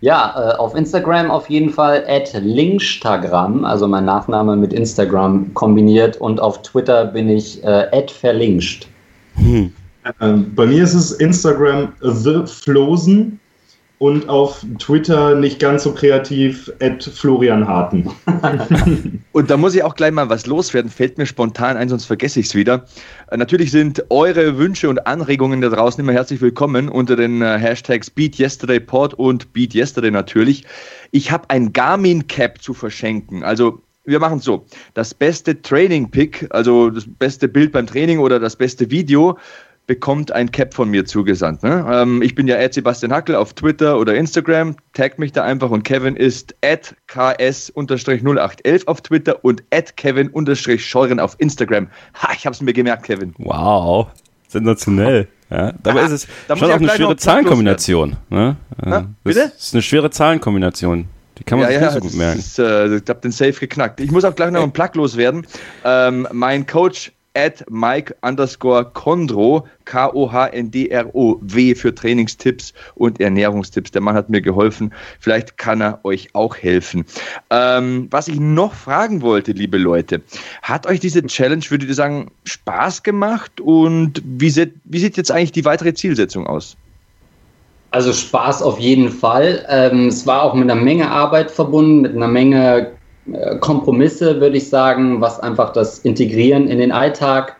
Ja, 0.00 0.34
äh, 0.36 0.56
auf 0.56 0.74
Instagram 0.74 1.30
auf 1.30 1.48
jeden 1.48 1.70
Fall 1.70 2.04
at 2.06 2.32
Linkstagram, 2.34 3.64
also 3.64 3.88
mein 3.88 4.04
Nachname 4.04 4.54
mit 4.54 4.72
Instagram 4.72 5.52
kombiniert 5.54 6.18
und 6.18 6.40
auf 6.40 6.60
Twitter 6.62 7.06
bin 7.06 7.30
ich 7.30 7.64
äh, 7.64 7.86
at 7.90 8.10
verlinkt. 8.10 8.86
Hm. 9.36 9.72
Ähm, 10.20 10.54
bei 10.54 10.66
mir 10.66 10.84
ist 10.84 10.94
es 10.94 11.12
Instagram 11.12 11.92
The 12.02 12.42
Flosen 12.44 13.40
und 14.04 14.28
auf 14.28 14.66
Twitter 14.78 15.34
nicht 15.34 15.58
ganz 15.58 15.84
so 15.84 15.94
kreativ, 15.94 16.70
at 16.82 17.02
Florian 17.02 17.66
Harten. 17.66 18.10
und 19.32 19.50
da 19.50 19.56
muss 19.56 19.74
ich 19.74 19.82
auch 19.82 19.94
gleich 19.94 20.12
mal 20.12 20.28
was 20.28 20.44
loswerden, 20.44 20.90
fällt 20.90 21.16
mir 21.16 21.24
spontan 21.24 21.78
ein, 21.78 21.88
sonst 21.88 22.04
vergesse 22.04 22.38
ich 22.38 22.46
es 22.46 22.54
wieder. 22.54 22.84
Äh, 23.30 23.38
natürlich 23.38 23.70
sind 23.70 24.04
eure 24.10 24.58
Wünsche 24.58 24.90
und 24.90 25.06
Anregungen 25.06 25.62
da 25.62 25.70
draußen 25.70 26.04
immer 26.04 26.12
herzlich 26.12 26.42
willkommen 26.42 26.90
unter 26.90 27.16
den 27.16 27.40
äh, 27.40 27.58
Hashtags 27.58 28.10
BeatYesterdayPod 28.10 29.14
und 29.14 29.54
BeatYesterday 29.54 30.10
natürlich. 30.10 30.66
Ich 31.10 31.30
habe 31.30 31.48
ein 31.48 31.72
Garmin 31.72 32.26
Cap 32.26 32.60
zu 32.60 32.74
verschenken. 32.74 33.42
Also 33.42 33.80
wir 34.04 34.20
machen 34.20 34.36
es 34.36 34.44
so. 34.44 34.66
Das 34.92 35.14
beste 35.14 35.62
Training-Pick, 35.62 36.48
also 36.50 36.90
das 36.90 37.06
beste 37.06 37.48
Bild 37.48 37.72
beim 37.72 37.86
Training 37.86 38.18
oder 38.18 38.38
das 38.38 38.54
beste 38.54 38.90
Video, 38.90 39.38
bekommt 39.86 40.32
ein 40.32 40.50
Cap 40.50 40.74
von 40.74 40.90
mir 40.90 41.04
zugesandt. 41.04 41.62
Ne? 41.62 41.86
Ähm, 41.90 42.22
ich 42.22 42.34
bin 42.34 42.48
ja 42.48 42.56
at 42.58 42.74
Sebastian 42.74 43.12
Hackel 43.12 43.34
auf 43.34 43.52
Twitter 43.52 43.98
oder 43.98 44.14
Instagram. 44.14 44.76
Taggt 44.94 45.18
mich 45.18 45.32
da 45.32 45.44
einfach 45.44 45.70
und 45.70 45.82
Kevin 45.82 46.16
ist 46.16 46.54
at 46.64 46.94
ks-0811 47.06 48.86
auf 48.86 49.02
Twitter 49.02 49.44
und 49.44 49.62
at 49.70 49.96
kevin-scheuren 49.96 51.20
auf 51.20 51.36
Instagram. 51.38 51.88
Ha, 52.14 52.32
ich 52.34 52.46
hab's 52.46 52.60
mir 52.60 52.72
gemerkt, 52.72 53.04
Kevin. 53.04 53.34
Wow, 53.38 54.08
sensationell. 54.48 55.28
Ja, 55.50 55.72
dabei 55.82 56.02
ah, 56.02 56.06
ist 56.06 56.12
es 56.12 56.58
schon 56.58 56.70
auch 56.70 56.76
eine 56.76 56.88
schwere 56.88 57.16
Zahlenkombination. 57.16 58.16
Ne? 58.30 58.56
Ja, 58.84 59.06
bitte? 59.22 59.50
Das 59.54 59.66
ist 59.66 59.74
eine 59.74 59.82
schwere 59.82 60.10
Zahlenkombination. 60.10 61.06
Die 61.38 61.44
kann 61.44 61.58
man 61.58 61.70
ja, 61.70 61.74
sich 61.74 61.80
ja, 61.80 61.86
nicht 61.86 62.02
so 62.02 62.08
gut 62.08 62.18
merken. 62.18 62.38
Ist, 62.38 62.58
äh, 62.58 62.96
ich 62.96 63.08
habe 63.08 63.20
den 63.20 63.32
Safe 63.32 63.52
geknackt. 63.52 64.00
Ich 64.00 64.10
muss 64.10 64.24
auch 64.24 64.34
gleich 64.34 64.50
noch 64.50 64.62
einen 64.62 64.72
Plug 64.72 64.90
loswerden. 64.94 65.46
Ähm, 65.84 66.26
mein 66.32 66.66
Coach 66.66 67.12
at 67.34 67.64
Mike 67.70 68.14
underscore 68.22 68.84
Kondro, 68.92 69.66
K-O-H-N-D-R-O-W 69.84 71.74
für 71.74 71.94
Trainingstipps 71.94 72.72
und 72.94 73.20
Ernährungstipps. 73.20 73.90
Der 73.90 74.00
Mann 74.00 74.14
hat 74.14 74.30
mir 74.30 74.40
geholfen. 74.40 74.92
Vielleicht 75.20 75.58
kann 75.58 75.80
er 75.80 76.04
euch 76.04 76.28
auch 76.34 76.56
helfen. 76.56 77.04
Ähm, 77.50 78.08
was 78.10 78.28
ich 78.28 78.38
noch 78.40 78.72
fragen 78.72 79.22
wollte, 79.22 79.52
liebe 79.52 79.78
Leute, 79.78 80.22
hat 80.62 80.86
euch 80.86 81.00
diese 81.00 81.22
Challenge, 81.26 81.64
würdet 81.68 81.88
ihr 81.88 81.94
sagen, 81.94 82.30
Spaß 82.44 83.02
gemacht 83.02 83.60
und 83.60 84.22
wie 84.24 84.50
sieht, 84.50 84.74
wie 84.84 84.98
sieht 84.98 85.16
jetzt 85.16 85.30
eigentlich 85.30 85.52
die 85.52 85.64
weitere 85.64 85.94
Zielsetzung 85.94 86.46
aus? 86.46 86.76
Also 87.90 88.12
Spaß 88.12 88.62
auf 88.62 88.80
jeden 88.80 89.10
Fall. 89.10 89.64
Ähm, 89.68 90.08
es 90.08 90.26
war 90.26 90.42
auch 90.42 90.54
mit 90.54 90.68
einer 90.68 90.80
Menge 90.80 91.08
Arbeit 91.10 91.50
verbunden, 91.50 92.02
mit 92.02 92.16
einer 92.16 92.26
Menge 92.26 92.92
Kompromisse, 93.60 94.40
würde 94.40 94.56
ich 94.56 94.68
sagen, 94.68 95.20
was 95.20 95.40
einfach 95.40 95.72
das 95.72 96.00
Integrieren 96.00 96.68
in 96.68 96.78
den 96.78 96.92
Alltag 96.92 97.56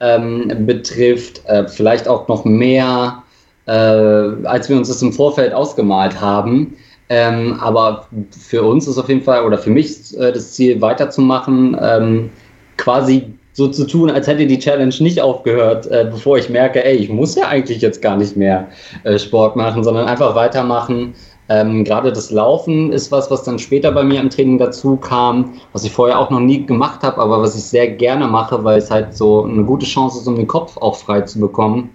ähm, 0.00 0.52
betrifft. 0.66 1.42
Äh, 1.46 1.66
vielleicht 1.68 2.06
auch 2.08 2.28
noch 2.28 2.44
mehr, 2.44 3.22
äh, 3.66 3.70
als 3.70 4.68
wir 4.68 4.76
uns 4.76 4.88
das 4.88 5.02
im 5.02 5.12
Vorfeld 5.12 5.54
ausgemalt 5.54 6.20
haben. 6.20 6.76
Ähm, 7.08 7.58
aber 7.60 8.06
für 8.30 8.62
uns 8.62 8.86
ist 8.86 8.98
auf 8.98 9.08
jeden 9.08 9.22
Fall, 9.22 9.44
oder 9.44 9.56
für 9.56 9.70
mich 9.70 10.16
äh, 10.18 10.30
das 10.30 10.52
Ziel 10.52 10.80
weiterzumachen, 10.80 11.76
ähm, 11.80 12.30
quasi 12.76 13.32
so 13.54 13.66
zu 13.68 13.86
tun, 13.86 14.10
als 14.10 14.26
hätte 14.26 14.46
die 14.46 14.58
Challenge 14.58 14.94
nicht 15.00 15.20
aufgehört, 15.20 15.86
äh, 15.86 16.06
bevor 16.10 16.38
ich 16.38 16.48
merke, 16.48 16.84
ey, 16.84 16.96
ich 16.96 17.08
muss 17.08 17.34
ja 17.34 17.48
eigentlich 17.48 17.80
jetzt 17.80 18.02
gar 18.02 18.16
nicht 18.16 18.36
mehr 18.36 18.68
äh, 19.04 19.18
Sport 19.18 19.56
machen, 19.56 19.82
sondern 19.82 20.06
einfach 20.06 20.34
weitermachen, 20.34 21.14
ähm, 21.48 21.84
Gerade 21.84 22.12
das 22.12 22.30
Laufen 22.30 22.92
ist 22.92 23.10
was, 23.10 23.30
was 23.30 23.42
dann 23.42 23.58
später 23.58 23.90
bei 23.90 24.04
mir 24.04 24.20
im 24.20 24.28
Training 24.28 24.58
dazu 24.58 24.96
kam, 24.96 25.54
was 25.72 25.84
ich 25.84 25.92
vorher 25.92 26.18
auch 26.18 26.30
noch 26.30 26.40
nie 26.40 26.66
gemacht 26.66 27.02
habe, 27.02 27.18
aber 27.18 27.40
was 27.40 27.56
ich 27.56 27.64
sehr 27.64 27.88
gerne 27.88 28.26
mache, 28.26 28.62
weil 28.64 28.78
es 28.78 28.90
halt 28.90 29.16
so 29.16 29.44
eine 29.44 29.64
gute 29.64 29.86
Chance 29.86 30.18
ist, 30.18 30.26
um 30.26 30.36
den 30.36 30.46
Kopf 30.46 30.76
auch 30.76 30.96
frei 30.96 31.22
zu 31.22 31.40
bekommen. 31.40 31.90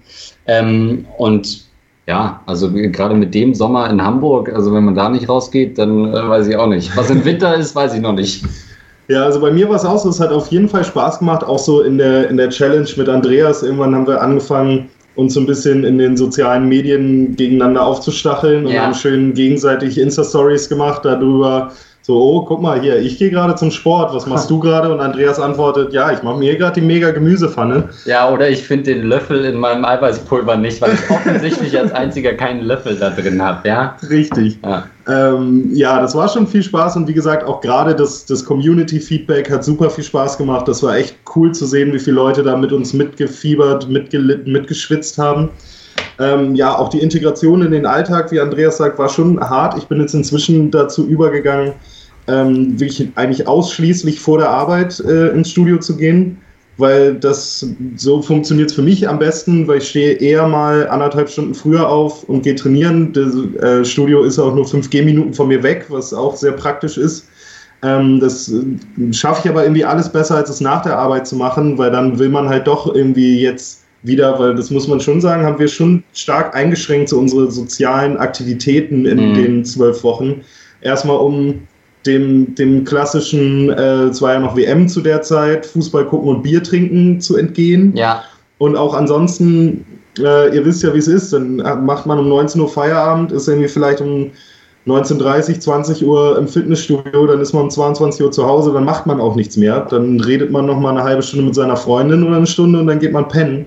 Ähm, 0.48 1.06
und 1.18 1.66
ja, 2.08 2.42
also 2.48 2.72
gerade 2.72 3.16
mit 3.16 3.34
dem 3.34 3.54
Sommer 3.54 3.90
in 3.90 4.04
Hamburg, 4.04 4.52
also 4.54 4.74
wenn 4.74 4.86
man 4.86 4.96
da 4.96 5.08
nicht 5.08 5.30
rausgeht, 5.30 5.78
dann 5.78 6.14
äh, 6.14 6.30
weiß 6.30 6.48
ich 6.48 6.56
auch 6.58 6.68
nicht. 6.68 6.96
Was 6.98 7.10
im 7.12 7.24
Winter 7.24 7.56
ist, 7.56 7.76
weiß 7.76 7.94
ich 7.94 8.02
noch 8.02 8.14
nicht. 8.14 8.44
Ja, 9.08 9.24
also 9.24 9.40
bei 9.40 9.52
mir 9.52 9.70
war 9.70 9.76
es 9.76 9.86
auch 9.86 10.00
so, 10.00 10.10
es 10.10 10.20
hat 10.20 10.32
auf 10.32 10.48
jeden 10.48 10.68
Fall 10.68 10.84
Spaß 10.84 11.20
gemacht, 11.20 11.44
auch 11.44 11.60
so 11.60 11.82
in 11.82 11.98
der, 11.98 12.30
in 12.30 12.38
der 12.38 12.50
Challenge 12.50 12.88
mit 12.98 13.08
Andreas. 13.08 13.62
Irgendwann 13.62 13.94
haben 13.94 14.08
wir 14.08 14.22
angefangen, 14.22 14.90
uns 15.16 15.34
so 15.34 15.40
ein 15.40 15.46
bisschen 15.46 15.84
in 15.84 15.98
den 15.98 16.18
sozialen 16.18 16.68
Medien 16.68 17.36
gegeneinander 17.36 17.86
aufzustacheln 17.86 18.66
und 18.66 18.74
ja. 18.74 18.84
haben 18.84 18.96
schön 18.96 19.34
gegenseitig 19.34 19.98
Insta-Stories 19.98 20.70
gemacht 20.70 21.06
darüber, 21.06 21.72
so, 22.06 22.22
oh, 22.22 22.42
guck 22.42 22.62
mal 22.62 22.82
hier, 22.82 22.98
ich 22.98 23.18
gehe 23.18 23.30
gerade 23.30 23.56
zum 23.56 23.72
Sport, 23.72 24.14
was 24.14 24.26
machst 24.26 24.50
du 24.50 24.60
gerade? 24.60 24.94
Und 24.94 25.00
Andreas 25.00 25.40
antwortet, 25.40 25.94
ja, 25.94 26.12
ich 26.12 26.22
mache 26.22 26.38
mir 26.38 26.58
gerade 26.58 26.82
die 26.82 26.86
mega 26.86 27.12
Gemüsepfanne. 27.12 27.88
Ja, 28.04 28.30
oder 28.30 28.50
ich 28.50 28.62
finde 28.62 28.94
den 28.94 29.04
Löffel 29.04 29.46
in 29.46 29.56
meinem 29.56 29.86
Eiweißpulver 29.86 30.58
nicht, 30.58 30.82
weil 30.82 30.96
ich 30.96 31.10
offensichtlich 31.10 31.80
als 31.80 31.94
einziger 31.94 32.34
keinen 32.34 32.64
Löffel 32.64 32.98
da 32.98 33.10
drin 33.10 33.42
habe, 33.42 33.66
ja? 33.66 33.96
Richtig. 34.10 34.60
Ja. 34.66 34.84
Ähm, 35.08 35.70
ja, 35.74 36.02
das 36.02 36.14
war 36.14 36.28
schon 36.28 36.46
viel 36.46 36.64
Spaß 36.64 36.98
und 36.98 37.08
wie 37.08 37.14
gesagt, 37.14 37.46
auch 37.46 37.62
gerade 37.62 37.96
das, 37.96 38.26
das 38.26 38.44
Community-Feedback 38.44 39.50
hat 39.50 39.64
super 39.64 39.90
viel 39.90 40.04
Spaß 40.04 40.38
gemacht. 40.38 40.68
Das 40.68 40.84
war 40.84 40.98
echt 40.98 41.16
cool 41.38 41.54
zu 41.54 41.66
sehen, 41.66 41.94
wie 41.94 42.00
viele 42.00 42.18
Leute 42.18 42.44
da 42.44 42.58
mit 42.58 42.74
uns 42.74 42.92
mitgefiebert, 42.92 43.88
mitgelitten, 43.88 44.52
mitgeschwitzt 44.52 45.18
haben. 45.18 45.50
Ähm, 46.20 46.56
ja, 46.56 46.78
auch 46.78 46.90
die 46.90 47.00
Integration 47.00 47.62
in 47.62 47.72
den 47.72 47.86
Alltag, 47.86 48.32
wie 48.32 48.40
Andreas 48.40 48.78
sagt, 48.78 49.00
war 49.00 49.10
schon 49.10 49.40
hart. 49.40 49.78
Ich 49.78 49.86
bin 49.86 50.00
jetzt 50.00 50.14
inzwischen 50.14 50.70
dazu 50.70 51.06
übergegangen, 51.08 51.74
ähm, 52.28 52.80
wirklich 52.80 53.10
eigentlich 53.16 53.48
ausschließlich 53.48 54.20
vor 54.20 54.38
der 54.38 54.50
Arbeit 54.50 55.00
äh, 55.02 55.30
ins 55.30 55.52
Studio 55.52 55.78
zu 55.78 55.98
gehen, 55.98 56.38
weil 56.78 57.16
das 57.16 57.68
so 57.96 58.22
funktioniert 58.22 58.72
für 58.72 58.82
mich 58.82 59.08
am 59.08 59.20
besten, 59.20 59.68
weil 59.68 59.78
ich 59.78 59.90
stehe 59.90 60.14
eher 60.14 60.48
mal 60.48 60.88
anderthalb 60.90 61.30
Stunden 61.30 61.54
früher 61.54 61.88
auf 61.88 62.24
und 62.24 62.44
gehe 62.44 62.56
trainieren. 62.56 63.14
Das 63.14 63.36
äh, 63.62 63.86
Studio 63.86 64.24
ist 64.24 64.40
auch 64.40 64.56
nur 64.56 64.66
fünf 64.66 64.90
Gehminuten 64.90 65.34
von 65.34 65.50
mir 65.50 65.62
weg, 65.62 65.86
was 65.90 66.14
auch 66.14 66.36
sehr 66.36 66.54
praktisch 66.54 66.98
ist. 66.98 67.28
Ähm, 67.84 68.20
das 68.20 68.52
äh, 68.52 69.14
schaffe 69.14 69.42
ich 69.44 69.52
aber 69.52 69.64
irgendwie 69.64 69.86
alles 69.86 70.10
besser, 70.12 70.38
als 70.38 70.50
es 70.50 70.62
nach 70.62 70.82
der 70.84 70.98
Arbeit 70.98 71.28
zu 71.28 71.36
machen, 71.36 71.78
weil 71.78 71.92
dann 71.92 72.18
will 72.18 72.30
man 72.30 72.48
halt 72.48 72.66
doch 72.66 72.94
irgendwie 72.96 73.42
jetzt 73.42 73.84
wieder, 74.04 74.38
weil 74.40 74.56
das 74.56 74.70
muss 74.70 74.88
man 74.88 75.00
schon 75.00 75.22
sagen, 75.22 75.44
haben 75.44 75.60
wir 75.60 75.68
schon 75.68 76.04
stark 76.14 76.56
eingeschränkt 76.56 77.10
zu 77.10 77.16
so 77.16 77.22
unsere 77.22 77.52
sozialen 77.52 78.18
Aktivitäten 78.18 79.06
in 79.06 79.32
mhm. 79.32 79.34
den 79.36 79.66
zwölf 79.66 80.04
Wochen. 80.04 80.42
Erstmal 80.82 81.18
um 81.18 81.68
dem, 82.06 82.54
dem 82.56 82.84
klassischen, 82.84 83.70
äh, 83.70 84.06
es 84.06 84.22
war 84.22 84.34
ja 84.34 84.40
noch 84.40 84.56
WM 84.56 84.88
zu 84.88 85.02
der 85.02 85.22
Zeit, 85.22 85.66
Fußball 85.66 86.06
gucken 86.06 86.30
und 86.30 86.44
Bier 86.44 86.64
trinken 86.64 87.22
zu 87.22 87.38
entgehen. 87.38 87.96
Ja. 87.96 88.24
Und 88.58 88.76
auch 88.76 88.94
ansonsten, 88.94 89.86
äh, 90.20 90.56
ihr 90.56 90.66
wisst 90.66 90.84
ja, 90.84 90.94
wie 90.94 91.00
es 91.00 91.08
ist, 91.08 91.34
dann 91.34 91.58
macht 91.86 92.06
man 92.06 92.20
um 92.20 92.30
19 92.30 92.62
Uhr 92.62 92.70
Feierabend, 92.70 93.32
ist 93.32 93.48
irgendwie 93.48 93.68
vielleicht 93.68 94.02
um 94.02 94.32
19.30 94.86 95.60
20 95.60 96.06
Uhr 96.06 96.38
im 96.38 96.48
Fitnessstudio, 96.48 97.26
dann 97.26 97.40
ist 97.40 97.54
man 97.54 97.64
um 97.64 97.70
22 97.70 98.26
Uhr 98.26 98.32
zu 98.32 98.46
Hause, 98.46 98.74
dann 98.74 98.84
macht 98.84 99.06
man 99.06 99.22
auch 99.22 99.36
nichts 99.36 99.56
mehr. 99.56 99.88
Dann 99.90 100.20
redet 100.20 100.52
man 100.52 100.66
noch 100.66 100.80
mal 100.80 100.92
eine 100.92 101.04
halbe 101.04 101.24
Stunde 101.24 101.46
mit 101.46 101.56
seiner 101.56 101.78
Freundin 101.78 102.24
oder 102.24 102.38
eine 102.38 102.48
Stunde 102.48 102.80
und 102.80 102.88
dann 102.88 103.00
geht 103.00 103.14
man 103.14 103.28
pennen. 103.28 103.66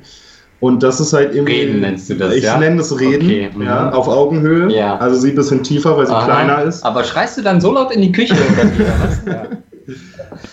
Und 0.61 0.83
das 0.83 1.01
ist 1.01 1.13
halt 1.13 1.35
irgendwie. 1.35 1.61
Reden 1.61 1.81
nennst 1.81 2.09
du 2.09 2.15
das, 2.15 2.35
Ich 2.35 2.45
ja? 2.45 2.59
nenne 2.59 2.81
es 2.81 2.99
Reden, 2.99 3.27
okay. 3.27 3.51
ja, 3.65 3.87
mhm. 3.87 3.93
auf 3.93 4.09
Augenhöhe. 4.09 4.73
Ja. 4.73 4.97
Also 4.97 5.17
sie 5.21 5.31
ein 5.31 5.35
bisschen 5.35 5.63
tiefer, 5.63 5.97
weil 5.97 6.07
sie 6.07 6.15
Aha. 6.15 6.25
kleiner 6.25 6.63
ist. 6.63 6.83
Aber 6.83 7.05
schreist 7.05 7.37
du 7.37 7.43
dann 7.43 7.61
so 7.61 7.73
laut 7.73 7.93
in 7.93 8.01
die 8.01 8.13
Küche 8.13 8.35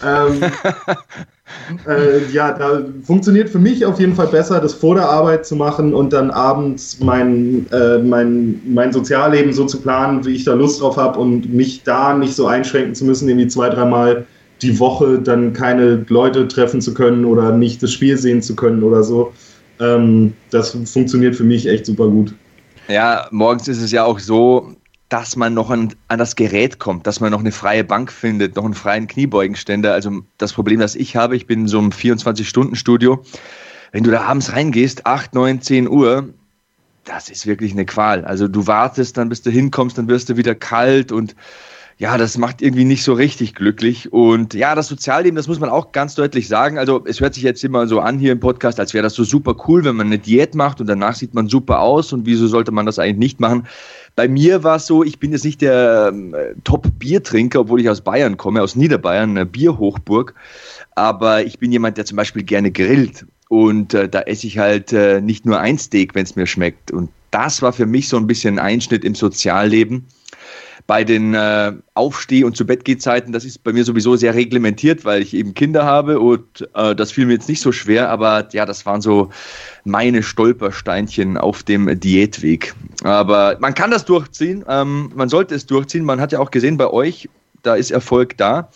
ähm, 0.06 0.42
äh, 1.88 2.32
ja, 2.32 2.52
da 2.52 2.82
funktioniert 3.04 3.50
für 3.50 3.60
mich 3.60 3.86
auf 3.86 4.00
jeden 4.00 4.16
Fall 4.16 4.28
besser, 4.28 4.60
das 4.60 4.74
vor 4.74 4.96
der 4.96 5.10
Arbeit 5.10 5.46
zu 5.46 5.56
machen 5.56 5.94
und 5.94 6.14
dann 6.14 6.32
abends 6.32 7.00
mein, 7.00 7.66
äh, 7.72 7.98
mein, 8.00 8.62
mein 8.66 8.92
Sozialleben 8.92 9.54
so 9.54 9.66
zu 9.66 9.80
planen, 9.82 10.26
wie 10.26 10.36
ich 10.36 10.44
da 10.44 10.54
Lust 10.54 10.82
drauf 10.82 10.98
habe 10.98 11.20
und 11.20 11.54
mich 11.54 11.84
da 11.84 12.14
nicht 12.14 12.36
so 12.36 12.48
einschränken 12.48 12.96
zu 12.96 13.06
müssen, 13.06 13.28
irgendwie 13.28 13.48
zwei, 13.48 13.70
dreimal 13.70 14.26
die 14.62 14.80
Woche 14.80 15.20
dann 15.20 15.54
keine 15.54 16.06
Leute 16.08 16.48
treffen 16.48 16.82
zu 16.82 16.94
können 16.94 17.26
oder 17.26 17.52
nicht 17.52 17.84
das 17.84 17.92
Spiel 17.92 18.18
sehen 18.18 18.42
zu 18.42 18.56
können 18.56 18.84
oder 18.84 19.04
so. 19.04 19.34
Ähm, 19.80 20.34
das 20.52 20.72
funktioniert 20.72 21.36
für 21.36 21.44
mich 21.44 21.68
echt 21.68 21.86
super 21.86 22.08
gut. 22.08 22.34
Ja, 22.88 23.28
morgens 23.32 23.68
ist 23.68 23.82
es 23.82 23.92
ja 23.92 24.04
auch 24.04 24.20
so, 24.20 24.76
dass 25.10 25.36
man 25.36 25.54
noch 25.54 25.70
an, 25.70 25.94
an, 26.08 26.20
das 26.20 26.36
Gerät 26.36 26.80
kommt, 26.80 27.06
dass 27.06 27.20
man 27.20 27.32
noch 27.32 27.40
eine 27.40 27.52
freie 27.52 27.84
Bank 27.84 28.12
findet, 28.12 28.56
noch 28.56 28.66
einen 28.66 28.74
freien 28.74 29.08
Kniebeugenständer. 29.08 29.94
Also 29.94 30.22
das 30.38 30.54
Problem, 30.54 30.80
das 30.80 30.96
ich 30.96 31.16
habe, 31.16 31.36
ich 31.36 31.46
bin 31.46 31.62
in 31.62 31.68
so 31.68 31.78
einem 31.78 31.90
24-Stunden-Studio. 31.90 33.24
Wenn 33.92 34.04
du 34.04 34.12
da 34.12 34.24
abends 34.24 34.54
reingehst, 34.54 35.06
8, 35.06 35.36
9, 35.36 35.62
10 35.62 35.88
Uhr, 35.88 36.30
das 37.06 37.30
ist 37.30 37.46
wirklich 37.46 37.74
eine 37.74 37.86
Qual. 37.86 38.26
Also 38.26 38.48
du 38.48 38.66
wartest 38.66 39.18
dann, 39.18 39.30
bis 39.30 39.42
du 39.42 39.52
hinkommst, 39.52 39.98
dann 39.98 40.08
wirst 40.08 40.30
du 40.30 40.38
wieder 40.38 40.56
kalt 40.56 41.12
und 41.12 41.36
ja, 41.98 42.18
das 42.18 42.38
macht 42.38 42.62
irgendwie 42.62 42.86
nicht 42.86 43.04
so 43.04 43.14
richtig 43.14 43.54
glücklich. 43.54 44.12
Und 44.12 44.54
ja, 44.54 44.76
das 44.76 44.88
Sozialleben, 44.88 45.36
das 45.36 45.48
muss 45.48 45.60
man 45.60 45.70
auch 45.70 45.92
ganz 45.92 46.16
deutlich 46.16 46.48
sagen. 46.48 46.78
Also 46.78 47.04
es 47.06 47.20
hört 47.20 47.36
sich 47.36 47.44
jetzt 47.44 47.64
immer 47.64 47.88
so 47.88 48.00
an 48.00 48.18
hier 48.18 48.32
im 48.32 48.40
Podcast, 48.40 48.80
als 48.80 48.94
wäre 48.94 49.04
das 49.04 49.14
so 49.14 49.24
super 49.24 49.56
cool, 49.68 49.84
wenn 49.84 49.96
man 49.96 50.08
eine 50.08 50.20
Diät 50.20 50.56
macht 50.56 50.82
und 50.82 50.88
danach 50.88 51.16
sieht 51.16 51.34
man 51.34 51.48
super 51.48 51.80
aus 51.80 52.12
und 52.12 52.26
wieso 52.26 52.48
sollte 52.48 52.72
man 52.72 52.86
das 52.86 53.00
eigentlich 53.00 53.18
nicht 53.18 53.40
machen? 53.40 53.68
Bei 54.16 54.28
mir 54.28 54.64
war 54.64 54.78
es 54.78 54.86
so, 54.86 55.04
ich 55.04 55.20
bin 55.20 55.32
jetzt 55.32 55.46
nicht 55.46 55.62
der 55.62 56.12
ähm, 56.12 56.36
Top-Biertrinker, 56.64 57.62
obwohl 57.62 57.82
ich 57.82 57.90
aus 57.90 58.02
Bayern 58.02 58.38
komme, 58.38 58.62
aus 58.62 58.76
Niederbayern, 58.76 59.32
eine 59.32 59.46
Bierhochburg. 59.46 60.36
Aber 60.96 61.44
ich 61.44 61.58
bin 61.58 61.72
jemand, 61.72 61.98
der 61.98 62.06
zum 62.06 62.18
Beispiel 62.18 62.44
gerne 62.44 62.72
grillt. 62.72 63.26
Und 63.50 63.94
äh, 63.94 64.08
da 64.10 64.22
esse 64.22 64.48
ich 64.48 64.58
halt 64.58 64.94
äh, 64.94 65.22
nicht 65.22 65.46
nur 65.46 65.60
ein 65.60 65.78
Steak, 65.78 66.14
wenn 66.16 66.24
es 66.24 66.36
mir 66.36 66.46
schmeckt. 66.46 66.92
Und 66.92 67.10
das 67.32 67.62
war 67.62 67.74
für 67.74 67.88
mich 67.88 68.08
so 68.08 68.18
ein 68.18 68.28
bisschen 68.28 68.60
ein 68.60 68.66
Einschnitt 68.66 69.04
im 69.04 69.16
Sozialleben 69.16 70.06
bei 70.86 71.04
den 71.04 71.34
äh, 71.34 71.72
Aufsteh- 71.94 72.44
und 72.44 72.58
zu 72.58 72.66
Bettgehzeiten, 72.66 73.32
das 73.32 73.46
ist 73.46 73.64
bei 73.64 73.72
mir 73.72 73.86
sowieso 73.86 74.16
sehr 74.16 74.36
reglementiert, 74.36 75.06
weil 75.06 75.22
ich 75.22 75.34
eben 75.34 75.54
Kinder 75.54 75.86
habe 75.86 76.20
und 76.20 76.68
äh, 76.76 76.96
das 76.96 77.12
fiel 77.12 77.26
mir 77.26 77.34
jetzt 77.34 77.50
nicht 77.50 77.62
so 77.62 77.72
schwer, 77.72 78.10
aber 78.10 78.48
ja, 78.52 78.66
das 78.66 78.86
waren 78.86 79.02
so 79.02 79.30
meine 79.86 80.24
Stolpersteinchen 80.24 81.38
auf 81.38 81.64
dem 81.64 82.00
Diätweg. 82.00 82.74
Aber 83.04 83.58
man 83.60 83.74
kann 83.74 83.92
das 83.92 84.06
durchziehen, 84.06 84.66
ähm, 84.68 85.12
man 85.16 85.30
sollte 85.30 85.56
es 85.56 85.66
durchziehen. 85.66 86.04
Man 86.04 86.20
hat 86.20 86.32
ja 86.32 86.40
auch 86.40 86.52
gesehen 86.52 86.78
bei 86.78 86.88
euch, 86.88 87.30
da 87.62 87.76
ist 87.76 87.92
Erfolg 87.92 88.38
da 88.38 88.70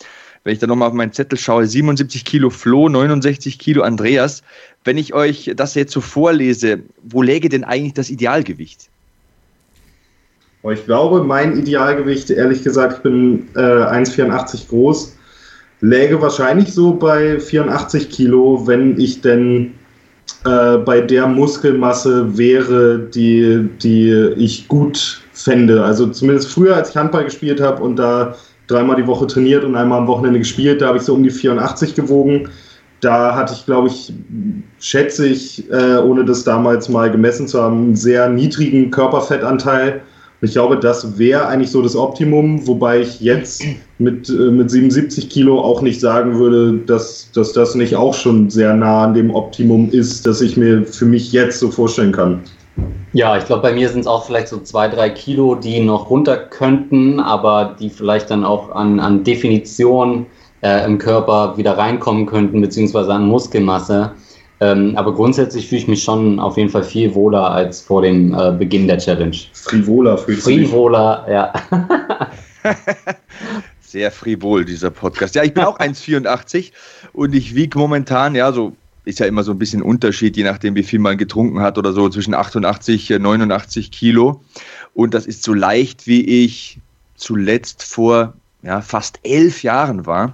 wenn 0.48 0.54
ich 0.54 0.60
dann 0.60 0.70
nochmal 0.70 0.88
auf 0.88 0.94
meinen 0.94 1.12
Zettel 1.12 1.38
schaue, 1.38 1.68
77 1.68 2.24
Kilo 2.24 2.50
Flo, 2.50 2.88
69 2.88 3.60
Kilo 3.60 3.82
Andreas. 3.84 4.44
Wenn 4.86 4.98
ich 4.98 5.14
euch 5.14 5.52
das 5.54 5.76
jetzt 5.76 5.92
so 5.92 6.00
vorlese, 6.00 6.84
wo 7.04 7.22
läge 7.22 7.50
denn 7.50 7.66
eigentlich 7.66 7.96
das 7.96 8.10
Idealgewicht? 8.10 8.90
Ich 10.64 10.86
glaube, 10.86 11.24
mein 11.24 11.58
Idealgewicht, 11.58 12.30
ehrlich 12.30 12.64
gesagt, 12.64 12.98
ich 12.98 13.04
bin 13.04 13.48
äh, 13.56 13.60
1,84 13.60 14.68
groß, 14.70 15.16
läge 15.82 16.22
wahrscheinlich 16.22 16.74
so 16.74 16.94
bei 16.94 17.40
84 17.40 18.10
Kilo, 18.10 18.66
wenn 18.66 19.00
ich 19.00 19.22
denn 19.22 19.74
äh, 20.46 20.78
bei 20.78 21.02
der 21.02 21.28
Muskelmasse 21.28 22.38
wäre, 22.38 23.00
die, 23.00 23.70
die 23.82 24.12
ich 24.38 24.68
gut 24.68 25.22
fände. 25.32 25.84
Also 25.84 26.08
zumindest 26.08 26.52
früher, 26.52 26.76
als 26.76 26.90
ich 26.90 26.98
Handball 26.98 27.26
gespielt 27.26 27.62
habe 27.62 27.82
und 27.84 27.98
da 27.98 28.36
dreimal 28.68 28.98
die 28.98 29.08
Woche 29.08 29.28
trainiert 29.28 29.64
und 29.64 29.76
einmal 29.76 30.00
am 30.00 30.08
Wochenende 30.08 30.40
gespielt, 30.40 30.82
da 30.82 30.88
habe 30.88 30.98
ich 30.98 31.04
so 31.04 31.14
um 31.14 31.24
die 31.24 31.30
84 31.30 31.96
gewogen. 31.96 32.50
Da 33.00 33.36
hatte 33.36 33.54
ich, 33.54 33.66
glaube 33.66 33.90
ich, 33.90 34.12
schätze 34.80 35.28
ich, 35.28 35.70
äh, 35.72 35.98
ohne 35.98 36.26
das 36.26 36.44
damals 36.44 36.90
mal 36.90 37.12
gemessen 37.12 37.48
zu 37.48 37.62
haben, 37.62 37.78
einen 37.78 37.96
sehr 37.96 38.28
niedrigen 38.28 38.90
Körperfettanteil. 38.90 40.02
Ich 40.42 40.52
glaube, 40.52 40.78
das 40.78 41.18
wäre 41.18 41.48
eigentlich 41.48 41.72
so 41.72 41.82
das 41.82 41.96
Optimum, 41.96 42.68
wobei 42.68 43.00
ich 43.00 43.22
jetzt 43.22 43.64
mit, 43.98 44.30
äh, 44.30 44.34
mit 44.34 44.70
77 44.70 45.30
Kilo 45.30 45.60
auch 45.60 45.82
nicht 45.82 46.00
sagen 46.00 46.38
würde, 46.38 46.78
dass, 46.86 47.32
dass 47.32 47.54
das 47.54 47.74
nicht 47.74 47.96
auch 47.96 48.14
schon 48.14 48.50
sehr 48.52 48.76
nah 48.76 49.06
an 49.06 49.16
dem 49.16 49.34
Optimum 49.34 49.90
ist, 49.90 50.28
das 50.28 50.42
ich 50.42 50.56
mir 50.56 50.86
für 50.86 51.06
mich 51.06 51.32
jetzt 51.32 51.60
so 51.60 51.72
vorstellen 51.72 52.12
kann. 52.12 52.42
Ja, 53.14 53.36
ich 53.36 53.46
glaube, 53.46 53.64
bei 53.64 53.74
mir 53.74 53.90
sind 53.90 54.02
es 54.02 54.08
auch 54.08 54.26
vielleicht 54.26 54.50
so 54.50 54.60
zwei, 54.60 54.88
drei 54.88 55.10
Kilo, 55.10 55.56
die 55.56 55.80
noch 55.80 56.12
runter 56.12 56.38
könnten, 56.38 57.20
aber 57.20 57.76
die 57.80 57.90
vielleicht 57.90 58.30
dann 58.30 58.46
auch 58.46 58.70
an, 58.70 59.00
an 59.00 59.24
Definition 59.24 60.28
äh, 60.62 60.86
im 60.86 61.00
Körper 61.00 61.58
wieder 61.58 61.78
reinkommen 61.78 62.28
könnten, 62.28 62.62
beziehungsweise 62.62 63.12
an 63.12 63.28
Muskelmasse. 63.28 64.12
Ähm, 64.60 64.98
aber 64.98 65.14
grundsätzlich 65.14 65.68
fühle 65.68 65.82
ich 65.82 65.88
mich 65.88 66.04
schon 66.04 66.40
auf 66.40 66.58
jeden 66.58 66.70
Fall 66.70 66.84
viel 66.84 67.14
wohler 67.14 67.52
als 67.52 67.82
vor 67.82 68.02
dem 68.02 68.34
äh, 68.34 68.52
Beginn 68.52 68.88
der 68.88 68.98
Challenge. 68.98 69.38
Frivoler 69.54 70.18
fühlst 70.18 70.44
Frivoler, 70.44 71.26
ja. 71.30 71.54
Sehr 73.82 74.12
frivol, 74.12 74.66
dieser 74.66 74.90
Podcast. 74.90 75.36
Ja, 75.36 75.44
ich 75.44 75.54
bin 75.54 75.64
auch 75.64 75.80
1,84 75.80 76.72
und 77.14 77.34
ich 77.36 77.56
wiege 77.56 77.78
momentan, 77.78 78.36
ja, 78.36 78.52
so 78.52 78.74
ist 79.06 79.20
ja 79.20 79.26
immer 79.26 79.44
so 79.44 79.52
ein 79.52 79.60
bisschen 79.60 79.82
Unterschied, 79.82 80.36
je 80.36 80.44
nachdem, 80.44 80.76
wie 80.76 80.84
viel 80.84 81.00
man 81.00 81.18
getrunken 81.18 81.62
hat 81.62 81.78
oder 81.78 81.94
so, 81.94 82.10
zwischen 82.10 82.34
88, 82.34 83.12
89 83.12 83.92
Kilo. 83.92 84.42
Und 84.94 85.14
das 85.14 85.26
ist 85.26 85.44
so 85.44 85.54
leicht, 85.54 86.08
wie 86.08 86.44
ich 86.44 86.80
zuletzt 87.16 87.84
vor 87.84 88.34
ja, 88.64 88.82
fast 88.82 89.20
elf 89.24 89.64
Jahren 89.64 90.06
war. 90.06 90.34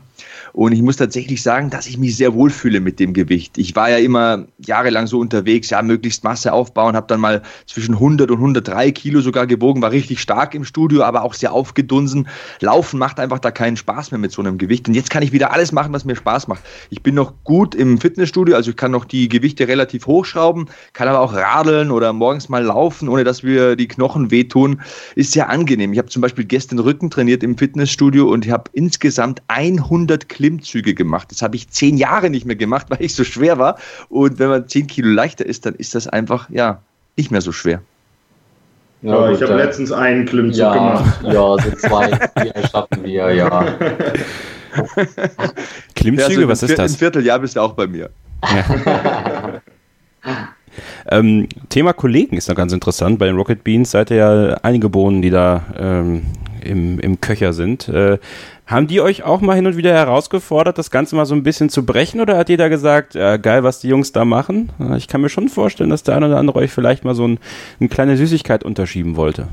Und 0.53 0.71
ich 0.71 0.83
muss 0.83 0.97
tatsächlich 0.97 1.41
sagen, 1.41 1.71
dass 1.71 1.87
ich 1.87 1.97
mich 1.97 2.15
sehr 2.15 2.35
wohlfühle 2.35 2.79
mit 2.79 2.99
dem 2.99 3.13
Gewicht. 3.13 3.57
Ich 3.57 3.75
war 3.75 3.89
ja 3.89 3.97
immer 3.97 4.45
jahrelang 4.63 5.07
so 5.07 5.19
unterwegs, 5.19 5.71
ja, 5.71 5.81
möglichst 5.81 6.23
Masse 6.23 6.53
aufbauen, 6.53 6.95
habe 6.95 7.07
dann 7.07 7.21
mal 7.21 7.41
zwischen 7.65 7.95
100 7.95 8.29
und 8.29 8.37
103 8.37 8.91
Kilo 8.91 9.21
sogar 9.21 9.47
gewogen, 9.47 9.81
war 9.81 9.91
richtig 9.91 10.21
stark 10.21 10.53
im 10.53 10.63
Studio, 10.63 11.01
aber 11.01 11.23
auch 11.23 11.33
sehr 11.33 11.53
aufgedunsen. 11.53 12.27
Laufen 12.59 12.99
macht 12.99 13.19
einfach 13.19 13.39
da 13.39 13.49
keinen 13.49 13.77
Spaß 13.77 14.11
mehr 14.11 14.19
mit 14.19 14.31
so 14.31 14.43
einem 14.43 14.59
Gewicht. 14.59 14.87
Und 14.87 14.93
jetzt 14.93 15.09
kann 15.09 15.23
ich 15.23 15.31
wieder 15.31 15.51
alles 15.51 15.71
machen, 15.71 15.91
was 15.91 16.05
mir 16.05 16.15
Spaß 16.15 16.47
macht. 16.47 16.61
Ich 16.91 17.01
bin 17.01 17.15
noch 17.15 17.33
gut 17.43 17.73
im 17.73 17.97
Fitnessstudio, 17.97 18.55
also 18.55 18.69
ich 18.69 18.77
kann 18.77 18.91
noch 18.91 19.05
die 19.05 19.29
Gewichte 19.29 19.67
relativ 19.67 20.05
hochschrauben, 20.05 20.69
kann 20.93 21.07
aber 21.07 21.21
auch 21.21 21.33
radeln 21.33 21.89
oder 21.89 22.13
morgens 22.13 22.47
mal 22.47 22.63
laufen, 22.63 23.09
ohne 23.09 23.23
dass 23.23 23.43
wir 23.43 23.75
die 23.75 23.87
Knochen 23.87 24.29
wehtun. 24.29 24.81
Ist 25.15 25.31
sehr 25.31 25.49
angenehm. 25.49 25.93
Ich 25.93 25.97
habe 25.97 26.09
zum 26.09 26.21
Beispiel 26.21 26.45
gestern 26.45 26.77
Rücken 26.77 27.09
trainiert 27.09 27.41
im 27.41 27.57
Fitnessstudio 27.57 28.31
und 28.31 28.45
ich 28.45 28.51
habe 28.51 28.69
insgesamt 28.73 29.41
100 29.47 30.29
Kilo 30.29 30.42
Klimmzüge 30.43 30.93
gemacht. 30.93 31.31
Das 31.31 31.41
habe 31.41 31.55
ich 31.55 31.69
zehn 31.69 31.97
Jahre 31.97 32.29
nicht 32.29 32.45
mehr 32.45 32.57
gemacht, 32.57 32.87
weil 32.89 33.01
ich 33.01 33.15
so 33.15 33.23
schwer 33.23 33.57
war. 33.59 33.77
Und 34.09 34.39
wenn 34.39 34.49
man 34.49 34.67
zehn 34.67 34.87
Kilo 34.87 35.07
leichter 35.09 35.45
ist, 35.45 35.65
dann 35.65 35.75
ist 35.75 35.95
das 35.95 36.07
einfach, 36.07 36.49
ja, 36.49 36.81
nicht 37.15 37.31
mehr 37.31 37.39
so 37.39 37.53
schwer. 37.53 37.81
Ja, 39.03 39.29
ja 39.29 39.31
ich 39.31 39.41
habe 39.41 39.55
letztens 39.55 39.93
einen 39.93 40.25
Klimmzug 40.25 40.59
ja, 40.59 40.73
gemacht. 40.73 41.23
Ja, 41.23 41.31
so 41.31 41.71
zwei, 41.77 42.11
die 42.43 42.49
erschaffen 42.49 43.03
wir, 43.03 43.33
ja. 43.33 43.49
Klimmzüge, 45.95 46.31
ja, 46.31 46.37
also 46.39 46.47
was 46.49 46.63
ist 46.63 46.77
das? 46.77 46.93
Ein 46.93 46.97
Vierteljahr 46.97 47.39
bist 47.39 47.55
du 47.55 47.61
auch 47.61 47.73
bei 47.73 47.87
mir. 47.87 48.09
Ja. 48.43 49.61
ähm, 51.09 51.47
Thema 51.69 51.93
Kollegen 51.93 52.35
ist 52.35 52.49
noch 52.49 52.55
ganz 52.55 52.73
interessant. 52.73 53.17
Bei 53.19 53.27
den 53.27 53.37
Rocket 53.37 53.63
Beans 53.63 53.91
seid 53.91 54.11
ihr 54.11 54.17
ja 54.17 54.53
einige 54.63 54.89
Bohnen, 54.89 55.21
die 55.21 55.29
da 55.29 55.63
ähm, 55.77 56.23
im, 56.63 56.99
im 56.99 57.21
Köcher 57.21 57.53
sind. 57.53 57.87
Äh, 57.87 58.17
haben 58.73 58.87
die 58.87 58.99
euch 58.99 59.23
auch 59.23 59.41
mal 59.41 59.55
hin 59.55 59.67
und 59.67 59.77
wieder 59.77 59.93
herausgefordert, 59.93 60.77
das 60.77 60.91
Ganze 60.91 61.15
mal 61.15 61.25
so 61.25 61.35
ein 61.35 61.43
bisschen 61.43 61.69
zu 61.69 61.85
brechen 61.85 62.19
oder 62.19 62.37
hat 62.37 62.49
jeder 62.49 62.69
gesagt, 62.69 63.13
ja, 63.15 63.37
geil, 63.37 63.63
was 63.63 63.79
die 63.79 63.87
Jungs 63.87 64.11
da 64.11 64.25
machen? 64.25 64.71
Ich 64.97 65.07
kann 65.07 65.21
mir 65.21 65.29
schon 65.29 65.49
vorstellen, 65.49 65.89
dass 65.89 66.03
der 66.03 66.15
eine 66.15 66.27
oder 66.27 66.37
andere 66.37 66.59
euch 66.59 66.71
vielleicht 66.71 67.05
mal 67.05 67.15
so 67.15 67.27
ein, 67.27 67.39
eine 67.79 67.89
kleine 67.89 68.17
Süßigkeit 68.17 68.63
unterschieben 68.63 69.15
wollte. 69.15 69.47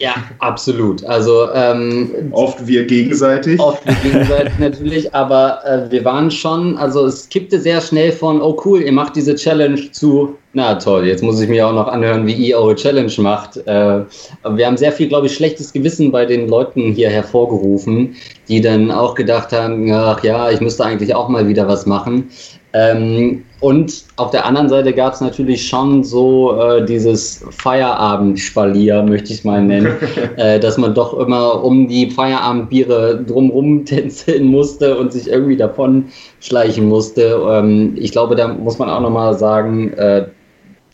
Ja, 0.00 0.14
absolut. 0.40 1.04
Also 1.04 1.50
ähm, 1.54 2.10
oft 2.32 2.66
wir 2.66 2.84
gegenseitig. 2.86 3.60
Oft 3.60 3.86
wir 3.86 3.94
gegenseitig 3.94 4.52
natürlich, 4.58 5.14
aber 5.14 5.64
äh, 5.64 5.90
wir 5.90 6.04
waren 6.04 6.30
schon, 6.30 6.76
also 6.76 7.06
es 7.06 7.28
kippte 7.28 7.60
sehr 7.60 7.80
schnell 7.80 8.12
von, 8.12 8.42
oh 8.42 8.60
cool, 8.64 8.82
ihr 8.82 8.92
macht 8.92 9.16
diese 9.16 9.36
Challenge 9.36 9.90
zu, 9.92 10.36
na 10.54 10.76
toll, 10.76 11.06
jetzt 11.06 11.22
muss 11.22 11.40
ich 11.40 11.48
mir 11.48 11.66
auch 11.66 11.72
noch 11.72 11.88
anhören, 11.88 12.26
wie 12.26 12.32
ihr 12.32 12.56
eure 12.56 12.76
Challenge 12.76 13.12
macht. 13.18 13.56
Äh, 13.66 14.04
wir 14.48 14.66
haben 14.66 14.76
sehr 14.76 14.92
viel, 14.92 15.08
glaube 15.08 15.26
ich, 15.26 15.34
schlechtes 15.34 15.72
Gewissen 15.72 16.12
bei 16.12 16.24
den 16.24 16.48
Leuten 16.48 16.92
hier 16.92 17.10
hervorgerufen, 17.10 18.14
die 18.48 18.60
dann 18.60 18.90
auch 18.90 19.14
gedacht 19.14 19.52
haben, 19.52 19.90
ach 19.92 20.22
ja, 20.22 20.50
ich 20.50 20.60
müsste 20.60 20.84
eigentlich 20.84 21.14
auch 21.14 21.28
mal 21.28 21.48
wieder 21.48 21.66
was 21.66 21.86
machen. 21.86 22.30
Ähm, 22.74 23.44
und 23.60 24.04
auf 24.16 24.30
der 24.32 24.44
anderen 24.44 24.68
Seite 24.68 24.92
gab 24.92 25.14
es 25.14 25.20
natürlich 25.20 25.66
schon 25.66 26.02
so 26.02 26.60
äh, 26.60 26.84
dieses 26.84 27.44
Feierabendspalier, 27.50 29.02
möchte 29.04 29.32
ich 29.32 29.38
es 29.38 29.44
mal 29.44 29.62
nennen, 29.62 29.96
äh, 30.36 30.58
dass 30.58 30.76
man 30.76 30.92
doch 30.92 31.18
immer 31.18 31.62
um 31.62 31.86
die 31.86 32.10
Feierabendbiere 32.10 33.24
drumrum 33.24 33.84
tänzeln 33.86 34.46
musste 34.46 34.98
und 34.98 35.12
sich 35.12 35.28
irgendwie 35.28 35.56
davon 35.56 36.06
schleichen 36.40 36.88
musste. 36.88 37.40
Ähm, 37.48 37.94
ich 37.96 38.10
glaube, 38.10 38.34
da 38.34 38.48
muss 38.48 38.78
man 38.78 38.90
auch 38.90 39.00
nochmal 39.00 39.38
sagen, 39.38 39.94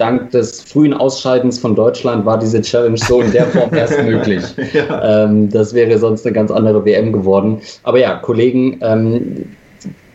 dank 0.00 0.30
des 0.30 0.62
frühen 0.62 0.94
Ausscheidens 0.94 1.58
von 1.58 1.74
Deutschland 1.74 2.24
war 2.24 2.38
diese 2.38 2.60
Challenge 2.62 2.96
so 2.96 3.20
in 3.20 3.32
der 3.32 3.46
Form 3.46 3.74
erst 3.74 4.02
möglich. 4.04 4.44
Ja. 4.72 5.24
Ähm, 5.24 5.50
das 5.50 5.74
wäre 5.74 5.98
sonst 5.98 6.26
eine 6.26 6.34
ganz 6.34 6.50
andere 6.50 6.84
WM 6.84 7.12
geworden. 7.12 7.60
Aber 7.82 7.98
ja, 7.98 8.16
Kollegen, 8.16 8.78
ähm, 8.80 9.44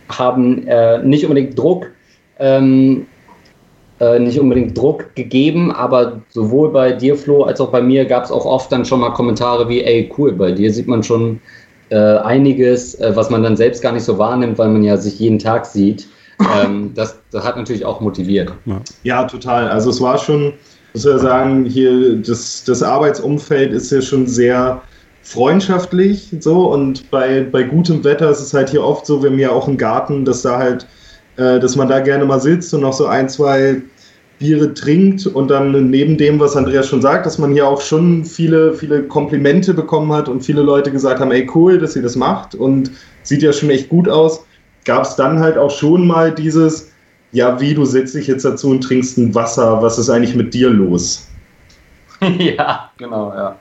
haben 0.09 0.67
äh, 0.67 0.99
nicht 0.99 1.23
unbedingt 1.23 1.57
Druck, 1.57 1.91
ähm, 2.39 3.05
äh, 3.99 4.19
nicht 4.19 4.39
unbedingt 4.39 4.77
Druck 4.77 5.15
gegeben, 5.15 5.71
aber 5.71 6.21
sowohl 6.29 6.71
bei 6.71 6.91
dir, 6.91 7.15
Flo, 7.15 7.43
als 7.43 7.61
auch 7.61 7.71
bei 7.71 7.81
mir 7.81 8.05
gab 8.05 8.25
es 8.25 8.31
auch 8.31 8.45
oft 8.45 8.71
dann 8.71 8.85
schon 8.85 8.99
mal 8.99 9.11
Kommentare 9.11 9.69
wie, 9.69 9.83
ey, 9.83 10.11
cool, 10.17 10.33
bei 10.33 10.51
dir 10.51 10.71
sieht 10.71 10.87
man 10.87 11.03
schon 11.03 11.39
äh, 11.89 11.95
einiges, 11.95 12.95
äh, 12.95 13.15
was 13.15 13.29
man 13.29 13.43
dann 13.43 13.55
selbst 13.55 13.81
gar 13.81 13.93
nicht 13.93 14.03
so 14.03 14.17
wahrnimmt, 14.17 14.57
weil 14.57 14.69
man 14.69 14.83
ja 14.83 14.97
sich 14.97 15.19
jeden 15.19 15.39
Tag 15.39 15.65
sieht. 15.65 16.07
Ähm, 16.63 16.91
das, 16.93 17.17
das 17.31 17.43
hat 17.45 17.57
natürlich 17.57 17.85
auch 17.85 18.01
motiviert. 18.01 18.51
Ja. 18.65 18.81
total. 19.23 19.69
Also 19.69 19.89
es 19.89 20.01
war 20.01 20.17
schon, 20.17 20.53
muss 20.93 21.05
ich 21.05 21.21
sagen, 21.21 21.65
hier 21.65 22.17
das, 22.17 22.63
das 22.65 22.83
Arbeitsumfeld 22.83 23.71
ist 23.73 23.91
ja 23.91 24.01
schon 24.01 24.27
sehr 24.27 24.81
freundschaftlich 25.25 26.35
so 26.39 26.71
und 26.71 27.09
bei, 27.09 27.41
bei 27.41 27.63
gutem 27.63 28.03
Wetter 28.03 28.29
ist 28.29 28.41
es 28.41 28.53
halt 28.53 28.69
hier 28.69 28.83
oft 28.83 29.05
so, 29.05 29.23
wir 29.23 29.31
haben 29.31 29.39
ja 29.39 29.51
auch 29.51 29.67
einen 29.67 29.77
Garten, 29.77 30.23
dass 30.23 30.43
da 30.43 30.59
halt, 30.59 30.85
äh, 31.37 31.59
dass 31.59 31.75
man 31.75 31.89
da 31.89 31.99
gerne 31.99 32.25
mal 32.25 32.39
sitzt 32.39 32.73
und 32.73 32.81
noch 32.81 32.93
so 32.93 33.07
ein, 33.07 33.27
zwei 33.27 33.81
Biere 34.37 34.73
trinkt 34.73 35.25
und 35.25 35.49
dann 35.49 35.89
neben 35.89 36.17
dem, 36.17 36.39
was 36.39 36.55
Andreas 36.55 36.87
schon 36.87 37.01
sagt, 37.01 37.25
dass 37.25 37.39
man 37.39 37.53
hier 37.53 37.67
auch 37.67 37.81
schon 37.81 38.23
viele, 38.23 38.73
viele 38.73 39.03
Komplimente 39.03 39.73
bekommen 39.73 40.11
hat 40.11 40.29
und 40.29 40.41
viele 40.41 40.61
Leute 40.61 40.91
gesagt 40.91 41.19
haben, 41.19 41.31
ey 41.31 41.49
cool, 41.55 41.79
dass 41.79 41.95
ihr 41.95 42.03
das 42.03 42.15
macht 42.15 42.53
und 42.53 42.91
sieht 43.23 43.41
ja 43.41 43.51
schon 43.51 43.71
echt 43.71 43.89
gut 43.89 44.07
aus, 44.07 44.44
gab 44.85 45.03
es 45.03 45.15
dann 45.15 45.39
halt 45.39 45.57
auch 45.57 45.71
schon 45.71 46.07
mal 46.07 46.33
dieses, 46.33 46.91
ja 47.31 47.59
wie, 47.59 47.73
du 47.73 47.85
setzt 47.85 48.15
dich 48.15 48.27
jetzt 48.27 48.45
dazu 48.45 48.69
und 48.69 48.81
trinkst 48.81 49.17
ein 49.17 49.35
Wasser, 49.35 49.81
was 49.81 49.97
ist 49.97 50.09
eigentlich 50.09 50.35
mit 50.35 50.53
dir 50.53 50.69
los? 50.69 51.27
ja, 52.37 52.89
genau, 52.97 53.33
ja. 53.33 53.55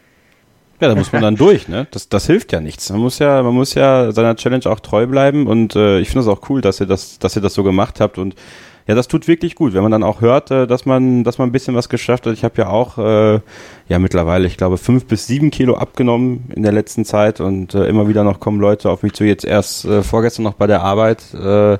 Ja, 0.81 0.89
da 0.89 0.97
muss 0.97 1.13
man 1.13 1.23
dann 1.23 1.37
durch, 1.37 1.69
ne? 1.69 1.87
Das, 1.93 2.09
das 2.09 2.27
hilft 2.27 2.53
ja 2.53 2.61
nichts. 2.61 2.91
Man 2.91 3.01
muss 3.01 3.19
ja, 3.19 3.43
man 3.43 3.55
muss 3.55 3.75
ja 3.75 4.13
seiner 4.13 4.37
Challenge 4.37 4.67
auch 4.67 4.81
treu 4.81 5.07
bleiben 5.07 5.47
und 5.47 5.77
äh, 5.77 6.01
ich 6.01 6.09
finde 6.09 6.21
es 6.23 6.29
auch 6.29 6.49
cool, 6.51 6.61
dass 6.61 6.81
ihr 6.81 6.87
das, 6.87 7.19
dass 7.19 7.37
ihr 7.37 7.43
das 7.43 7.55
so 7.55 7.63
gemacht 7.63 8.01
habt 8.01 8.19
und 8.19 8.35
ja, 8.87 8.95
das 8.95 9.09
tut 9.09 9.29
wirklich 9.29 9.55
gut, 9.55 9.73
wenn 9.73 9.83
man 9.83 9.93
dann 9.93 10.03
auch 10.03 10.21
hört, 10.21 10.51
äh, 10.51 10.67
dass 10.67 10.85
man, 10.85 11.25
dass 11.25 11.39
man 11.39 11.49
ein 11.49 11.53
bisschen 11.53 11.75
was 11.75 11.89
geschafft 11.89 12.27
hat. 12.27 12.35
Ich 12.35 12.45
habe 12.45 12.55
ja 12.59 12.69
auch 12.69 12.99
äh, 12.99 13.41
ja 13.89 13.99
mittlerweile, 13.99 14.47
ich 14.47 14.57
glaube, 14.57 14.77
fünf 14.77 15.07
bis 15.07 15.27
sieben 15.27 15.51
Kilo 15.51 15.77
abgenommen 15.77 16.51
in 16.55 16.63
der 16.63 16.73
letzten 16.73 17.05
Zeit 17.05 17.41
und 17.41 17.75
äh, 17.75 17.87
immer 17.87 18.09
wieder 18.09 18.25
noch 18.25 18.41
kommen 18.41 18.61
Leute 18.61 18.91
auf 18.91 19.03
mich 19.03 19.15
zu. 19.15 19.25
Jetzt 19.25 19.45
erst 19.45 19.85
äh, 19.85 20.03
vorgestern 20.03 20.43
noch 20.43 20.55
bei 20.55 20.67
der 20.67 20.83
Arbeit. 20.83 21.23
Äh, 21.35 21.79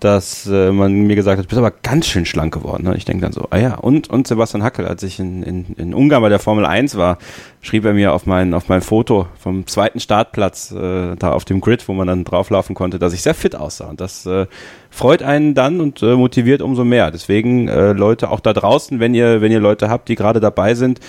dass 0.00 0.46
äh, 0.46 0.72
man 0.72 1.02
mir 1.02 1.14
gesagt 1.14 1.38
hat, 1.38 1.44
du 1.44 1.48
bist 1.48 1.58
aber 1.58 1.70
ganz 1.70 2.06
schön 2.06 2.24
schlank 2.24 2.54
geworden. 2.54 2.84
Ne? 2.84 2.96
Ich 2.96 3.04
denke 3.04 3.22
dann 3.22 3.32
so, 3.32 3.46
ah 3.50 3.58
ja, 3.58 3.74
und, 3.74 4.08
und 4.08 4.26
Sebastian 4.26 4.62
Hackel, 4.62 4.86
als 4.86 5.02
ich 5.02 5.20
in, 5.20 5.42
in, 5.42 5.66
in 5.76 5.94
Ungarn 5.94 6.22
bei 6.22 6.30
der 6.30 6.38
Formel 6.38 6.64
1 6.64 6.96
war, 6.96 7.18
schrieb 7.62 7.84
er 7.84 7.92
mir 7.92 8.12
auf 8.14 8.26
mein, 8.26 8.54
auf 8.54 8.68
mein 8.68 8.80
Foto 8.80 9.26
vom 9.38 9.66
zweiten 9.66 10.00
Startplatz, 10.00 10.72
äh, 10.72 11.14
da 11.16 11.32
auf 11.32 11.44
dem 11.44 11.60
Grid, 11.60 11.86
wo 11.88 11.92
man 11.92 12.06
dann 12.06 12.24
drauflaufen 12.24 12.74
konnte, 12.74 12.98
dass 12.98 13.12
ich 13.12 13.22
sehr 13.22 13.34
fit 13.34 13.54
aussah. 13.54 13.88
Und 13.88 14.00
das 14.00 14.24
äh, 14.24 14.46
freut 14.88 15.22
einen 15.22 15.54
dann 15.54 15.80
und 15.80 16.02
äh, 16.02 16.16
motiviert 16.16 16.62
umso 16.62 16.84
mehr. 16.84 17.10
Deswegen, 17.10 17.68
äh, 17.68 17.92
Leute, 17.92 18.30
auch 18.30 18.40
da 18.40 18.54
draußen, 18.54 18.98
wenn 18.98 19.14
ihr, 19.14 19.42
wenn 19.42 19.52
ihr 19.52 19.60
Leute 19.60 19.90
habt, 19.90 20.08
die 20.08 20.14
gerade 20.14 20.40
dabei 20.40 20.74
sind, 20.74 21.00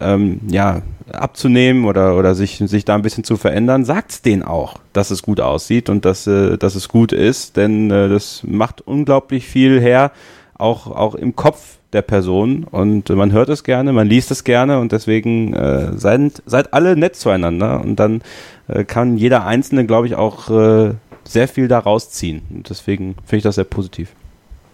ähm, 0.00 0.40
ja, 0.48 0.82
abzunehmen 1.10 1.84
oder, 1.84 2.16
oder 2.16 2.34
sich, 2.34 2.58
sich 2.58 2.84
da 2.84 2.94
ein 2.94 3.02
bisschen 3.02 3.24
zu 3.24 3.36
verändern, 3.36 3.84
sagt's 3.84 4.22
denen 4.22 4.42
auch, 4.42 4.78
dass 4.92 5.10
es 5.10 5.22
gut 5.22 5.40
aussieht 5.40 5.88
und 5.88 6.04
dass, 6.04 6.26
äh, 6.26 6.58
dass 6.58 6.74
es 6.74 6.88
gut 6.88 7.12
ist, 7.12 7.56
denn 7.56 7.90
äh, 7.90 8.08
das 8.08 8.42
macht 8.44 8.80
unglaublich 8.82 9.46
viel 9.46 9.80
her, 9.80 10.12
auch, 10.56 10.86
auch 10.86 11.14
im 11.14 11.36
Kopf 11.36 11.78
der 11.94 12.02
Person 12.02 12.64
und 12.64 13.08
man 13.08 13.32
hört 13.32 13.48
es 13.48 13.64
gerne, 13.64 13.92
man 13.92 14.08
liest 14.08 14.30
es 14.30 14.44
gerne 14.44 14.80
und 14.80 14.92
deswegen 14.92 15.54
äh, 15.54 15.96
seid, 15.96 16.42
seid 16.44 16.74
alle 16.74 16.96
nett 16.96 17.16
zueinander 17.16 17.80
und 17.80 17.96
dann 17.96 18.22
äh, 18.68 18.84
kann 18.84 19.16
jeder 19.16 19.46
Einzelne, 19.46 19.86
glaube 19.86 20.06
ich, 20.06 20.16
auch 20.16 20.50
äh, 20.50 20.94
sehr 21.24 21.48
viel 21.48 21.68
da 21.68 21.78
rausziehen 21.78 22.42
und 22.50 22.68
deswegen 22.68 23.14
finde 23.24 23.36
ich 23.38 23.42
das 23.44 23.54
sehr 23.54 23.64
positiv. 23.64 24.14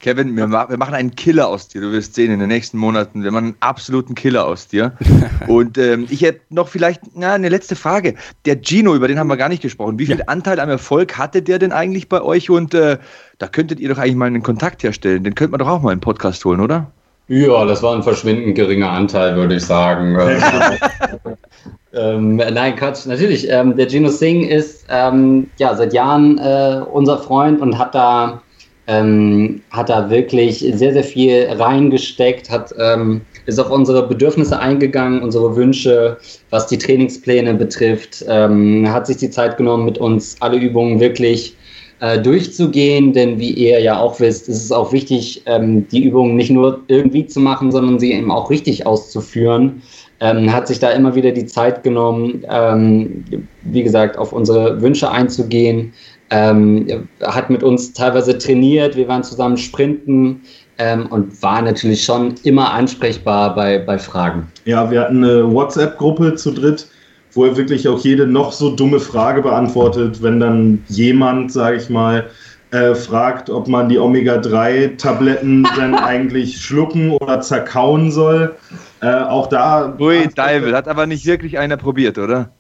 Kevin, 0.01 0.35
wir, 0.35 0.49
wir, 0.51 0.77
machen 0.79 0.95
einen 0.95 1.15
Killer 1.15 1.47
aus 1.47 1.69
dir. 1.69 1.83
Du 1.83 1.93
wirst 1.93 2.15
sehen, 2.15 2.33
in 2.33 2.41
den 2.41 2.49
nächsten 2.49 2.79
Monaten, 2.79 3.23
wir 3.23 3.31
machen 3.31 3.45
einen 3.45 3.57
absoluten 3.61 4.15
Killer 4.15 4.47
aus 4.47 4.67
dir. 4.67 4.97
Und 5.47 5.79
ähm, 5.79 6.07
ich 6.09 6.23
hätte 6.23 6.41
noch 6.49 6.69
vielleicht 6.69 7.03
na, 7.15 7.35
eine 7.35 7.51
letzte 7.51 7.77
Frage. 7.77 8.15
Der 8.47 8.57
Gino, 8.61 8.95
über 8.95 9.09
den 9.09 9.19
haben 9.19 9.29
wir 9.29 9.37
gar 9.37 9.51
nicht 9.51 9.63
gesprochen. 9.63 9.99
Wie 9.99 10.07
viel 10.07 10.19
ja. 10.19 10.25
Anteil 10.27 10.59
am 10.59 10.71
Erfolg 10.71 11.19
hatte 11.19 11.43
der 11.43 11.59
denn 11.59 11.73
eigentlich 11.73 12.09
bei 12.09 12.23
euch? 12.23 12.49
Und 12.49 12.73
äh, 12.73 12.99
da 13.39 13.47
könntet 13.47 13.79
ihr 13.79 13.91
doch 13.91 13.99
eigentlich 13.99 14.17
mal 14.17 14.27
einen 14.27 14.43
Kontakt 14.43 14.83
herstellen. 14.83 15.23
Den 15.23 15.35
könnte 15.35 15.53
man 15.53 15.59
doch 15.59 15.69
auch 15.69 15.83
mal 15.83 15.95
den 15.95 16.01
Podcast 16.01 16.45
holen, 16.47 16.61
oder? 16.61 16.91
Ja, 17.31 17.65
das 17.65 17.81
war 17.81 17.95
ein 17.95 18.03
verschwindend 18.03 18.57
geringer 18.57 18.91
Anteil, 18.91 19.37
würde 19.37 19.55
ich 19.55 19.65
sagen. 19.65 20.19
ähm, 21.95 22.37
nein, 22.37 22.75
Quatsch, 22.75 23.07
natürlich. 23.07 23.49
Ähm, 23.49 23.77
der 23.77 23.89
Gino 23.89 24.09
Singh 24.09 24.49
ist 24.49 24.85
ähm, 24.91 25.49
ja 25.57 25.77
seit 25.77 25.93
Jahren 25.93 26.39
äh, 26.39 26.81
unser 26.91 27.19
Freund 27.19 27.61
und 27.61 27.79
hat 27.79 27.95
da, 27.95 28.43
ähm, 28.89 29.63
hat 29.71 29.91
da 29.91 30.11
wirklich 30.11 30.59
sehr, 30.75 30.93
sehr 30.93 31.05
viel 31.05 31.47
reingesteckt, 31.57 32.51
hat, 32.51 32.75
ähm, 32.81 33.21
ist 33.47 33.61
auf 33.61 33.71
unsere 33.71 34.09
Bedürfnisse 34.09 34.59
eingegangen, 34.59 35.23
unsere 35.23 35.55
Wünsche, 35.55 36.17
was 36.51 36.67
die 36.67 36.79
Trainingspläne 36.79 37.55
betrifft, 37.55 38.25
ähm, 38.27 38.93
hat 38.93 39.07
sich 39.07 39.19
die 39.19 39.31
Zeit 39.31 39.57
genommen, 39.57 39.85
mit 39.85 39.99
uns 39.99 40.37
alle 40.41 40.57
Übungen 40.57 40.99
wirklich 40.99 41.55
äh, 42.01 42.21
durchzugehen, 42.21 43.13
denn 43.13 43.39
wie 43.39 43.51
ihr 43.51 43.81
ja 43.81 44.01
auch 44.01 44.21
wisst, 44.21 44.49
ist 44.49 44.65
es 44.65 44.73
auch 44.73 44.93
wichtig, 44.93 45.43
ähm, 45.47 45.87
die 45.89 46.05
Übungen 46.05 46.37
nicht 46.37 46.51
nur 46.51 46.81
irgendwie 46.89 47.27
zu 47.27 47.41
machen, 47.41 47.71
sondern 47.71 47.99
sie 47.99 48.13
eben 48.13 48.31
auch 48.31 48.51
richtig 48.51 48.87
auszuführen. 48.87 49.83
Ähm, 50.21 50.53
hat 50.53 50.69
sich 50.69 50.79
da 50.79 50.91
immer 50.91 51.15
wieder 51.15 51.31
die 51.33 51.47
Zeit 51.47 51.83
genommen, 51.83 52.45
ähm, 52.51 53.25
wie 53.63 53.83
gesagt, 53.83 54.19
auf 54.19 54.33
unsere 54.33 54.81
Wünsche 54.83 55.11
einzugehen, 55.11 55.95
ähm, 56.31 57.09
hat 57.23 57.49
mit 57.49 57.63
uns 57.63 57.93
teilweise 57.93 58.37
trainiert, 58.37 58.97
wir 58.97 59.09
waren 59.09 59.23
zusammen 59.23 59.57
sprinten, 59.57 60.43
ähm, 60.81 61.07
und 61.11 61.43
war 61.43 61.61
natürlich 61.61 62.03
schon 62.03 62.35
immer 62.43 62.73
ansprechbar 62.73 63.55
bei, 63.55 63.79
bei 63.79 63.99
Fragen. 63.99 64.49
Ja, 64.65 64.91
wir 64.91 65.03
hatten 65.03 65.23
eine 65.23 65.53
WhatsApp-Gruppe 65.53 66.35
zu 66.37 66.53
dritt, 66.53 66.89
wo 67.33 67.45
er 67.45 67.57
wirklich 67.57 67.89
auch 67.89 67.99
jede 68.01 68.27
noch 68.27 68.53
so 68.53 68.75
dumme 68.75 69.01
Frage 69.01 69.43
beantwortet, 69.43 70.23
wenn 70.23 70.41
dann 70.41 70.85
jemand, 70.89 71.53
sage 71.53 71.77
ich 71.77 71.89
mal, 71.89 72.31
äh, 72.71 72.95
fragt, 72.95 73.51
ob 73.51 73.67
man 73.67 73.89
die 73.89 73.99
Omega-3-Tabletten 73.99 75.67
dann 75.77 75.95
eigentlich 75.95 76.61
schlucken 76.61 77.11
oder 77.11 77.41
zerkauen 77.41 78.11
soll. 78.11 78.55
Äh, 79.01 79.13
auch 79.13 79.49
da. 79.49 79.97
Ui, 79.99 80.29
David, 80.35 80.75
hat 80.75 80.87
aber 80.87 81.07
nicht 81.07 81.27
wirklich 81.27 81.59
einer 81.59 81.77
probiert, 81.77 82.19
oder? 82.19 82.51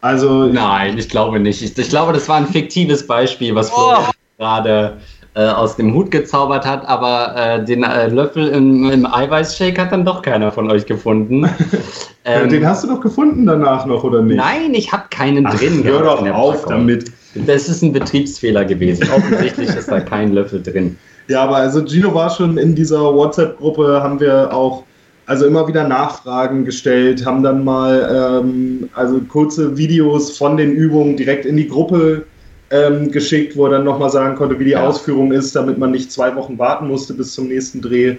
Also. 0.00 0.46
Nein, 0.46 0.98
ich 0.98 1.08
glaube 1.08 1.38
nicht. 1.38 1.62
Ich, 1.62 1.78
ich 1.78 1.88
glaube, 1.88 2.12
das 2.12 2.28
war 2.28 2.36
ein 2.36 2.46
fiktives 2.46 3.06
Beispiel, 3.06 3.54
was 3.54 3.72
oh. 3.72 4.04
gerade 4.36 4.98
äh, 5.34 5.48
aus 5.48 5.76
dem 5.76 5.94
Hut 5.94 6.10
gezaubert 6.10 6.66
hat, 6.66 6.86
aber 6.86 7.34
äh, 7.36 7.64
den 7.64 7.84
äh, 7.84 8.08
Löffel 8.08 8.48
im, 8.48 8.90
im 8.90 9.06
Eiweißshake 9.06 9.80
hat 9.80 9.92
dann 9.92 10.04
doch 10.04 10.22
keiner 10.22 10.52
von 10.52 10.70
euch 10.70 10.84
gefunden. 10.84 11.48
ähm, 12.24 12.50
den 12.50 12.66
hast 12.66 12.84
du 12.84 12.88
doch 12.88 13.00
gefunden 13.00 13.46
danach 13.46 13.86
noch, 13.86 14.04
oder 14.04 14.20
nicht? 14.20 14.36
Nein, 14.36 14.74
ich 14.74 14.92
habe 14.92 15.04
keinen 15.10 15.46
Ach, 15.46 15.54
drin. 15.54 15.82
Hör 15.84 16.02
doch 16.02 16.26
auf 16.32 16.66
damit. 16.66 17.10
Das 17.34 17.68
ist 17.68 17.82
ein 17.82 17.92
Betriebsfehler 17.92 18.64
gewesen. 18.64 19.08
Offensichtlich 19.14 19.68
ist 19.76 19.90
da 19.90 20.00
kein 20.00 20.32
Löffel 20.32 20.62
drin. 20.62 20.98
Ja, 21.28 21.44
aber 21.44 21.56
also 21.56 21.82
Gino 21.82 22.12
war 22.14 22.28
schon 22.28 22.58
in 22.58 22.74
dieser 22.74 23.00
WhatsApp-Gruppe, 23.00 24.02
haben 24.02 24.20
wir 24.20 24.52
auch 24.52 24.84
also 25.24 25.46
immer 25.46 25.66
wieder 25.66 25.86
Nachfragen 25.86 26.64
gestellt, 26.64 27.24
haben 27.24 27.42
dann 27.42 27.64
mal 27.64 28.42
ähm, 28.42 28.90
also 28.92 29.20
kurze 29.20 29.76
Videos 29.78 30.36
von 30.36 30.56
den 30.56 30.72
Übungen 30.72 31.16
direkt 31.16 31.46
in 31.46 31.56
die 31.56 31.68
Gruppe 31.68 32.26
ähm, 32.72 33.12
geschickt, 33.12 33.56
wo 33.56 33.66
er 33.66 33.72
dann 33.72 33.84
nochmal 33.84 34.10
sagen 34.10 34.34
konnte, 34.34 34.58
wie 34.58 34.64
die 34.64 34.70
ja. 34.70 34.86
Ausführung 34.86 35.30
ist, 35.30 35.54
damit 35.54 35.78
man 35.78 35.90
nicht 35.90 36.10
zwei 36.10 36.34
Wochen 36.34 36.58
warten 36.58 36.88
musste 36.88 37.12
bis 37.12 37.34
zum 37.34 37.48
nächsten 37.48 37.82
Dreh. 37.82 38.16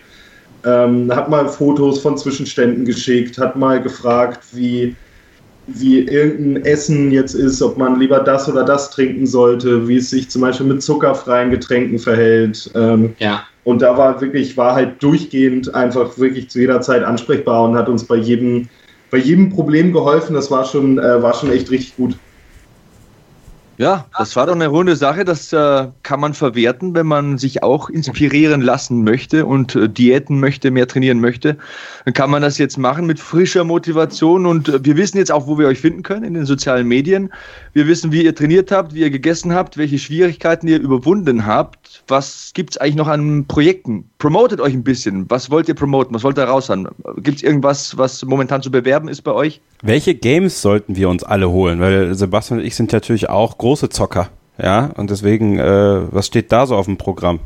Ähm, 0.63 1.13
hat 1.13 1.29
mal 1.29 1.49
Fotos 1.49 1.99
von 1.99 2.17
Zwischenständen 2.17 2.85
geschickt, 2.85 3.37
hat 3.37 3.55
mal 3.55 3.81
gefragt, 3.81 4.43
wie, 4.53 4.95
wie 5.67 5.99
irgendein 5.99 6.63
Essen 6.63 7.11
jetzt 7.11 7.33
ist, 7.33 7.61
ob 7.61 7.77
man 7.77 7.99
lieber 7.99 8.19
das 8.19 8.47
oder 8.47 8.63
das 8.63 8.91
trinken 8.91 9.25
sollte, 9.25 9.87
wie 9.87 9.97
es 9.97 10.11
sich 10.11 10.29
zum 10.29 10.43
Beispiel 10.43 10.67
mit 10.67 10.83
zuckerfreien 10.83 11.49
Getränken 11.49 11.97
verhält. 11.97 12.71
Ähm, 12.75 13.13
ja. 13.17 13.43
Und 13.65 13.81
da 13.81 13.97
war 13.97 14.21
wirklich, 14.21 14.55
war 14.55 14.75
halt 14.75 15.01
durchgehend 15.01 15.73
einfach 15.73 16.17
wirklich 16.17 16.49
zu 16.49 16.59
jeder 16.59 16.81
Zeit 16.81 17.03
ansprechbar 17.03 17.63
und 17.63 17.75
hat 17.75 17.89
uns 17.89 18.03
bei 18.03 18.17
jedem, 18.17 18.67
bei 19.09 19.17
jedem 19.17 19.49
Problem 19.49 19.91
geholfen. 19.91 20.35
Das 20.35 20.51
war 20.51 20.63
schon, 20.63 20.99
äh, 20.99 21.23
war 21.23 21.33
schon 21.33 21.51
echt 21.51 21.71
richtig 21.71 21.95
gut. 21.95 22.15
Ja, 23.83 24.05
das 24.17 24.37
war 24.37 24.47
doch 24.47 24.55
eine 24.55 24.67
runde 24.67 24.95
Sache. 24.95 25.25
Das 25.25 25.51
äh, 25.51 25.87
kann 26.03 26.21
man 26.21 26.33
verwerten, 26.33 26.95
wenn 26.95 27.05
man 27.05 27.37
sich 27.37 27.63
auch 27.63 27.89
inspirieren 27.89 28.61
lassen 28.61 29.03
möchte 29.03 29.45
und 29.45 29.75
äh, 29.75 29.89
diäten 29.89 30.39
möchte, 30.39 30.71
mehr 30.71 30.87
trainieren 30.87 31.19
möchte. 31.19 31.57
Dann 32.05 32.13
kann 32.13 32.31
man 32.31 32.41
das 32.41 32.57
jetzt 32.57 32.77
machen 32.77 33.05
mit 33.05 33.19
frischer 33.19 33.65
Motivation. 33.65 34.45
Und 34.45 34.69
äh, 34.69 34.85
wir 34.85 34.95
wissen 34.95 35.17
jetzt 35.17 35.33
auch, 35.33 35.47
wo 35.47 35.57
wir 35.57 35.67
euch 35.67 35.81
finden 35.81 36.01
können 36.01 36.23
in 36.23 36.33
den 36.33 36.45
sozialen 36.45 36.87
Medien. 36.87 37.29
Wir 37.73 37.85
wissen, 37.85 38.13
wie 38.13 38.23
ihr 38.23 38.33
trainiert 38.33 38.71
habt, 38.71 38.93
wie 38.93 39.01
ihr 39.01 39.09
gegessen 39.09 39.53
habt, 39.53 39.75
welche 39.75 39.99
Schwierigkeiten 39.99 40.65
ihr 40.69 40.79
überwunden 40.79 41.45
habt. 41.45 42.05
Was 42.07 42.51
gibt 42.53 42.69
es 42.69 42.77
eigentlich 42.77 42.95
noch 42.95 43.09
an 43.09 43.47
Projekten? 43.47 44.09
Promotet 44.23 44.61
euch 44.61 44.73
ein 44.73 44.85
bisschen. 44.85 45.29
Was 45.29 45.51
wollt 45.51 45.67
ihr 45.67 45.73
promoten? 45.73 46.15
Was 46.15 46.23
wollt 46.23 46.37
ihr 46.37 46.45
raushauen? 46.45 46.87
Gibt 47.17 47.39
es 47.39 47.43
irgendwas, 47.43 47.97
was 47.97 48.23
momentan 48.23 48.61
zu 48.61 48.71
bewerben 48.71 49.09
ist 49.09 49.21
bei 49.21 49.33
euch? 49.33 49.59
Welche 49.81 50.15
Games 50.15 50.61
sollten 50.61 50.95
wir 50.95 51.09
uns 51.09 51.25
alle 51.25 51.51
holen? 51.51 51.81
Weil 51.81 52.15
Sebastian 52.15 52.61
und 52.61 52.65
ich 52.65 52.73
sind 52.73 52.93
natürlich 52.93 53.27
auch 53.27 53.57
große 53.57 53.89
Zocker. 53.89 54.29
Ja, 54.57 54.91
und 54.95 55.09
deswegen, 55.09 55.59
äh, 55.59 56.03
was 56.09 56.27
steht 56.27 56.53
da 56.53 56.65
so 56.65 56.77
auf 56.77 56.85
dem 56.85 56.95
Programm? 56.95 57.41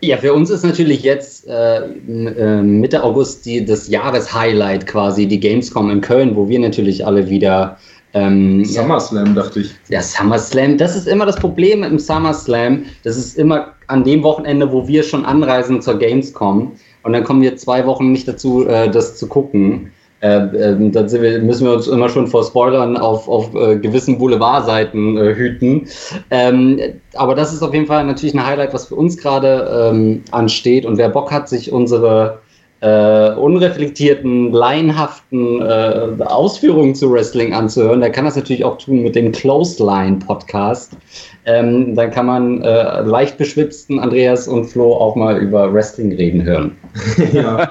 Ja, 0.00 0.18
für 0.18 0.32
uns 0.32 0.48
ist 0.50 0.64
natürlich 0.64 1.02
jetzt 1.02 1.48
äh, 1.48 1.78
äh, 1.78 2.62
Mitte 2.62 3.02
August 3.02 3.44
die, 3.44 3.64
das 3.64 3.88
Jahreshighlight 3.88 4.86
quasi, 4.86 5.26
die 5.26 5.40
Gamescom 5.40 5.90
in 5.90 6.02
Köln, 6.02 6.36
wo 6.36 6.48
wir 6.48 6.60
natürlich 6.60 7.04
alle 7.04 7.28
wieder. 7.28 7.78
Ähm, 8.14 8.64
SummerSlam, 8.64 9.34
dachte 9.34 9.60
ich. 9.60 9.74
Ja, 9.88 10.00
SummerSlam, 10.00 10.78
das 10.78 10.96
ist 10.96 11.06
immer 11.06 11.26
das 11.26 11.36
Problem 11.36 11.82
im 11.82 11.98
SummerSlam. 11.98 12.84
Das 13.04 13.16
ist 13.16 13.36
immer 13.36 13.74
an 13.88 14.04
dem 14.04 14.22
Wochenende, 14.22 14.70
wo 14.72 14.88
wir 14.88 15.02
schon 15.02 15.24
anreisen 15.24 15.82
zur 15.82 15.98
Gamescom. 15.98 16.72
Und 17.02 17.12
dann 17.12 17.24
kommen 17.24 17.42
wir 17.42 17.56
zwei 17.56 17.86
Wochen 17.86 18.12
nicht 18.12 18.26
dazu, 18.26 18.66
äh, 18.66 18.90
das 18.90 19.16
zu 19.16 19.26
gucken. 19.26 19.92
Äh, 20.20 20.38
äh, 20.38 20.90
dann 20.90 21.12
wir, 21.12 21.40
müssen 21.40 21.66
wir 21.66 21.74
uns 21.74 21.88
immer 21.88 22.08
schon 22.08 22.26
vor 22.26 22.42
Spoilern 22.42 22.96
auf, 22.96 23.28
auf 23.28 23.54
äh, 23.54 23.76
gewissen 23.76 24.18
Boulevardseiten 24.18 25.18
äh, 25.18 25.34
hüten. 25.34 25.86
Ähm, 26.30 26.80
aber 27.14 27.34
das 27.34 27.52
ist 27.52 27.62
auf 27.62 27.74
jeden 27.74 27.86
Fall 27.86 28.04
natürlich 28.06 28.34
ein 28.34 28.46
Highlight, 28.46 28.72
was 28.72 28.86
für 28.86 28.94
uns 28.94 29.18
gerade 29.18 29.90
ähm, 29.92 30.22
ansteht. 30.30 30.86
Und 30.86 30.96
wer 30.96 31.10
Bock 31.10 31.30
hat, 31.30 31.50
sich 31.50 31.70
unsere 31.70 32.38
äh, 32.86 33.34
unreflektierten, 33.34 34.52
laienhaften 34.52 35.62
äh, 35.62 36.22
Ausführungen 36.24 36.94
zu 36.94 37.10
Wrestling 37.10 37.54
anzuhören, 37.54 38.00
der 38.00 38.10
kann 38.10 38.24
das 38.24 38.36
natürlich 38.36 38.64
auch 38.64 38.78
tun 38.78 39.02
mit 39.02 39.14
dem 39.14 39.32
Close 39.32 39.84
Line 39.84 40.18
Podcast. 40.18 40.96
Ähm, 41.44 41.94
dann 41.94 42.10
kann 42.10 42.26
man 42.26 42.60
leicht 42.60 43.38
beschwitzten 43.38 44.00
Andreas 44.00 44.48
und 44.48 44.64
Flo 44.64 44.94
auch 44.94 45.14
mal 45.14 45.38
über 45.38 45.72
Wrestling 45.72 46.12
reden 46.12 46.42
hören. 46.42 46.76
ja. 47.32 47.70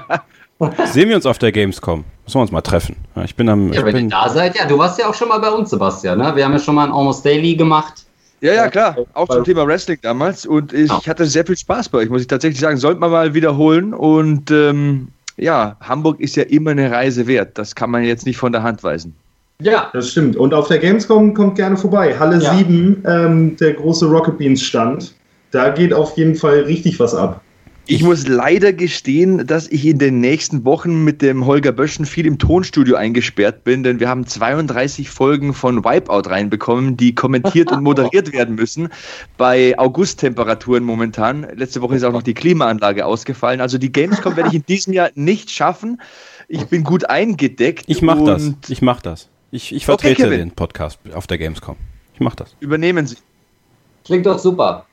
Sehen 0.85 1.09
wir 1.09 1.17
uns 1.17 1.25
auf 1.25 1.37
der 1.37 1.51
Gamescom? 1.51 2.05
Müssen 2.23 2.37
wir 2.37 2.41
uns 2.41 2.51
mal 2.51 2.61
treffen. 2.61 2.95
Ich 3.23 3.35
bin 3.35 3.49
am. 3.49 3.73
Ja, 3.73 3.85
wenn 3.85 3.93
bin, 3.93 4.05
ihr 4.05 4.09
da 4.09 4.29
seid, 4.29 4.57
ja, 4.57 4.65
du 4.65 4.77
warst 4.77 4.97
ja 4.97 5.09
auch 5.09 5.13
schon 5.13 5.27
mal 5.27 5.39
bei 5.39 5.49
uns, 5.49 5.69
Sebastian. 5.69 6.17
Ne? 6.17 6.31
Wir 6.35 6.45
haben 6.45 6.53
ja 6.53 6.59
schon 6.59 6.75
mal 6.75 6.85
ein 6.85 6.93
Almost 6.93 7.25
Daily 7.25 7.55
gemacht. 7.55 8.05
Ja, 8.41 8.53
ja, 8.53 8.67
klar. 8.69 8.97
Auch 9.13 9.27
zum 9.29 9.43
Thema 9.43 9.65
Wrestling 9.65 9.97
damals. 10.01 10.45
Und 10.45 10.73
ich 10.73 10.91
hatte 11.07 11.25
sehr 11.25 11.45
viel 11.45 11.57
Spaß 11.57 11.89
bei 11.89 11.99
euch, 11.99 12.09
muss 12.09 12.21
ich 12.21 12.27
tatsächlich 12.27 12.59
sagen. 12.59 12.77
Sollte 12.77 12.99
man 12.99 13.11
mal 13.11 13.33
wiederholen. 13.33 13.93
Und 13.93 14.51
ähm, 14.51 15.07
ja, 15.37 15.77
Hamburg 15.81 16.19
ist 16.19 16.35
ja 16.35 16.43
immer 16.43 16.71
eine 16.71 16.91
Reise 16.91 17.27
wert. 17.27 17.57
Das 17.57 17.75
kann 17.75 17.89
man 17.89 18.03
jetzt 18.03 18.25
nicht 18.25 18.37
von 18.37 18.51
der 18.51 18.63
Hand 18.63 18.83
weisen. 18.83 19.15
Ja, 19.61 19.89
das 19.93 20.11
stimmt. 20.11 20.35
Und 20.35 20.53
auf 20.53 20.67
der 20.67 20.79
Gamescom 20.79 21.33
kommt 21.33 21.55
gerne 21.55 21.77
vorbei. 21.77 22.17
Halle 22.17 22.41
ja. 22.41 22.53
7, 22.55 23.03
ähm, 23.07 23.57
der 23.57 23.73
große 23.73 24.05
Rocket 24.05 24.37
Beans 24.37 24.61
Stand. 24.61 25.13
Da 25.51 25.69
geht 25.69 25.93
auf 25.93 26.17
jeden 26.17 26.35
Fall 26.35 26.61
richtig 26.61 26.99
was 26.99 27.15
ab. 27.15 27.41
Ich 27.87 28.01
muss 28.01 28.27
leider 28.27 28.73
gestehen, 28.73 29.45
dass 29.45 29.67
ich 29.67 29.85
in 29.85 29.99
den 29.99 30.19
nächsten 30.19 30.65
Wochen 30.65 31.03
mit 31.03 31.21
dem 31.21 31.45
Holger 31.45 31.71
Böschen 31.71 32.05
viel 32.05 32.25
im 32.25 32.39
Tonstudio 32.39 32.95
eingesperrt 32.95 33.63
bin, 33.63 33.83
denn 33.83 33.99
wir 33.99 34.09
haben 34.09 34.25
32 34.25 35.09
Folgen 35.09 35.53
von 35.53 35.83
Wipeout 35.83 36.29
reinbekommen, 36.29 36.97
die 36.97 37.13
kommentiert 37.13 37.71
und 37.71 37.83
moderiert 37.83 38.33
werden 38.33 38.55
müssen. 38.55 38.89
Bei 39.37 39.77
Augusttemperaturen 39.77 40.83
momentan. 40.83 41.45
Letzte 41.55 41.81
Woche 41.81 41.95
ist 41.95 42.03
auch 42.03 42.11
noch 42.11 42.23
die 42.23 42.33
Klimaanlage 42.33 43.05
ausgefallen. 43.05 43.61
Also 43.61 43.77
die 43.77 43.91
Gamescom 43.91 44.35
werde 44.35 44.49
ich 44.49 44.55
in 44.55 44.65
diesem 44.65 44.93
Jahr 44.93 45.11
nicht 45.13 45.51
schaffen. 45.51 46.01
Ich 46.47 46.65
bin 46.65 46.83
gut 46.83 47.09
eingedeckt. 47.09 47.85
Ich 47.87 48.01
mache 48.01 48.23
das. 48.23 48.51
Ich 48.67 48.81
mache 48.81 49.03
das. 49.03 49.29
Ich, 49.51 49.73
ich 49.73 49.85
vertrete 49.85 50.25
okay, 50.25 50.37
den 50.37 50.51
Podcast 50.51 50.99
auf 51.13 51.27
der 51.27 51.37
Gamescom. 51.37 51.75
Ich 52.15 52.19
mache 52.19 52.37
das. 52.37 52.55
Übernehmen 52.59 53.05
Sie. 53.05 53.17
Klingt 54.03 54.25
doch 54.25 54.39
super. 54.39 54.85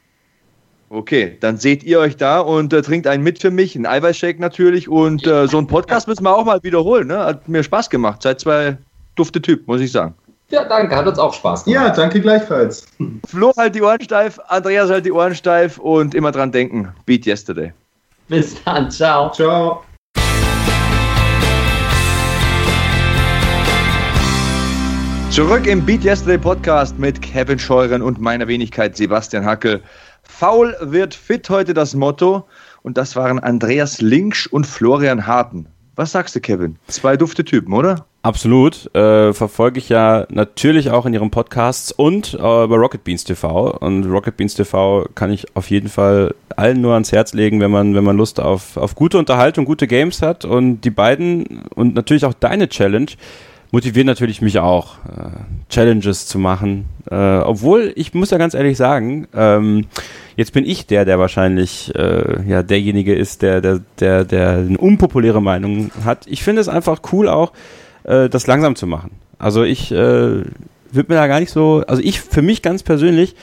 Okay, 0.95 1.39
dann 1.41 1.57
seht 1.57 1.85
ihr 1.85 2.01
euch 2.01 2.19
da 2.19 2.41
und 2.41 2.71
äh, 2.75 2.83
trinkt 2.83 3.07
einen 3.07 3.23
mit 3.23 3.39
für 3.39 3.51
mich, 3.51 3.75
einen 3.75 3.87
Eiweißshake 3.87 4.39
natürlich. 4.39 4.91
Und 4.91 5.27
äh, 5.27 5.49
so 5.49 5.57
einen 5.57 5.67
Podcast 5.67 6.07
müssen 6.07 6.23
wir 6.23 6.37
auch 6.37 6.45
mal 6.45 6.63
wiederholen. 6.63 7.09
Ne? 7.09 7.19
Hat 7.19 7.49
mir 7.49 7.63
Spaß 7.63 7.89
gemacht. 7.89 8.21
Seid 8.21 8.41
zwei 8.41 8.77
dufte 9.17 9.41
Typen, 9.41 9.65
muss 9.65 9.81
ich 9.81 9.91
sagen. 9.91 10.15
Ja, 10.51 10.65
danke, 10.65 10.95
hat 10.95 11.07
uns 11.07 11.19
auch 11.19 11.33
Spaß 11.33 11.65
gemacht. 11.65 11.83
Ja, 11.83 11.89
danke 11.95 12.21
gleichfalls. 12.21 12.85
Flo 13.27 13.55
halt 13.57 13.75
die 13.75 13.81
Ohren 13.81 14.03
steif, 14.03 14.39
Andreas 14.49 14.91
halt 14.91 15.07
die 15.07 15.13
Ohren 15.13 15.35
steif 15.35 15.79
und 15.79 16.15
immer 16.15 16.31
dran 16.31 16.53
denken. 16.53 16.93
Beat 17.07 17.25
yesterday. 17.25 17.73
Bis 18.29 18.63
dann, 18.63 18.91
ciao. 18.91 19.33
Ciao. 19.33 19.83
Zurück 25.31 25.67
im 25.67 25.83
Beat 25.87 26.05
Yesterday 26.05 26.37
Podcast 26.37 26.99
mit 26.99 27.23
Kevin 27.23 27.59
Scheuren 27.59 28.03
und 28.03 28.21
meiner 28.21 28.47
Wenigkeit 28.47 28.95
Sebastian 28.99 29.47
Hackel. 29.47 29.81
Faul 30.33 30.75
wird 30.81 31.15
fit 31.15 31.49
heute 31.51 31.73
das 31.73 31.95
Motto 31.95 32.49
und 32.83 32.97
das 32.97 33.15
waren 33.15 33.39
Andreas 33.39 34.01
Linksch 34.01 34.49
und 34.49 34.67
Florian 34.67 35.27
Harten. 35.27 35.67
Was 35.95 36.13
sagst 36.13 36.35
du, 36.35 36.41
Kevin? 36.41 36.79
Zwei 36.89 37.17
dufte 37.17 37.45
Typen, 37.45 37.73
oder? 37.75 38.07
Absolut. 38.23 38.93
Äh, 38.95 39.35
verfolge 39.35 39.79
ich 39.79 39.89
ja 39.89 40.27
natürlich 40.31 40.91
auch 40.91 41.07
in 41.07 41.13
ihren 41.15 41.31
Podcasts 41.31 41.93
und 41.93 42.35
äh, 42.35 42.39
bei 42.39 42.77
Rocket 42.77 43.05
Beans 43.05 43.23
TV. 43.25 43.71
Und 43.73 44.07
Rocket 44.07 44.37
Beans 44.37 44.55
TV 44.55 45.07
kann 45.15 45.31
ich 45.31 45.55
auf 45.55 45.71
jeden 45.71 45.89
Fall 45.89 46.35
allen 46.57 46.81
nur 46.81 46.95
ans 46.95 47.13
Herz 47.13 47.35
legen, 47.35 47.61
wenn 47.61 47.71
man, 47.71 47.95
wenn 47.95 48.05
man 48.05 48.17
Lust 48.17 48.41
auf, 48.41 48.77
auf 48.77 48.95
gute 48.97 49.19
Unterhaltung, 49.19 49.65
gute 49.65 49.87
Games 49.87 50.23
hat. 50.23 50.45
Und 50.45 50.81
die 50.81 50.91
beiden 50.91 51.63
und 51.75 51.95
natürlich 51.95 52.25
auch 52.25 52.35
deine 52.35 52.69
Challenge 52.69 53.11
motiviert 53.73 54.07
natürlich 54.07 54.41
mich 54.41 54.59
auch, 54.59 54.99
äh, 55.07 55.31
Challenges 55.69 56.27
zu 56.27 56.39
machen. 56.39 56.85
Äh, 57.11 57.39
obwohl, 57.39 57.93
ich 57.97 58.15
muss 58.15 58.31
ja 58.31 58.39
ganz 58.39 58.55
ehrlich 58.55 58.77
sagen, 58.77 59.27
ähm, 59.35 59.87
jetzt 60.37 60.53
bin 60.53 60.65
ich 60.65 60.87
der, 60.87 61.05
der 61.05 61.19
wahrscheinlich 61.19 61.93
äh, 61.97 62.49
ja 62.49 62.63
derjenige 62.63 63.15
ist, 63.15 63.43
der, 63.43 63.61
der, 63.61 63.81
der, 63.99 64.25
der 64.25 64.51
eine 64.59 64.79
unpopuläre 64.79 65.43
Meinung 65.43 65.91
hat. 66.05 66.27
Ich 66.27 66.45
finde 66.45 66.61
es 66.61 66.69
einfach 66.69 67.01
cool 67.13 67.29
auch, 67.29 67.53
äh, 68.05 68.29
das 68.29 68.47
langsam 68.47 68.77
zu 68.77 68.87
machen. 68.87 69.11
Also 69.39 69.65
ich 69.65 69.91
äh, 69.91 69.97
würde 69.97 71.09
mir 71.09 71.15
da 71.15 71.27
gar 71.27 71.41
nicht 71.41 71.51
so, 71.51 71.83
also 71.89 72.03
ich 72.03 72.21
für 72.21 72.43
mich 72.43 72.61
ganz 72.61 72.83
persönlich 72.83 73.35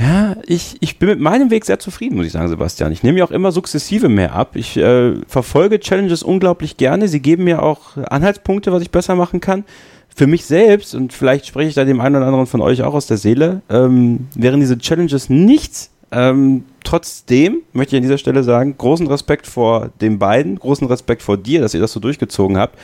ja, 0.00 0.34
ich, 0.46 0.78
ich 0.80 0.98
bin 0.98 1.10
mit 1.10 1.20
meinem 1.20 1.50
Weg 1.50 1.66
sehr 1.66 1.78
zufrieden, 1.78 2.16
muss 2.16 2.24
ich 2.24 2.32
sagen, 2.32 2.48
Sebastian. 2.48 2.90
Ich 2.90 3.02
nehme 3.02 3.18
ja 3.18 3.24
auch 3.24 3.30
immer 3.30 3.52
sukzessive 3.52 4.08
mehr 4.08 4.34
ab. 4.34 4.56
Ich 4.56 4.78
äh, 4.78 5.14
verfolge 5.26 5.78
Challenges 5.78 6.22
unglaublich 6.22 6.78
gerne. 6.78 7.06
Sie 7.06 7.20
geben 7.20 7.44
mir 7.44 7.62
auch 7.62 7.98
Anhaltspunkte, 7.98 8.72
was 8.72 8.80
ich 8.80 8.90
besser 8.90 9.14
machen 9.14 9.40
kann. 9.40 9.64
Für 10.08 10.26
mich 10.26 10.46
selbst, 10.46 10.94
und 10.94 11.12
vielleicht 11.12 11.46
spreche 11.46 11.68
ich 11.68 11.74
da 11.74 11.84
dem 11.84 12.00
einen 12.00 12.16
oder 12.16 12.24
anderen 12.24 12.46
von 12.46 12.62
euch 12.62 12.82
auch 12.82 12.94
aus 12.94 13.08
der 13.08 13.18
Seele, 13.18 13.60
ähm, 13.68 14.28
wären 14.34 14.60
diese 14.60 14.78
Challenges 14.78 15.28
nichts. 15.28 15.90
Ähm, 16.12 16.64
trotzdem 16.82 17.58
möchte 17.74 17.94
ich 17.94 17.98
an 17.98 18.02
dieser 18.02 18.18
Stelle 18.18 18.42
sagen, 18.42 18.76
großen 18.78 19.06
Respekt 19.06 19.46
vor 19.46 19.90
den 20.00 20.18
beiden, 20.18 20.58
großen 20.58 20.86
Respekt 20.86 21.20
vor 21.20 21.36
dir, 21.36 21.60
dass 21.60 21.74
ihr 21.74 21.80
das 21.80 21.92
so 21.92 22.00
durchgezogen 22.00 22.56
habt. 22.56 22.78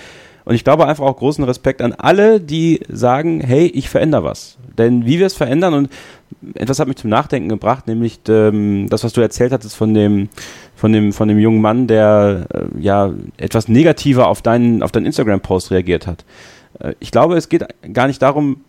Und 0.47 0.55
ich 0.55 0.63
glaube 0.63 0.87
einfach 0.87 1.05
auch 1.05 1.17
großen 1.17 1.43
Respekt 1.45 1.83
an 1.83 1.93
alle, 1.93 2.41
die 2.41 2.81
sagen, 2.89 3.41
hey, 3.41 3.67
ich 3.67 3.89
verändere 3.89 4.23
was. 4.23 4.57
Denn 4.79 5.05
wie 5.05 5.19
wir 5.19 5.27
es 5.27 5.35
verändern 5.35 5.75
und 5.75 5.91
etwas 6.55 6.79
hat 6.79 6.87
mich 6.87 6.99
zum 6.99 7.11
Nachdenken 7.11 7.49
gebracht, 7.49 7.89
nämlich 7.89 8.21
ähm, 8.29 8.87
das, 8.89 9.03
was 9.03 9.13
du 9.13 9.21
erzählt 9.21 9.51
hattest 9.51 9.75
von 9.75 9.93
dem, 9.93 10.29
von 10.77 10.93
dem, 10.93 11.13
von 11.13 11.27
dem 11.27 11.41
jungen 11.41 11.61
Mann, 11.61 11.89
der 11.89 12.47
äh, 12.55 12.81
ja 12.81 13.13
etwas 13.37 13.67
negativer 13.67 14.29
auf 14.29 14.41
deinen, 14.41 14.85
auf 14.85 14.93
deinen 14.93 15.07
Instagram-Post 15.07 15.73
reagiert 15.73 16.07
hat. 16.07 16.25
Äh, 16.79 16.95
ich 17.01 17.11
glaube, 17.11 17.37
es 17.37 17.49
geht 17.49 17.67
gar 17.93 18.07
nicht 18.07 18.23
darum, 18.23 18.61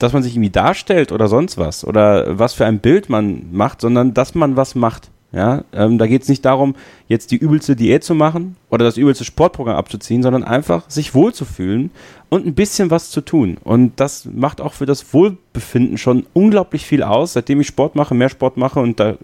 dass 0.00 0.12
man 0.12 0.24
sich 0.24 0.34
irgendwie 0.34 0.50
darstellt 0.50 1.12
oder 1.12 1.28
sonst 1.28 1.58
was 1.58 1.86
oder 1.86 2.40
was 2.40 2.54
für 2.54 2.66
ein 2.66 2.80
Bild 2.80 3.08
man 3.08 3.52
macht, 3.52 3.82
sondern 3.82 4.14
dass 4.14 4.34
man 4.34 4.56
was 4.56 4.74
macht. 4.74 5.10
Ja, 5.32 5.62
ähm, 5.72 5.98
da 5.98 6.08
geht 6.08 6.22
es 6.22 6.28
nicht 6.28 6.44
darum, 6.44 6.74
jetzt 7.06 7.30
die 7.30 7.36
übelste 7.36 7.76
Diät 7.76 8.02
zu 8.02 8.16
machen 8.16 8.56
oder 8.68 8.84
das 8.84 8.96
übelste 8.96 9.24
Sportprogramm 9.24 9.76
abzuziehen, 9.76 10.24
sondern 10.24 10.42
einfach 10.42 10.90
sich 10.90 11.14
wohlzufühlen 11.14 11.92
und 12.30 12.46
ein 12.46 12.54
bisschen 12.54 12.90
was 12.90 13.10
zu 13.10 13.20
tun. 13.20 13.56
Und 13.62 14.00
das 14.00 14.24
macht 14.24 14.60
auch 14.60 14.72
für 14.72 14.86
das 14.86 15.14
Wohlbefinden 15.14 15.98
schon 15.98 16.26
unglaublich 16.32 16.84
viel 16.84 17.04
aus, 17.04 17.34
seitdem 17.34 17.60
ich 17.60 17.68
Sport 17.68 17.94
mache, 17.94 18.14
mehr 18.14 18.28
Sport 18.28 18.56
mache 18.56 18.80
und 18.80 18.98
da 18.98 19.18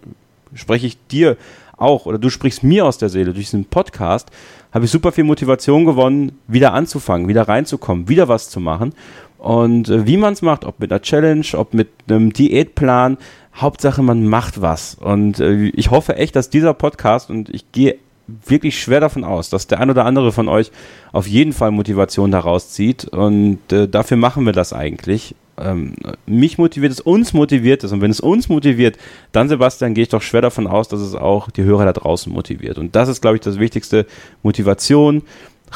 spreche 0.55 0.87
ich 0.87 0.97
dir 1.09 1.37
auch 1.77 2.07
oder 2.07 2.19
du 2.19 2.31
sprichst 2.31 2.63
mir 2.63 2.87
aus 2.87 2.99
der 2.99 3.09
Seele 3.09 3.33
durch 3.33 3.47
diesen 3.47 3.65
Podcast, 3.65 4.31
habe 4.73 4.85
ich 4.85 4.91
super 4.91 5.11
viel 5.11 5.25
Motivation 5.25 5.85
gewonnen, 5.85 6.39
wieder 6.47 6.73
anzufangen, 6.73 7.29
wieder 7.29 7.49
reinzukommen, 7.49 8.09
wieder 8.09 8.29
was 8.29 8.49
zu 8.49 8.61
machen. 8.61 8.95
Und 9.39 9.89
äh, 9.89 10.07
wie 10.07 10.17
man 10.17 10.33
es 10.33 10.43
macht, 10.43 10.65
ob 10.65 10.81
mit 10.81 10.91
einer 10.91 11.03
Challenge, 11.03 11.47
ob 11.55 11.75
mit 11.75 11.89
einem 12.09 12.33
Diätplan, 12.33 13.19
Hauptsache 13.57 14.03
man 14.03 14.27
macht 14.27 14.61
was. 14.61 14.95
Und 14.95 15.41
äh, 15.41 15.69
ich 15.69 15.91
hoffe 15.91 16.17
echt, 16.17 16.37
dass 16.37 16.51
dieser 16.51 16.75
Podcast, 16.75 17.31
und 17.31 17.49
ich 17.49 17.73
gehe 17.73 17.97
wirklich 18.45 18.81
schwer 18.81 19.01
davon 19.01 19.25
aus, 19.25 19.51
dass 19.51 19.67
der 19.67 19.81
ein 19.81 19.91
oder 19.91 20.05
andere 20.05 20.33
von 20.33 20.49
euch 20.49 20.73
auf 21.13 21.27
jeden 21.27 21.53
Fall 21.53 21.71
Motivation 21.71 22.31
daraus 22.31 22.71
zieht. 22.71 23.05
Und 23.05 23.61
äh, 23.73 23.89
dafür 23.89 24.17
machen 24.17 24.45
wir 24.45 24.53
das 24.53 24.73
eigentlich. 24.73 25.35
Ähm, 25.59 25.95
mich 26.27 26.59
motiviert 26.59 26.93
es, 26.93 27.01
uns 27.01 27.33
motiviert 27.33 27.85
es. 27.85 27.93
Und 27.93 28.01
wenn 28.01 28.11
es 28.11 28.21
uns 28.21 28.49
motiviert, 28.49 28.99
dann, 29.33 29.49
Sebastian, 29.49 29.95
gehe 29.95 30.03
ich 30.03 30.09
doch 30.09 30.23
schwer 30.23 30.43
davon 30.43 30.67
aus, 30.67 30.89
dass 30.89 31.01
es 31.01 31.15
auch 31.15 31.51
die 31.51 31.63
Hörer 31.63 31.85
da 31.85 31.93
draußen 31.93 32.33
motiviert. 32.33 32.79
Und 32.79 32.95
das 32.97 33.09
ist, 33.09 33.23
glaube 33.23 33.37
ich, 33.37 33.43
das 33.43 33.59
Wichtigste. 33.59 34.07
Motivation, 34.43 35.23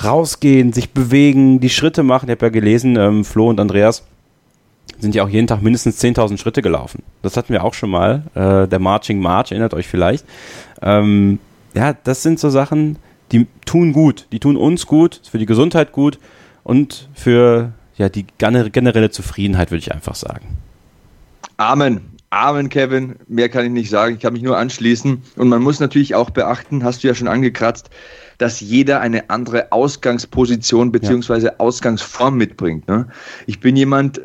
rausgehen, 0.02 0.72
sich 0.72 0.90
bewegen, 0.90 1.60
die 1.60 1.70
Schritte 1.70 2.02
machen. 2.02 2.28
Ich 2.28 2.32
habe 2.32 2.46
ja 2.46 2.50
gelesen, 2.50 2.96
ähm, 2.96 3.24
Flo 3.24 3.48
und 3.48 3.60
Andreas 3.60 4.04
sind 4.98 5.14
ja 5.14 5.24
auch 5.24 5.28
jeden 5.28 5.46
Tag 5.46 5.62
mindestens 5.62 6.02
10.000 6.02 6.38
Schritte 6.38 6.62
gelaufen. 6.62 7.02
Das 7.22 7.36
hatten 7.36 7.52
wir 7.52 7.64
auch 7.64 7.74
schon 7.74 7.90
mal. 7.90 8.22
Äh, 8.34 8.68
der 8.68 8.78
Marching 8.78 9.20
March, 9.20 9.50
erinnert 9.52 9.74
euch 9.74 9.88
vielleicht. 9.88 10.24
Ähm, 10.82 11.38
ja, 11.74 11.92
das 11.92 12.22
sind 12.22 12.38
so 12.38 12.50
Sachen, 12.50 12.98
die 13.32 13.46
tun 13.64 13.92
gut. 13.92 14.26
Die 14.32 14.40
tun 14.40 14.56
uns 14.56 14.86
gut, 14.86 15.20
für 15.30 15.38
die 15.38 15.46
Gesundheit 15.46 15.92
gut 15.92 16.18
und 16.64 17.08
für 17.14 17.72
ja, 17.96 18.08
die 18.08 18.26
generelle 18.38 19.10
Zufriedenheit, 19.10 19.70
würde 19.70 19.80
ich 19.80 19.92
einfach 19.92 20.14
sagen. 20.14 20.56
Amen. 21.56 22.00
Amen, 22.30 22.68
Kevin. 22.68 23.16
Mehr 23.26 23.48
kann 23.48 23.66
ich 23.66 23.72
nicht 23.72 23.90
sagen. 23.90 24.14
Ich 24.14 24.20
kann 24.20 24.32
mich 24.32 24.42
nur 24.42 24.56
anschließen. 24.56 25.20
Und 25.36 25.48
man 25.48 25.62
muss 25.62 25.80
natürlich 25.80 26.14
auch 26.14 26.30
beachten, 26.30 26.84
hast 26.84 27.02
du 27.02 27.08
ja 27.08 27.14
schon 27.14 27.26
angekratzt, 27.26 27.90
dass 28.38 28.60
jeder 28.60 29.00
eine 29.00 29.28
andere 29.28 29.72
Ausgangsposition 29.72 30.92
bzw. 30.92 31.46
Ja. 31.46 31.52
Ausgangsform 31.58 32.36
mitbringt. 32.36 32.88
Ne? 32.88 33.08
Ich 33.46 33.60
bin 33.60 33.76
jemand 33.76 34.18
äh, 34.18 34.22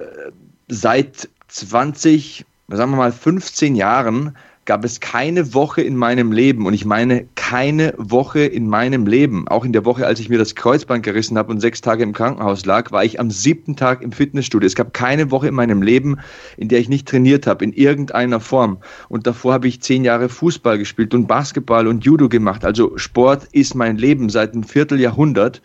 seit 0.67 1.29
20, 1.47 2.45
sagen 2.67 2.91
wir 2.91 2.97
mal 2.97 3.11
15 3.11 3.75
Jahren, 3.75 4.35
gab 4.65 4.83
es 4.83 4.99
keine 4.99 5.53
Woche 5.53 5.81
in 5.83 5.95
meinem 5.95 6.31
Leben, 6.31 6.65
und 6.65 6.73
ich 6.73 6.85
meine 6.85 7.27
keine 7.35 7.93
Woche 7.97 8.39
in 8.39 8.67
meinem 8.67 9.05
Leben, 9.05 9.47
auch 9.47 9.63
in 9.63 9.71
der 9.71 9.85
Woche, 9.85 10.07
als 10.07 10.19
ich 10.19 10.29
mir 10.29 10.39
das 10.39 10.55
Kreuzband 10.55 11.03
gerissen 11.03 11.37
habe 11.37 11.51
und 11.51 11.59
sechs 11.59 11.81
Tage 11.81 12.01
im 12.01 12.13
Krankenhaus 12.13 12.65
lag, 12.65 12.91
war 12.91 13.05
ich 13.05 13.19
am 13.19 13.29
siebten 13.29 13.75
Tag 13.75 14.01
im 14.01 14.11
Fitnessstudio. 14.11 14.65
Es 14.65 14.73
gab 14.73 14.93
keine 14.93 15.29
Woche 15.29 15.47
in 15.47 15.53
meinem 15.53 15.83
Leben, 15.83 16.17
in 16.57 16.67
der 16.67 16.79
ich 16.79 16.89
nicht 16.89 17.07
trainiert 17.07 17.45
habe, 17.45 17.63
in 17.63 17.73
irgendeiner 17.73 18.39
Form. 18.39 18.79
Und 19.07 19.27
davor 19.27 19.53
habe 19.53 19.67
ich 19.67 19.81
zehn 19.81 20.03
Jahre 20.03 20.29
Fußball 20.29 20.79
gespielt 20.79 21.13
und 21.13 21.27
Basketball 21.27 21.85
und 21.85 22.03
Judo 22.03 22.27
gemacht. 22.27 22.65
Also 22.65 22.97
Sport 22.97 23.47
ist 23.51 23.75
mein 23.75 23.97
Leben 23.97 24.29
seit 24.29 24.53
einem 24.53 24.63
Vierteljahrhundert. 24.63 25.61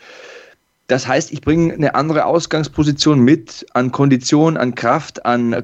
Das 0.91 1.07
heißt, 1.07 1.31
ich 1.31 1.41
bringe 1.41 1.73
eine 1.73 1.95
andere 1.95 2.25
Ausgangsposition 2.25 3.21
mit 3.21 3.65
an 3.75 3.93
Kondition, 3.93 4.57
an 4.57 4.75
Kraft, 4.75 5.25
an, 5.25 5.55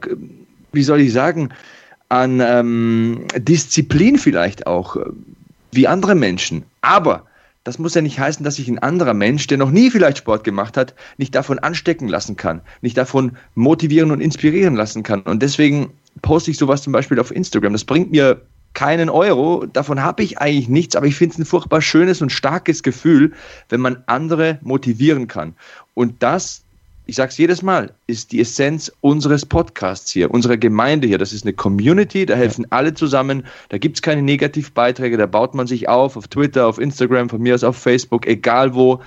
wie 0.70 0.84
soll 0.84 1.00
ich 1.00 1.12
sagen, 1.12 1.48
an 2.08 2.38
ähm, 2.40 3.24
Disziplin 3.36 4.18
vielleicht 4.18 4.68
auch, 4.68 4.96
wie 5.72 5.88
andere 5.88 6.14
Menschen. 6.14 6.62
Aber 6.80 7.24
das 7.64 7.80
muss 7.80 7.96
ja 7.96 8.02
nicht 8.02 8.20
heißen, 8.20 8.44
dass 8.44 8.54
sich 8.54 8.68
ein 8.68 8.78
anderer 8.78 9.14
Mensch, 9.14 9.48
der 9.48 9.58
noch 9.58 9.72
nie 9.72 9.90
vielleicht 9.90 10.18
Sport 10.18 10.44
gemacht 10.44 10.76
hat, 10.76 10.94
nicht 11.18 11.34
davon 11.34 11.58
anstecken 11.58 12.06
lassen 12.06 12.36
kann, 12.36 12.60
nicht 12.80 12.96
davon 12.96 13.36
motivieren 13.56 14.12
und 14.12 14.20
inspirieren 14.20 14.76
lassen 14.76 15.02
kann. 15.02 15.22
Und 15.22 15.42
deswegen 15.42 15.90
poste 16.22 16.52
ich 16.52 16.56
sowas 16.56 16.82
zum 16.82 16.92
Beispiel 16.92 17.18
auf 17.18 17.34
Instagram. 17.34 17.72
Das 17.72 17.84
bringt 17.84 18.12
mir 18.12 18.42
keinen 18.76 19.08
Euro, 19.08 19.64
davon 19.64 20.02
habe 20.02 20.22
ich 20.22 20.38
eigentlich 20.38 20.68
nichts, 20.68 20.94
aber 20.96 21.06
ich 21.06 21.16
finde 21.16 21.32
es 21.32 21.38
ein 21.38 21.46
furchtbar 21.46 21.80
schönes 21.80 22.20
und 22.20 22.30
starkes 22.30 22.82
Gefühl, 22.82 23.32
wenn 23.70 23.80
man 23.80 24.04
andere 24.06 24.58
motivieren 24.62 25.26
kann. 25.26 25.54
Und 25.94 26.22
das 26.22 26.62
ich 27.08 27.14
sage 27.14 27.30
es 27.30 27.38
jedes 27.38 27.62
Mal, 27.62 27.92
ist 28.08 28.32
die 28.32 28.40
Essenz 28.40 28.90
unseres 29.00 29.46
Podcasts 29.46 30.10
hier, 30.10 30.28
unserer 30.32 30.56
Gemeinde 30.56 31.06
hier. 31.06 31.18
Das 31.18 31.32
ist 31.32 31.44
eine 31.44 31.52
Community, 31.52 32.26
da 32.26 32.34
helfen 32.34 32.66
alle 32.70 32.94
zusammen. 32.94 33.46
Da 33.68 33.78
gibt 33.78 33.96
es 33.96 34.02
keine 34.02 34.22
Negativbeiträge, 34.22 35.16
da 35.16 35.26
baut 35.26 35.54
man 35.54 35.68
sich 35.68 35.88
auf, 35.88 36.16
auf 36.16 36.26
Twitter, 36.26 36.66
auf 36.66 36.80
Instagram, 36.80 37.28
von 37.28 37.40
mir 37.40 37.54
aus 37.54 37.62
auf 37.62 37.76
Facebook, 37.76 38.26
egal 38.26 38.74
wo. 38.74 39.00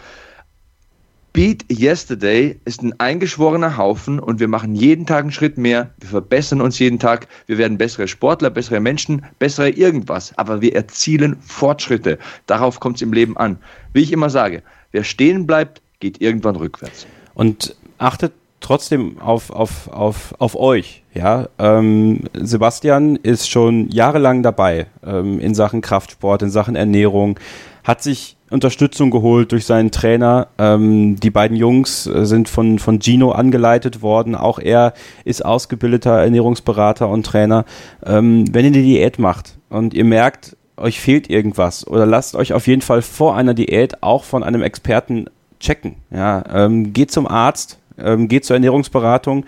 Beat 1.32 1.65
Yesterday 1.71 2.59
ist 2.65 2.82
ein 2.82 2.99
eingeschworener 2.99 3.77
Haufen 3.77 4.19
und 4.19 4.39
wir 4.39 4.47
machen 4.47 4.73
jeden 4.73 5.05
Tag 5.05 5.21
einen 5.21 5.32
Schritt 5.32 5.57
mehr. 5.57 5.91
Wir 5.99 6.09
verbessern 6.09 6.59
uns 6.59 6.80
jeden 6.80 6.97
Tag. 6.97 7.27
Wir 7.45 7.57
werden 7.59 7.77
bessere 7.77 8.07
Sportler, 8.07 8.49
bessere 8.49 8.80
Menschen, 8.80 9.23
bessere 9.38 9.69
irgendwas. 9.69 10.36
Aber 10.38 10.61
wir 10.61 10.75
erzielen 10.75 11.38
Fortschritte. 11.41 12.17
Darauf 12.47 12.80
kommt 12.80 12.95
es 12.95 13.03
im 13.03 13.13
Leben 13.13 13.38
an. 13.38 13.59
Wie 13.93 14.01
ich 14.01 14.11
immer 14.11 14.30
sage, 14.32 14.63
wer 14.91 15.03
stehen 15.03 15.45
bleibt, 15.45 15.82
geht 15.99 16.19
irgendwann 16.19 16.55
rückwärts. 16.55 17.05
Und 17.36 17.75
achtet 17.99 18.34
trotzdem 18.59 19.19
auf, 19.19 19.51
auf, 19.51 19.88
auf, 19.88 20.34
auf 20.39 20.55
euch. 20.55 21.03
Ja? 21.13 21.47
Ähm, 21.59 22.21
Sebastian 22.34 23.17
ist 23.17 23.49
schon 23.49 23.89
jahrelang 23.89 24.43
dabei 24.43 24.88
ähm, 25.03 25.39
in 25.39 25.53
Sachen 25.53 25.82
Kraftsport, 25.82 26.41
in 26.41 26.49
Sachen 26.49 26.75
Ernährung, 26.75 27.39
hat 27.84 28.01
sich 28.03 28.36
Unterstützung 28.49 29.11
geholt 29.11 29.51
durch 29.51 29.65
seinen 29.65 29.91
Trainer. 29.91 30.47
Ähm, 30.57 31.19
die 31.19 31.29
beiden 31.29 31.57
Jungs 31.57 32.07
äh, 32.07 32.25
sind 32.25 32.49
von, 32.49 32.79
von 32.79 32.99
Gino 33.01 33.31
angeleitet 33.31 34.01
worden. 34.01 34.35
Auch 34.35 34.59
er 34.59 34.93
ist 35.25 35.45
ausgebildeter 35.45 36.19
Ernährungsberater 36.19 37.07
und 37.07 37.25
Trainer. 37.25 37.65
Ähm, 38.05 38.45
wenn 38.51 38.65
ihr 38.65 38.71
die 38.71 38.83
Diät 38.83 39.19
macht 39.19 39.57
und 39.69 39.93
ihr 39.93 40.05
merkt, 40.05 40.55
euch 40.77 40.99
fehlt 40.99 41.29
irgendwas 41.29 41.85
oder 41.85 42.05
lasst 42.05 42.35
euch 42.35 42.53
auf 42.53 42.67
jeden 42.67 42.81
Fall 42.81 43.01
vor 43.01 43.35
einer 43.35 43.53
Diät 43.53 44.01
auch 44.01 44.23
von 44.23 44.43
einem 44.43 44.63
Experten 44.63 45.25
checken. 45.59 45.95
Ja, 46.09 46.43
ähm, 46.51 46.93
geht 46.93 47.11
zum 47.11 47.27
Arzt, 47.27 47.79
ähm, 47.97 48.27
geht 48.27 48.45
zur 48.45 48.55
Ernährungsberatung. 48.55 49.45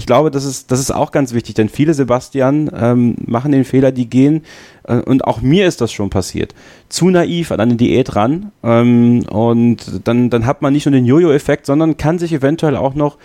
Ich 0.00 0.06
glaube, 0.06 0.30
das 0.30 0.46
ist, 0.46 0.70
das 0.70 0.80
ist 0.80 0.90
auch 0.90 1.12
ganz 1.12 1.34
wichtig, 1.34 1.56
denn 1.56 1.68
viele, 1.68 1.92
Sebastian, 1.92 2.70
ähm, 2.74 3.16
machen 3.26 3.52
den 3.52 3.66
Fehler, 3.66 3.92
die 3.92 4.08
gehen, 4.08 4.44
äh, 4.84 4.96
und 4.96 5.26
auch 5.26 5.42
mir 5.42 5.66
ist 5.66 5.82
das 5.82 5.92
schon 5.92 6.08
passiert, 6.08 6.54
zu 6.88 7.10
naiv 7.10 7.52
an 7.52 7.60
eine 7.60 7.76
Diät 7.76 8.16
ran. 8.16 8.50
Ähm, 8.62 9.24
und 9.28 10.00
dann, 10.04 10.30
dann 10.30 10.46
hat 10.46 10.62
man 10.62 10.72
nicht 10.72 10.86
nur 10.86 10.94
den 10.94 11.04
Jojo-Effekt, 11.04 11.66
sondern 11.66 11.98
kann 11.98 12.18
sich 12.18 12.32
eventuell 12.32 12.76
auch 12.76 12.94
noch, 12.94 13.18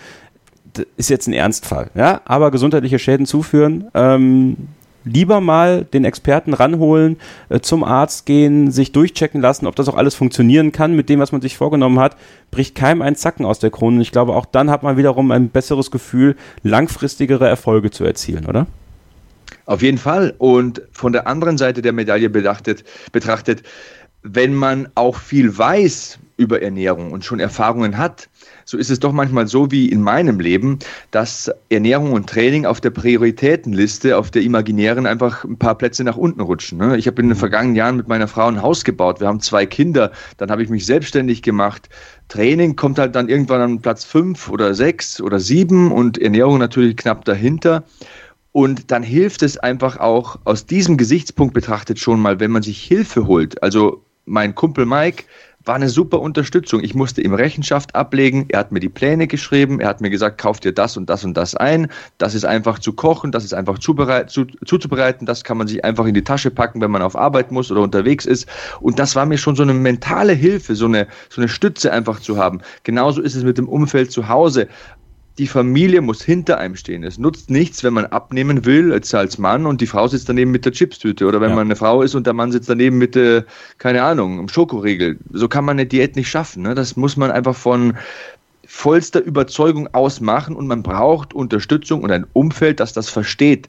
ist 0.98 1.08
jetzt 1.08 1.28
ein 1.28 1.32
Ernstfall, 1.32 1.90
ja, 1.94 2.20
aber 2.26 2.50
gesundheitliche 2.50 2.98
Schäden 2.98 3.24
zuführen. 3.24 3.86
Ähm, 3.94 4.68
lieber 5.06 5.40
mal 5.40 5.84
den 5.84 6.04
Experten 6.04 6.52
ranholen, 6.52 7.16
äh, 7.48 7.60
zum 7.60 7.84
Arzt 7.84 8.26
gehen, 8.26 8.70
sich 8.70 8.92
durchchecken 8.92 9.40
lassen, 9.40 9.66
ob 9.66 9.76
das 9.76 9.88
auch 9.88 9.96
alles 9.96 10.14
funktionieren 10.14 10.72
kann 10.72 10.94
mit 10.94 11.08
dem, 11.08 11.20
was 11.20 11.32
man 11.32 11.40
sich 11.40 11.56
vorgenommen 11.56 11.98
hat, 11.98 12.16
bricht 12.50 12.74
keinem 12.74 13.00
ein 13.00 13.16
Zacken 13.16 13.46
aus 13.46 13.58
der 13.58 13.70
Krone. 13.70 13.96
Und 13.96 14.02
ich 14.02 14.12
glaube, 14.12 14.34
auch 14.34 14.46
dann 14.46 14.70
hat 14.70 14.82
man 14.82 14.96
wiederum 14.98 15.30
ein 15.30 15.48
besseres 15.48 15.90
Gefühl, 15.90 16.36
langfristigere 16.62 17.48
Erfolge 17.48 17.90
zu 17.90 18.04
erzielen, 18.04 18.44
oder? 18.44 18.66
Auf 19.64 19.82
jeden 19.82 19.98
Fall. 19.98 20.34
Und 20.38 20.82
von 20.92 21.12
der 21.12 21.26
anderen 21.26 21.58
Seite 21.58 21.82
der 21.82 21.92
Medaille 21.92 22.28
betrachtet, 22.28 22.84
betrachtet 23.12 23.62
wenn 24.34 24.54
man 24.54 24.88
auch 24.94 25.16
viel 25.16 25.56
weiß 25.56 26.18
über 26.36 26.60
Ernährung 26.60 27.12
und 27.12 27.24
schon 27.24 27.40
Erfahrungen 27.40 27.96
hat, 27.96 28.28
so 28.64 28.76
ist 28.76 28.90
es 28.90 28.98
doch 28.98 29.12
manchmal 29.12 29.46
so 29.46 29.70
wie 29.70 29.88
in 29.88 30.02
meinem 30.02 30.40
Leben, 30.40 30.80
dass 31.12 31.50
Ernährung 31.68 32.12
und 32.12 32.28
Training 32.28 32.66
auf 32.66 32.80
der 32.80 32.90
Prioritätenliste, 32.90 34.18
auf 34.18 34.30
der 34.32 34.42
imaginären 34.42 35.06
einfach 35.06 35.44
ein 35.44 35.56
paar 35.56 35.76
Plätze 35.76 36.02
nach 36.02 36.16
unten 36.16 36.40
rutschen. 36.40 36.78
Ne? 36.78 36.96
Ich 36.96 37.06
habe 37.06 37.22
in 37.22 37.28
den 37.28 37.36
vergangenen 37.36 37.76
Jahren 37.76 37.96
mit 37.96 38.08
meiner 38.08 38.26
Frau 38.26 38.48
ein 38.48 38.60
Haus 38.60 38.84
gebaut. 38.84 39.20
Wir 39.20 39.28
haben 39.28 39.40
zwei 39.40 39.64
Kinder. 39.64 40.10
Dann 40.36 40.50
habe 40.50 40.62
ich 40.62 40.68
mich 40.68 40.84
selbstständig 40.84 41.42
gemacht. 41.42 41.88
Training 42.28 42.74
kommt 42.74 42.98
halt 42.98 43.14
dann 43.14 43.28
irgendwann 43.28 43.60
an 43.60 43.80
Platz 43.80 44.04
fünf 44.04 44.50
oder 44.50 44.74
sechs 44.74 45.20
oder 45.20 45.38
sieben 45.38 45.92
und 45.92 46.18
Ernährung 46.18 46.58
natürlich 46.58 46.96
knapp 46.96 47.24
dahinter. 47.24 47.84
Und 48.50 48.90
dann 48.90 49.02
hilft 49.02 49.42
es 49.42 49.58
einfach 49.58 49.98
auch 49.98 50.38
aus 50.44 50.66
diesem 50.66 50.96
Gesichtspunkt 50.96 51.54
betrachtet 51.54 51.98
schon 51.98 52.20
mal, 52.20 52.40
wenn 52.40 52.50
man 52.50 52.62
sich 52.62 52.82
Hilfe 52.82 53.26
holt. 53.26 53.62
Also 53.62 54.05
mein 54.26 54.54
Kumpel 54.54 54.84
Mike, 54.84 55.24
war 55.66 55.74
eine 55.74 55.88
super 55.88 56.20
Unterstützung. 56.20 56.82
Ich 56.82 56.94
musste 56.94 57.20
ihm 57.20 57.34
Rechenschaft 57.34 57.94
ablegen. 57.94 58.46
Er 58.48 58.60
hat 58.60 58.72
mir 58.72 58.80
die 58.80 58.88
Pläne 58.88 59.26
geschrieben. 59.26 59.80
Er 59.80 59.88
hat 59.88 60.00
mir 60.00 60.10
gesagt, 60.10 60.38
kauf 60.38 60.60
dir 60.60 60.72
das 60.72 60.96
und 60.96 61.10
das 61.10 61.24
und 61.24 61.36
das 61.36 61.56
ein. 61.56 61.88
Das 62.18 62.34
ist 62.34 62.44
einfach 62.44 62.78
zu 62.78 62.92
kochen, 62.92 63.32
das 63.32 63.44
ist 63.44 63.52
einfach 63.52 63.78
zu, 63.78 63.94
zuzubereiten. 64.64 65.26
Das 65.26 65.42
kann 65.42 65.58
man 65.58 65.66
sich 65.66 65.84
einfach 65.84 66.06
in 66.06 66.14
die 66.14 66.22
Tasche 66.22 66.50
packen, 66.50 66.80
wenn 66.80 66.90
man 66.90 67.02
auf 67.02 67.16
Arbeit 67.16 67.50
muss 67.50 67.70
oder 67.70 67.80
unterwegs 67.80 68.26
ist. 68.26 68.48
Und 68.80 68.98
das 68.98 69.16
war 69.16 69.26
mir 69.26 69.38
schon 69.38 69.56
so 69.56 69.64
eine 69.64 69.74
mentale 69.74 70.32
Hilfe, 70.32 70.76
so 70.76 70.86
eine, 70.86 71.08
so 71.28 71.40
eine 71.40 71.48
Stütze 71.48 71.92
einfach 71.92 72.20
zu 72.20 72.38
haben. 72.38 72.60
Genauso 72.84 73.20
ist 73.20 73.34
es 73.34 73.42
mit 73.42 73.58
dem 73.58 73.68
Umfeld 73.68 74.12
zu 74.12 74.28
Hause 74.28 74.68
die 75.38 75.46
Familie 75.46 76.00
muss 76.00 76.22
hinter 76.22 76.58
einem 76.58 76.76
stehen. 76.76 77.04
Es 77.04 77.18
nutzt 77.18 77.50
nichts, 77.50 77.84
wenn 77.84 77.92
man 77.92 78.06
abnehmen 78.06 78.64
will, 78.64 78.92
jetzt 78.92 79.14
als 79.14 79.38
Mann 79.38 79.66
und 79.66 79.80
die 79.80 79.86
Frau 79.86 80.08
sitzt 80.08 80.28
daneben 80.28 80.50
mit 80.50 80.64
der 80.64 80.72
Chipstüte 80.72 81.26
oder 81.26 81.40
wenn 81.40 81.50
ja. 81.50 81.56
man 81.56 81.66
eine 81.66 81.76
Frau 81.76 82.02
ist 82.02 82.14
und 82.14 82.26
der 82.26 82.32
Mann 82.32 82.52
sitzt 82.52 82.70
daneben 82.70 82.96
mit 82.98 83.14
der, 83.14 83.44
keine 83.78 84.02
Ahnung, 84.02 84.38
einem 84.38 84.48
Schokoriegel. 84.48 85.18
So 85.32 85.48
kann 85.48 85.64
man 85.64 85.76
eine 85.76 85.86
Diät 85.86 86.16
nicht 86.16 86.28
schaffen. 86.28 86.62
Ne? 86.62 86.74
Das 86.74 86.96
muss 86.96 87.16
man 87.16 87.30
einfach 87.30 87.54
von 87.54 87.94
vollster 88.64 89.22
Überzeugung 89.22 89.88
ausmachen 89.94 90.56
und 90.56 90.66
man 90.66 90.82
braucht 90.82 91.34
Unterstützung 91.34 92.02
und 92.02 92.10
ein 92.10 92.26
Umfeld, 92.32 92.80
das 92.80 92.92
das 92.92 93.08
versteht 93.08 93.68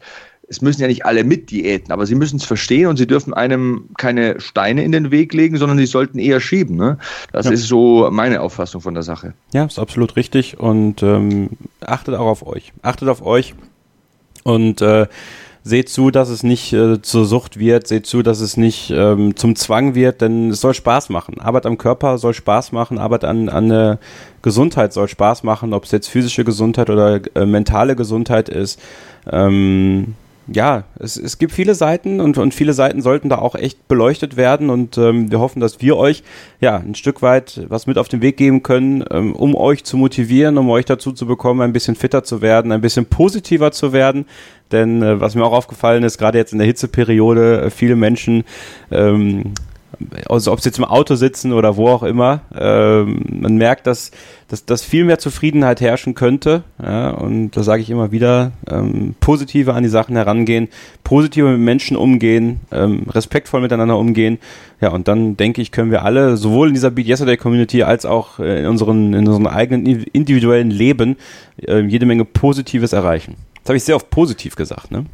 es 0.49 0.61
müssen 0.61 0.81
ja 0.81 0.87
nicht 0.87 1.05
alle 1.05 1.23
mit 1.23 1.51
Diäten, 1.51 1.91
aber 1.91 2.05
sie 2.05 2.15
müssen 2.15 2.37
es 2.37 2.45
verstehen 2.45 2.87
und 2.87 2.97
sie 2.97 3.07
dürfen 3.07 3.33
einem 3.33 3.89
keine 3.97 4.39
Steine 4.39 4.83
in 4.83 4.91
den 4.91 5.11
Weg 5.11 5.33
legen, 5.33 5.57
sondern 5.57 5.77
sie 5.77 5.85
sollten 5.85 6.19
eher 6.19 6.39
schieben. 6.39 6.77
Ne? 6.77 6.97
Das 7.33 7.47
ja. 7.47 7.51
ist 7.51 7.67
so 7.67 8.09
meine 8.11 8.41
Auffassung 8.41 8.81
von 8.81 8.93
der 8.93 9.03
Sache. 9.03 9.33
Ja, 9.53 9.65
ist 9.65 9.79
absolut 9.79 10.15
richtig 10.15 10.59
und 10.59 11.03
ähm, 11.03 11.49
achtet 11.81 12.15
auch 12.15 12.27
auf 12.27 12.47
euch. 12.47 12.71
Achtet 12.81 13.09
auf 13.09 13.21
euch 13.21 13.55
und 14.43 14.81
äh, 14.81 15.07
seht 15.63 15.89
zu, 15.89 16.11
dass 16.11 16.29
es 16.29 16.43
nicht 16.43 16.71
äh, 16.71 17.01
zur 17.01 17.25
Sucht 17.25 17.59
wird, 17.59 17.87
seht 17.87 18.05
zu, 18.05 18.23
dass 18.23 18.39
es 18.39 18.55
nicht 18.55 18.89
ähm, 18.89 19.35
zum 19.35 19.57
Zwang 19.57 19.95
wird, 19.95 20.21
denn 20.21 20.51
es 20.51 20.61
soll 20.61 20.73
Spaß 20.73 21.09
machen. 21.09 21.41
Arbeit 21.41 21.65
am 21.65 21.77
Körper 21.77 22.17
soll 22.17 22.33
Spaß 22.33 22.71
machen, 22.71 22.99
Arbeit 22.99 23.25
an, 23.25 23.49
an 23.49 23.67
der 23.67 23.99
Gesundheit 24.41 24.93
soll 24.93 25.09
Spaß 25.09 25.43
machen, 25.43 25.73
ob 25.73 25.83
es 25.83 25.91
jetzt 25.91 26.07
physische 26.07 26.45
Gesundheit 26.45 26.89
oder 26.89 27.19
äh, 27.35 27.45
mentale 27.45 27.97
Gesundheit 27.97 28.47
ist. 28.47 28.79
Ähm, 29.29 30.15
ja, 30.51 30.85
es, 30.99 31.17
es 31.17 31.37
gibt 31.37 31.51
viele 31.51 31.75
Seiten 31.75 32.21
und, 32.21 32.37
und 32.37 32.53
viele 32.53 32.73
Seiten 32.73 33.01
sollten 33.01 33.27
da 33.29 33.37
auch 33.39 33.55
echt 33.55 33.87
beleuchtet 33.87 34.37
werden 34.37 34.69
und 34.69 34.97
ähm, 34.97 35.29
wir 35.29 35.39
hoffen, 35.39 35.59
dass 35.59 35.81
wir 35.81 35.97
euch 35.97 36.23
ja 36.61 36.77
ein 36.77 36.95
Stück 36.95 37.21
weit 37.21 37.65
was 37.67 37.85
mit 37.85 37.97
auf 37.97 38.07
den 38.07 38.21
Weg 38.21 38.37
geben 38.37 38.63
können, 38.63 39.03
ähm, 39.11 39.35
um 39.35 39.55
euch 39.55 39.83
zu 39.83 39.97
motivieren, 39.97 40.57
um 40.57 40.69
euch 40.69 40.85
dazu 40.85 41.11
zu 41.11 41.25
bekommen, 41.25 41.61
ein 41.61 41.73
bisschen 41.73 41.95
fitter 41.95 42.23
zu 42.23 42.41
werden, 42.41 42.71
ein 42.71 42.81
bisschen 42.81 43.05
positiver 43.05 43.71
zu 43.71 43.91
werden. 43.91 44.25
Denn 44.71 45.03
äh, 45.03 45.19
was 45.19 45.35
mir 45.35 45.43
auch 45.43 45.53
aufgefallen 45.53 46.03
ist, 46.03 46.17
gerade 46.17 46.37
jetzt 46.37 46.53
in 46.53 46.59
der 46.59 46.67
Hitzeperiode, 46.67 47.63
äh, 47.63 47.69
viele 47.69 47.95
Menschen 47.95 48.43
ähm, 48.91 49.53
also 50.27 50.51
ob 50.51 50.61
sie 50.61 50.69
jetzt 50.69 50.77
im 50.77 50.85
Auto 50.85 51.15
sitzen 51.15 51.53
oder 51.53 51.77
wo 51.77 51.87
auch 51.89 52.03
immer, 52.03 52.41
ähm, 52.57 53.23
man 53.29 53.57
merkt, 53.57 53.87
dass, 53.87 54.11
dass, 54.47 54.65
dass 54.65 54.83
viel 54.83 55.03
mehr 55.03 55.19
Zufriedenheit 55.19 55.81
herrschen 55.81 56.15
könnte. 56.15 56.63
Ja, 56.81 57.11
und 57.11 57.51
da 57.51 57.63
sage 57.63 57.81
ich 57.81 57.89
immer 57.89 58.11
wieder, 58.11 58.51
ähm, 58.69 59.15
positiver 59.19 59.75
an 59.75 59.83
die 59.83 59.89
Sachen 59.89 60.15
herangehen, 60.15 60.69
positiver 61.03 61.49
mit 61.51 61.59
Menschen 61.59 61.97
umgehen, 61.97 62.59
ähm, 62.71 63.03
respektvoll 63.09 63.61
miteinander 63.61 63.97
umgehen. 63.97 64.39
Ja, 64.81 64.89
und 64.89 65.07
dann 65.07 65.37
denke 65.37 65.61
ich, 65.61 65.71
können 65.71 65.91
wir 65.91 66.03
alle, 66.03 66.37
sowohl 66.37 66.69
in 66.69 66.73
dieser 66.73 66.91
Beat 66.91 67.07
Yesterday 67.07 67.37
Community 67.37 67.83
als 67.83 68.05
auch 68.05 68.39
in 68.39 68.67
unseren, 68.67 69.13
in 69.13 69.27
unserem 69.27 69.47
eigenen 69.47 69.85
individuellen 69.85 70.69
Leben, 70.69 71.17
äh, 71.67 71.81
jede 71.81 72.05
Menge 72.05 72.25
Positives 72.25 72.93
erreichen. 72.93 73.35
Das 73.63 73.69
habe 73.69 73.77
ich 73.77 73.83
sehr 73.83 73.95
oft 73.95 74.09
positiv 74.09 74.55
gesagt, 74.55 74.91
ne? 74.91 75.05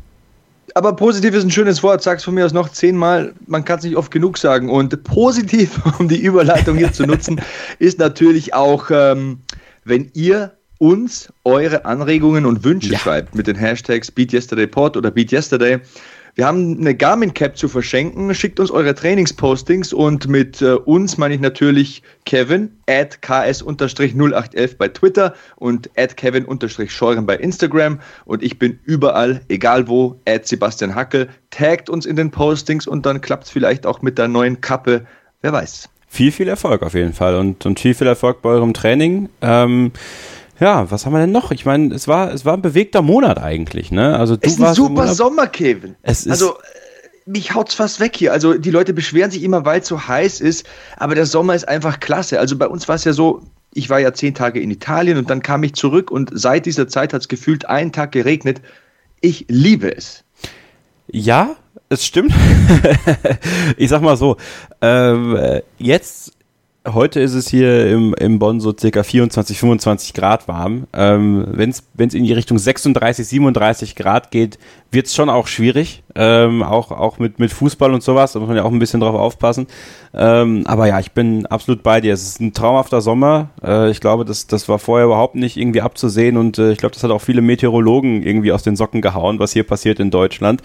Aber 0.76 0.96
positiv 0.96 1.34
ist 1.34 1.44
ein 1.44 1.52
schönes 1.52 1.84
Wort, 1.84 2.02
sag's 2.02 2.24
von 2.24 2.34
mir 2.34 2.46
aus 2.46 2.54
noch 2.54 2.70
zehnmal, 2.70 3.34
man 3.48 3.66
kann 3.66 3.80
es 3.80 3.86
nicht 3.86 3.96
oft 3.96 4.12
genug 4.12 4.38
sagen. 4.38 4.70
Und 4.70 5.04
positiv, 5.04 5.80
um 6.00 6.08
die 6.08 6.22
Überleitung 6.22 6.78
hier 6.78 6.92
zu 6.92 7.06
nutzen, 7.06 7.42
ist 7.80 8.00
natürlich 8.00 8.54
auch, 8.54 8.90
ähm, 8.92 9.40
wenn 9.84 10.10
ihr 10.14 10.54
uns 10.80 11.32
eure 11.46 11.86
Anregungen 11.86 12.46
und 12.46 12.64
Wünsche 12.64 12.92
ja. 12.92 13.00
schreibt 13.00 13.36
mit 13.36 13.48
den 13.48 13.56
Hashtags 13.56 14.12
BeatYesterdayPod 14.12 14.98
oder 14.98 15.12
BeatYesterday. 15.12 15.80
Wir 16.36 16.48
haben 16.48 16.80
eine 16.80 16.96
Garmin 16.96 17.36
Cap 17.36 17.58
zu 17.58 17.68
verschenken. 17.68 18.34
Schickt 18.34 18.60
uns 18.60 18.72
eure 18.72 18.96
Trainingspostings 18.96 19.94
und 19.94 20.28
mit 20.28 20.64
äh, 20.64 20.74
uns 20.74 21.20
meine 21.20 21.36
ich 21.36 21.40
natürlich 21.40 22.02
Kevin 22.26 22.72
at 22.88 23.22
ks-0811 23.22 24.78
bei 24.78 24.88
Twitter 24.88 25.36
und 25.58 25.92
at 25.96 26.18
kevin-scheuren 26.18 27.28
bei 27.28 27.36
Instagram 27.36 28.00
und 28.26 28.42
ich 28.42 28.58
bin 28.58 28.80
überall, 28.84 29.42
egal 29.48 29.88
wo, 29.88 30.20
at 30.28 30.48
Sebastian 30.48 30.96
Hackel. 30.96 31.30
Taggt 31.52 31.88
uns 31.92 32.08
in 32.08 32.16
den 32.16 32.32
Postings 32.32 32.88
und 32.88 33.06
dann 33.06 33.22
klappt 33.22 33.44
es 33.44 33.50
vielleicht 33.52 33.86
auch 33.86 34.02
mit 34.02 34.18
der 34.18 34.28
neuen 34.28 34.60
Kappe. 34.60 35.06
Wer 35.44 35.54
weiß. 35.54 35.88
Viel, 36.08 36.32
viel 36.32 36.48
Erfolg 36.48 36.82
auf 36.82 36.96
jeden 36.96 37.14
Fall 37.14 37.36
und, 37.36 37.64
und 37.68 37.80
viel, 37.80 37.94
viel 37.94 38.08
Erfolg 38.08 38.42
bei 38.42 38.50
eurem 38.50 38.74
Training. 38.74 39.30
Ähm 39.42 39.92
ja, 40.60 40.90
was 40.92 41.06
haben 41.06 41.14
wir 41.14 41.20
denn 41.20 41.32
noch? 41.32 41.52
Ich 41.52 41.66
meine, 41.66 41.94
es 41.94 42.08
war, 42.08 42.32
es 42.32 42.46
war 42.46 42.54
ein 42.56 42.62
bewegter 42.62 43.02
Monat 43.02 43.40
eigentlich, 43.40 43.92
ne? 43.92 44.18
Also 44.18 44.36
du 44.36 44.48
es 44.48 44.54
ist 44.54 44.62
ein 44.62 44.76
super 44.76 45.14
Sommer, 45.14 45.48
Kevin. 45.48 45.96
Es 46.04 46.26
ist 46.26 46.32
also 46.32 46.56
mich 47.26 47.54
haut's 47.54 47.74
fast 47.74 48.00
weg 48.00 48.16
hier. 48.16 48.34
Also 48.34 48.56
die 48.56 48.72
Leute 48.72 48.94
beschweren 48.94 49.32
sich 49.32 49.44
immer, 49.44 49.66
weil 49.66 49.82
es 49.82 49.88
so 49.88 50.08
heiß 50.08 50.42
ist, 50.42 50.66
aber 50.98 51.16
der 51.16 51.26
Sommer 51.26 51.56
ist 51.56 51.68
einfach 51.68 52.00
klasse. 52.00 52.40
Also 52.40 52.58
bei 52.58 52.68
uns 52.68 52.88
war 52.88 52.96
es 52.96 53.04
ja 53.04 53.14
so, 53.14 53.42
ich 53.74 53.90
war 53.90 54.00
ja 54.00 54.14
zehn 54.14 54.36
Tage 54.36 54.60
in 54.60 54.72
Italien 54.72 55.18
und 55.18 55.30
dann 55.30 55.42
kam 55.42 55.64
ich 55.64 55.74
zurück 55.74 56.12
und 56.12 56.32
seit 56.34 56.66
dieser 56.66 56.88
Zeit 56.88 57.14
hat 57.14 57.22
es 57.22 57.28
gefühlt 57.28 57.66
einen 57.66 57.92
Tag 57.92 58.12
geregnet. 58.12 58.62
Ich 59.22 59.46
liebe 59.48 59.96
es. 59.96 60.24
Ja, 61.08 61.56
es 61.90 62.06
stimmt. 62.06 62.34
ich 63.78 63.90
sag 63.90 64.02
mal 64.02 64.18
so, 64.18 64.38
ähm, 64.82 65.62
jetzt 65.78 66.34
Heute 66.86 67.22
ist 67.22 67.34
es 67.34 67.48
hier 67.48 67.90
im, 67.90 68.14
im 68.16 68.40
Bonn 68.40 68.60
so 68.60 68.76
circa 68.78 69.04
24, 69.04 69.58
25 69.58 70.14
Grad 70.14 70.50
warm. 70.50 70.86
Ähm, 70.92 71.48
Wenn 71.50 71.70
es 71.70 72.14
in 72.14 72.26
die 72.26 72.34
Richtung 72.34 72.58
36, 72.58 73.26
37 73.26 73.96
Grad 73.96 74.32
geht, 74.32 74.60
wird 74.94 75.08
es 75.08 75.16
schon 75.16 75.30
auch 75.30 75.48
schwierig. 75.48 76.04
Ähm, 76.16 76.62
auch 76.62 76.92
auch 76.92 77.18
mit, 77.18 77.40
mit 77.40 77.52
Fußball 77.52 77.92
und 77.92 78.04
sowas, 78.04 78.34
da 78.34 78.40
muss 78.40 78.48
man 78.48 78.58
ja 78.58 78.64
auch 78.64 78.72
ein 78.72 78.80
bisschen 78.80 79.00
drauf 79.00 79.16
aufpassen. 79.16 79.68
Ähm, 80.14 80.64
aber 80.68 80.88
ja, 80.88 81.00
ich 81.00 81.12
bin 81.12 81.48
absolut 81.48 81.82
bei 81.82 82.02
dir. 82.02 82.14
Es 82.14 82.24
ist 82.24 82.40
ein 82.40 82.54
traumhafter 82.54 83.02
Sommer. 83.02 83.50
Äh, 83.64 83.90
ich 83.90 84.00
glaube, 84.00 84.24
das, 84.24 84.46
das 84.46 84.70
war 84.70 84.78
vorher 84.78 85.08
überhaupt 85.08 85.36
nicht 85.36 85.58
irgendwie 85.58 85.82
abzusehen 85.82 86.38
und 86.38 86.60
äh, 86.60 86.72
ich 86.72 86.78
glaube, 86.78 86.94
das 86.94 87.04
hat 87.04 87.12
auch 87.12 87.22
viele 87.22 87.42
Meteorologen 87.42 88.24
irgendwie 88.24 88.52
aus 88.52 88.62
den 88.62 88.76
Socken 88.76 89.02
gehauen, 89.02 89.40
was 89.40 89.54
hier 89.54 89.64
passiert 89.64 90.00
in 90.00 90.12
Deutschland. 90.12 90.62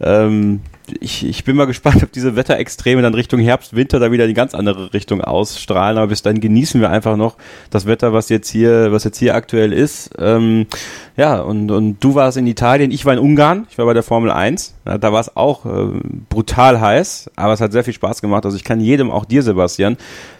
Ähm, 0.00 0.60
ich, 1.00 1.26
ich 1.26 1.44
bin 1.44 1.56
mal 1.56 1.66
gespannt, 1.66 2.02
ob 2.02 2.12
diese 2.12 2.36
Wetterextreme 2.36 3.02
dann 3.02 3.14
Richtung 3.14 3.40
Herbst, 3.40 3.76
Winter 3.76 3.98
da 3.98 4.10
wieder 4.10 4.24
in 4.24 4.28
die 4.28 4.34
ganz 4.34 4.54
andere 4.54 4.92
Richtung 4.92 5.20
ausstrahlen. 5.20 5.98
Aber 5.98 6.08
bis 6.08 6.22
dann 6.22 6.40
genießen 6.40 6.80
wir 6.80 6.90
einfach 6.90 7.16
noch 7.16 7.36
das 7.70 7.86
Wetter, 7.86 8.12
was 8.12 8.28
jetzt 8.28 8.48
hier, 8.48 8.92
was 8.92 9.04
jetzt 9.04 9.18
hier 9.18 9.34
aktuell 9.34 9.72
ist. 9.72 10.10
Ähm, 10.18 10.66
ja, 11.16 11.40
und, 11.40 11.70
und 11.70 12.02
du 12.02 12.14
warst 12.14 12.36
in 12.36 12.46
Italien, 12.46 12.90
ich 12.90 13.04
war 13.04 13.12
in 13.12 13.18
Ungarn, 13.18 13.66
ich 13.70 13.78
war 13.78 13.86
bei 13.86 13.94
der 13.94 14.02
Formel 14.02 14.30
1. 14.30 14.74
Ja, 14.86 14.98
da 14.98 15.12
war 15.12 15.20
es 15.20 15.36
auch 15.36 15.66
äh, 15.66 16.00
brutal 16.28 16.80
heiß, 16.80 17.30
aber 17.36 17.52
es 17.52 17.60
hat 17.60 17.72
sehr 17.72 17.84
viel 17.84 17.92
Spaß 17.92 18.20
gemacht. 18.20 18.44
Also 18.44 18.56
ich 18.56 18.64
kann 18.64 18.80
jedem, 18.80 19.10
auch 19.10 19.24
dir, 19.24 19.42
Sebastian, 19.42 19.96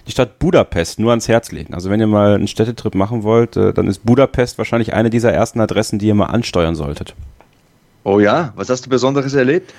die 0.06 0.12
Stadt 0.12 0.38
Budapest 0.38 0.98
nur 0.98 1.10
ans 1.10 1.28
Herz 1.28 1.52
legen. 1.52 1.74
Also 1.74 1.90
wenn 1.90 2.00
ihr 2.00 2.06
mal 2.06 2.34
einen 2.34 2.48
Städtetrip 2.48 2.94
machen 2.94 3.22
wollt, 3.22 3.56
äh, 3.56 3.72
dann 3.72 3.86
ist 3.86 4.04
Budapest 4.04 4.58
wahrscheinlich 4.58 4.94
eine 4.94 5.10
dieser 5.10 5.32
ersten 5.32 5.60
Adressen, 5.60 5.98
die 5.98 6.06
ihr 6.06 6.14
mal 6.14 6.26
ansteuern 6.26 6.74
solltet. 6.74 7.14
Oh 8.04 8.20
ja, 8.20 8.52
was 8.56 8.70
hast 8.70 8.86
du 8.86 8.90
Besonderes 8.90 9.34
erlebt? 9.34 9.74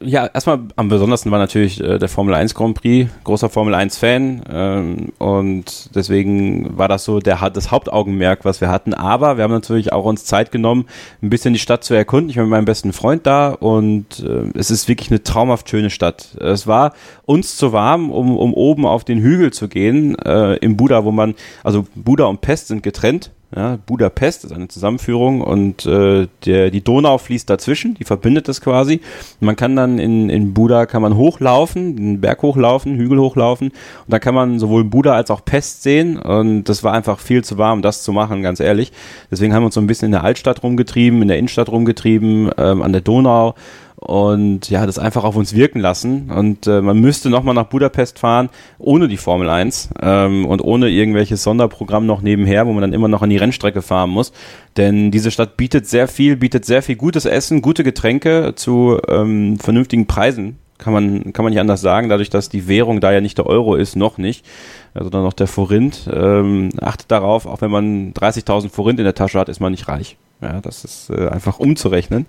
Ja, 0.00 0.26
erstmal 0.26 0.60
am 0.76 0.88
besondersten 0.88 1.32
war 1.32 1.38
natürlich 1.38 1.82
äh, 1.82 1.98
der 1.98 2.08
Formel 2.08 2.34
1 2.34 2.54
Grand 2.54 2.80
Prix, 2.80 3.10
großer 3.24 3.48
Formel 3.48 3.74
1 3.74 3.98
Fan 3.98 4.42
ähm, 4.48 5.12
und 5.18 5.90
deswegen 5.94 6.78
war 6.78 6.86
das 6.86 7.04
so 7.04 7.18
der, 7.18 7.50
das 7.50 7.70
Hauptaugenmerk, 7.70 8.44
was 8.44 8.60
wir 8.60 8.68
hatten. 8.68 8.94
Aber 8.94 9.36
wir 9.36 9.44
haben 9.44 9.52
natürlich 9.52 9.92
auch 9.92 10.04
uns 10.04 10.24
Zeit 10.24 10.52
genommen, 10.52 10.86
ein 11.22 11.30
bisschen 11.30 11.54
die 11.54 11.58
Stadt 11.58 11.82
zu 11.82 11.94
erkunden. 11.94 12.30
Ich 12.30 12.36
war 12.36 12.44
mit 12.44 12.52
meinem 12.52 12.64
besten 12.64 12.92
Freund 12.92 13.26
da 13.26 13.50
und 13.50 14.20
äh, 14.20 14.50
es 14.56 14.70
ist 14.70 14.88
wirklich 14.88 15.10
eine 15.10 15.22
traumhaft 15.22 15.68
schöne 15.68 15.90
Stadt. 15.90 16.36
Es 16.40 16.66
war 16.66 16.92
uns 17.24 17.56
zu 17.56 17.72
warm, 17.72 18.10
um, 18.10 18.36
um 18.36 18.54
oben 18.54 18.86
auf 18.86 19.04
den 19.04 19.20
Hügel 19.20 19.52
zu 19.52 19.68
gehen, 19.68 20.16
äh, 20.18 20.54
im 20.56 20.76
Buda, 20.76 21.04
wo 21.04 21.10
man, 21.10 21.34
also 21.64 21.86
Buda 21.94 22.24
und 22.24 22.40
Pest 22.40 22.68
sind 22.68 22.82
getrennt 22.82 23.30
ja, 23.56 23.78
Budapest 23.86 24.44
ist 24.44 24.52
eine 24.52 24.68
Zusammenführung 24.68 25.40
und 25.40 25.86
äh, 25.86 26.26
der, 26.44 26.70
die 26.70 26.82
Donau 26.82 27.18
fließt 27.18 27.48
dazwischen, 27.48 27.94
die 27.94 28.04
verbindet 28.04 28.48
das 28.48 28.60
quasi. 28.60 29.00
man 29.40 29.54
kann 29.54 29.76
dann 29.76 29.98
in, 29.98 30.28
in 30.28 30.54
Buda 30.54 30.86
kann 30.86 31.02
man 31.02 31.16
hochlaufen, 31.16 31.96
den 31.96 32.20
Berg 32.20 32.42
hochlaufen, 32.42 32.96
Hügel 32.96 33.18
hochlaufen 33.18 33.68
und 33.68 34.08
da 34.08 34.18
kann 34.18 34.34
man 34.34 34.58
sowohl 34.58 34.84
Buda 34.84 35.14
als 35.14 35.30
auch 35.30 35.44
Pest 35.44 35.82
sehen 35.82 36.18
und 36.18 36.64
das 36.64 36.82
war 36.82 36.92
einfach 36.92 37.20
viel 37.20 37.44
zu 37.44 37.56
warm, 37.56 37.82
das 37.82 38.02
zu 38.02 38.12
machen, 38.12 38.42
ganz 38.42 38.60
ehrlich. 38.60 38.92
Deswegen 39.30 39.54
haben 39.54 39.62
wir 39.62 39.66
uns 39.66 39.74
so 39.74 39.80
ein 39.80 39.86
bisschen 39.86 40.06
in 40.06 40.12
der 40.12 40.24
Altstadt 40.24 40.62
rumgetrieben, 40.62 41.22
in 41.22 41.28
der 41.28 41.38
Innenstadt 41.38 41.68
rumgetrieben, 41.68 42.50
ähm, 42.58 42.82
an 42.82 42.92
der 42.92 43.02
Donau 43.02 43.54
und 43.96 44.68
ja, 44.70 44.86
das 44.86 44.98
einfach 44.98 45.24
auf 45.24 45.36
uns 45.36 45.54
wirken 45.54 45.80
lassen. 45.80 46.30
Und 46.30 46.66
äh, 46.66 46.80
man 46.80 46.98
müsste 46.98 47.30
nochmal 47.30 47.54
nach 47.54 47.66
Budapest 47.66 48.18
fahren, 48.18 48.50
ohne 48.78 49.08
die 49.08 49.16
Formel 49.16 49.48
1 49.48 49.90
ähm, 50.02 50.46
und 50.46 50.62
ohne 50.62 50.88
irgendwelches 50.88 51.42
Sonderprogramm 51.42 52.04
noch 52.06 52.20
nebenher, 52.20 52.66
wo 52.66 52.72
man 52.72 52.82
dann 52.82 52.92
immer 52.92 53.08
noch 53.08 53.22
an 53.22 53.30
die 53.30 53.36
Rennstrecke 53.36 53.82
fahren 53.82 54.10
muss. 54.10 54.32
Denn 54.76 55.10
diese 55.10 55.30
Stadt 55.30 55.56
bietet 55.56 55.86
sehr 55.86 56.08
viel, 56.08 56.36
bietet 56.36 56.64
sehr 56.64 56.82
viel 56.82 56.96
gutes 56.96 57.24
Essen, 57.24 57.62
gute 57.62 57.84
Getränke 57.84 58.54
zu 58.56 58.98
ähm, 59.08 59.58
vernünftigen 59.58 60.06
Preisen. 60.06 60.58
Kann 60.76 60.92
man, 60.92 61.32
kann 61.32 61.44
man 61.44 61.52
nicht 61.52 61.60
anders 61.60 61.80
sagen, 61.80 62.08
dadurch, 62.08 62.30
dass 62.30 62.48
die 62.48 62.66
Währung 62.66 63.00
da 63.00 63.12
ja 63.12 63.20
nicht 63.20 63.38
der 63.38 63.46
Euro 63.46 63.76
ist, 63.76 63.94
noch 63.94 64.18
nicht, 64.18 64.44
sondern 64.92 65.22
noch 65.22 65.32
der 65.32 65.46
Forint. 65.46 66.10
Ähm, 66.12 66.70
achtet 66.80 67.10
darauf, 67.12 67.46
auch 67.46 67.60
wenn 67.60 67.70
man 67.70 68.12
30.000 68.12 68.70
Forint 68.70 68.98
in 68.98 69.04
der 69.04 69.14
Tasche 69.14 69.38
hat, 69.38 69.48
ist 69.48 69.60
man 69.60 69.70
nicht 69.70 69.86
reich. 69.86 70.16
Ja, 70.42 70.60
das 70.60 70.84
ist 70.84 71.10
äh, 71.10 71.28
einfach 71.28 71.60
umzurechnen. 71.60 72.26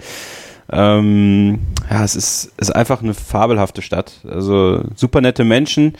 Ähm, 0.71 1.59
ja, 1.89 2.03
es 2.03 2.15
ist, 2.15 2.51
ist 2.57 2.75
einfach 2.75 3.01
eine 3.01 3.13
fabelhafte 3.13 3.81
Stadt. 3.81 4.21
Also 4.27 4.81
super 4.95 5.21
nette 5.21 5.43
Menschen, 5.43 5.93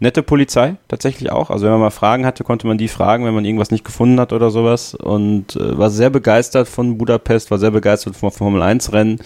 nette 0.00 0.22
Polizei 0.22 0.76
tatsächlich 0.88 1.30
auch. 1.30 1.50
Also 1.50 1.64
wenn 1.64 1.72
man 1.72 1.80
mal 1.80 1.90
Fragen 1.90 2.26
hatte, 2.26 2.44
konnte 2.44 2.66
man 2.66 2.78
die 2.78 2.88
fragen, 2.88 3.24
wenn 3.24 3.34
man 3.34 3.44
irgendwas 3.44 3.70
nicht 3.70 3.84
gefunden 3.84 4.20
hat 4.20 4.32
oder 4.32 4.50
sowas. 4.50 4.94
Und 4.94 5.56
äh, 5.56 5.76
war 5.78 5.90
sehr 5.90 6.10
begeistert 6.10 6.68
von 6.68 6.98
Budapest, 6.98 7.50
war 7.50 7.58
sehr 7.58 7.70
begeistert 7.70 8.16
vom 8.16 8.30
Formel 8.30 8.62
1 8.62 8.92
Rennen. 8.92 9.20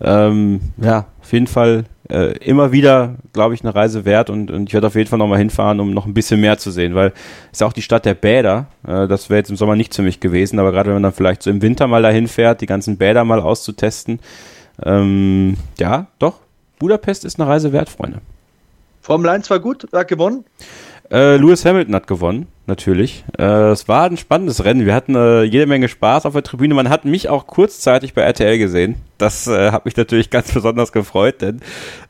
Ähm, 0.00 0.60
ja, 0.78 1.06
auf 1.20 1.32
jeden 1.32 1.46
Fall 1.46 1.84
äh, 2.12 2.36
immer 2.38 2.72
wieder, 2.72 3.14
glaube 3.32 3.54
ich, 3.54 3.62
eine 3.62 3.74
Reise 3.74 4.04
wert 4.04 4.28
und, 4.28 4.50
und 4.50 4.68
ich 4.68 4.74
werde 4.74 4.86
auf 4.86 4.94
jeden 4.94 5.08
Fall 5.08 5.18
nochmal 5.18 5.38
hinfahren, 5.38 5.80
um 5.80 5.94
noch 5.94 6.04
ein 6.04 6.12
bisschen 6.12 6.40
mehr 6.40 6.58
zu 6.58 6.70
sehen, 6.70 6.94
weil 6.94 7.12
es 7.50 7.58
ist 7.58 7.62
auch 7.62 7.72
die 7.72 7.82
Stadt 7.82 8.04
der 8.04 8.14
Bäder. 8.14 8.66
Äh, 8.86 9.08
das 9.08 9.30
wäre 9.30 9.38
jetzt 9.38 9.50
im 9.50 9.56
Sommer 9.56 9.76
nicht 9.76 9.94
für 9.94 10.02
mich 10.02 10.20
gewesen, 10.20 10.58
aber 10.58 10.72
gerade 10.72 10.88
wenn 10.88 10.96
man 10.96 11.04
dann 11.04 11.12
vielleicht 11.12 11.42
so 11.42 11.50
im 11.50 11.62
Winter 11.62 11.86
mal 11.86 12.02
dahin 12.02 12.28
fährt, 12.28 12.60
die 12.60 12.66
ganzen 12.66 12.98
Bäder 12.98 13.24
mal 13.24 13.40
auszutesten. 13.40 14.20
Ähm, 14.84 15.56
ja, 15.78 16.06
doch, 16.18 16.40
Budapest 16.78 17.24
ist 17.24 17.40
eine 17.40 17.48
Reise 17.48 17.72
wert, 17.72 17.88
Freunde. 17.88 18.20
Formel 19.00 19.30
1 19.30 19.48
war 19.48 19.58
gut, 19.58 19.86
wer 19.90 20.00
hat 20.00 20.08
gewonnen? 20.08 20.44
Äh, 21.10 21.36
Lewis 21.36 21.64
Hamilton 21.64 21.94
hat 21.94 22.06
gewonnen, 22.06 22.46
natürlich. 22.66 23.24
Äh, 23.38 23.70
es 23.70 23.88
war 23.88 24.04
ein 24.04 24.16
spannendes 24.16 24.64
Rennen. 24.64 24.86
Wir 24.86 24.94
hatten 24.94 25.14
äh, 25.14 25.42
jede 25.42 25.66
Menge 25.66 25.88
Spaß 25.88 26.26
auf 26.26 26.32
der 26.32 26.42
Tribüne. 26.42 26.74
Man 26.74 26.88
hat 26.88 27.04
mich 27.04 27.28
auch 27.28 27.46
kurzzeitig 27.46 28.14
bei 28.14 28.22
RTL 28.22 28.58
gesehen. 28.58 28.96
Das 29.18 29.46
äh, 29.46 29.72
hat 29.72 29.84
mich 29.84 29.96
natürlich 29.96 30.30
ganz 30.30 30.52
besonders 30.52 30.92
gefreut, 30.92 31.40
denn 31.42 31.60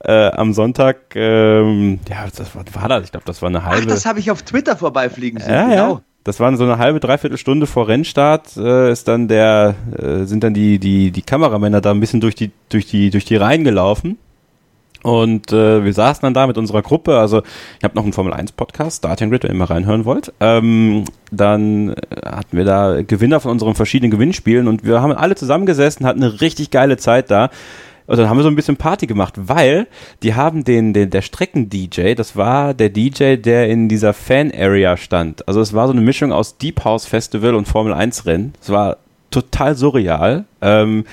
äh, 0.01 0.31
am 0.31 0.53
Sonntag, 0.53 1.15
ähm, 1.15 2.01
ja, 2.09 2.27
das 2.35 2.55
war, 2.55 2.65
war 2.73 2.89
das? 2.89 3.05
Ich 3.05 3.11
glaube, 3.11 3.27
das 3.27 3.43
war 3.43 3.49
eine 3.49 3.65
halbe. 3.65 3.83
Ach, 3.83 3.95
das 3.95 4.07
habe 4.07 4.19
ich 4.19 4.31
auf 4.31 4.43
Twitter 4.43 4.77
vorbeifliegen 4.77 5.41
sehen. 5.41 5.53
Ja, 5.53 5.69
genau. 5.69 5.93
Ja. 5.95 6.03
Das 6.25 6.39
waren 6.39 6.57
so 6.57 6.63
eine 6.63 6.79
halbe, 6.79 7.01
dreiviertel 7.01 7.37
Stunde 7.37 7.67
vor 7.67 7.89
Rennstart, 7.89 8.57
äh, 8.57 8.93
ist 8.93 9.09
dann 9.09 9.27
der, 9.27 9.75
äh, 9.99 10.25
sind 10.25 10.45
dann 10.45 10.55
die, 10.55 10.79
die, 10.79 11.11
die 11.11 11.23
Kameramänner 11.23 11.81
da 11.81 11.91
ein 11.91 11.99
bisschen 11.99 12.21
durch 12.21 12.37
die, 12.37 12.53
durch 12.69 12.87
die, 12.87 13.11
durch 13.11 13.25
die 13.25 13.35
Reihen 13.35 13.65
gelaufen 13.65 14.19
und 15.03 15.53
äh, 15.53 15.85
wir 15.85 15.93
saßen 15.93 16.23
dann 16.23 16.35
da 16.35 16.47
mit 16.47 16.59
unserer 16.59 16.83
Gruppe, 16.83 17.19
also 17.19 17.43
ich 17.79 17.85
habe 17.85 17.95
noch 17.97 18.05
einen 18.05 18.13
Formel 18.13 18.33
1 18.33 18.53
Podcast, 18.53 18.99
Starting 18.99 19.31
Grid, 19.31 19.43
wenn 19.43 19.51
ihr 19.51 19.57
mal 19.57 19.65
reinhören 19.65 20.05
wollt. 20.05 20.33
Ähm, 20.41 21.05
dann 21.31 21.91
äh, 21.91 21.95
hatten 22.25 22.57
wir 22.57 22.65
da 22.65 23.03
Gewinner 23.03 23.41
von 23.41 23.51
unseren 23.51 23.75
verschiedenen 23.75 24.11
Gewinnspielen 24.11 24.69
und 24.69 24.85
wir 24.85 25.03
haben 25.03 25.13
alle 25.13 25.35
zusammengesessen, 25.35 26.07
hatten 26.07 26.23
eine 26.23 26.41
richtig 26.41 26.71
geile 26.71 26.97
Zeit 26.97 27.31
da. 27.31 27.51
Und 28.07 28.19
dann 28.19 28.29
haben 28.29 28.37
wir 28.37 28.43
so 28.43 28.49
ein 28.49 28.57
bisschen 28.57 28.77
Party 28.77 29.07
gemacht, 29.07 29.35
weil 29.37 29.87
die 30.23 30.35
haben 30.35 30.65
den, 30.65 30.93
den 30.93 31.11
der 31.11 31.23
Strecken-DJ, 31.23 32.15
das 32.15 32.37
war 32.37 32.75
der 32.75 32.91
DJ, 32.91 33.37
der 33.37 33.69
in 33.69 33.89
dieser 33.89 34.13
Fan-Area 34.13 34.97
stand. 34.97 35.47
Also 35.49 35.61
es 35.61 35.73
war 35.73 35.87
so 35.87 35.93
eine 35.93 36.01
Mischung 36.01 36.33
aus 36.33 36.59
Deep 36.59 36.85
House 36.85 37.07
Festival 37.07 37.55
und 37.55 37.67
Formel 37.67 37.95
1 37.95 38.27
Rennen. 38.27 38.55
Es 38.61 38.71
war 38.71 38.99
total 39.31 39.77
surreal. 39.77 40.45
Ähm, 40.61 41.05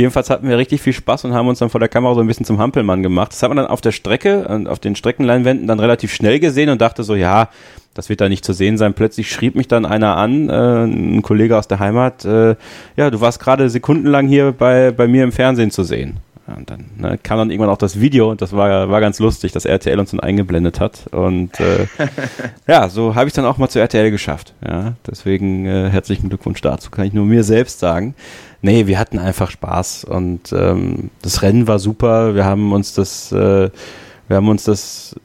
Jedenfalls 0.00 0.30
hatten 0.30 0.48
wir 0.48 0.56
richtig 0.56 0.80
viel 0.80 0.94
Spaß 0.94 1.26
und 1.26 1.34
haben 1.34 1.46
uns 1.46 1.58
dann 1.58 1.68
vor 1.68 1.78
der 1.78 1.90
Kamera 1.90 2.14
so 2.14 2.20
ein 2.22 2.26
bisschen 2.26 2.46
zum 2.46 2.58
Hampelmann 2.58 3.02
gemacht. 3.02 3.32
Das 3.32 3.42
hat 3.42 3.50
man 3.50 3.58
dann 3.58 3.66
auf 3.66 3.82
der 3.82 3.92
Strecke, 3.92 4.48
und 4.48 4.66
auf 4.66 4.78
den 4.78 4.96
Streckenleinwänden 4.96 5.66
dann 5.66 5.78
relativ 5.78 6.14
schnell 6.14 6.40
gesehen 6.40 6.70
und 6.70 6.80
dachte 6.80 7.02
so, 7.02 7.14
ja, 7.14 7.50
das 7.92 8.08
wird 8.08 8.22
da 8.22 8.30
nicht 8.30 8.42
zu 8.42 8.54
sehen 8.54 8.78
sein. 8.78 8.94
Plötzlich 8.94 9.30
schrieb 9.30 9.56
mich 9.56 9.68
dann 9.68 9.84
einer 9.84 10.16
an, 10.16 10.48
äh, 10.48 10.84
ein 10.84 11.20
Kollege 11.20 11.58
aus 11.58 11.68
der 11.68 11.80
Heimat, 11.80 12.24
äh, 12.24 12.56
ja, 12.96 13.10
du 13.10 13.20
warst 13.20 13.40
gerade 13.40 13.68
sekundenlang 13.68 14.26
hier 14.26 14.52
bei, 14.52 14.90
bei 14.90 15.06
mir 15.06 15.22
im 15.22 15.32
Fernsehen 15.32 15.70
zu 15.70 15.82
sehen. 15.82 16.16
Und 16.56 16.70
dann 16.70 16.86
ne, 16.96 17.18
kam 17.22 17.38
dann 17.38 17.50
irgendwann 17.50 17.70
auch 17.70 17.78
das 17.78 18.00
Video 18.00 18.30
und 18.30 18.42
das 18.42 18.52
war, 18.52 18.88
war 18.90 19.00
ganz 19.00 19.18
lustig, 19.18 19.52
dass 19.52 19.64
RTL 19.64 19.98
uns 19.98 20.10
dann 20.10 20.20
eingeblendet 20.20 20.80
hat. 20.80 21.06
Und 21.12 21.58
äh, 21.60 21.86
ja, 22.66 22.88
so 22.88 23.14
habe 23.14 23.28
ich 23.28 23.32
dann 23.32 23.44
auch 23.44 23.58
mal 23.58 23.68
zu 23.68 23.78
RTL 23.78 24.10
geschafft. 24.10 24.54
Ja, 24.66 24.94
deswegen 25.06 25.66
äh, 25.66 25.90
herzlichen 25.90 26.28
Glückwunsch 26.28 26.60
dazu, 26.60 26.90
kann 26.90 27.06
ich 27.06 27.12
nur 27.12 27.26
mir 27.26 27.44
selbst 27.44 27.80
sagen 27.80 28.14
nee, 28.62 28.86
wir 28.86 28.98
hatten 28.98 29.18
einfach 29.18 29.50
Spaß 29.50 30.04
und 30.04 30.52
ähm, 30.52 31.10
das 31.22 31.42
Rennen 31.42 31.66
war 31.66 31.78
super. 31.78 32.34
Wir 32.34 32.44
haben 32.44 32.72
uns 32.72 32.94
das, 32.94 33.32
äh, 33.32 33.70
wir 34.28 34.36
haben 34.36 34.48
uns 34.48 34.64
das, 34.64 35.16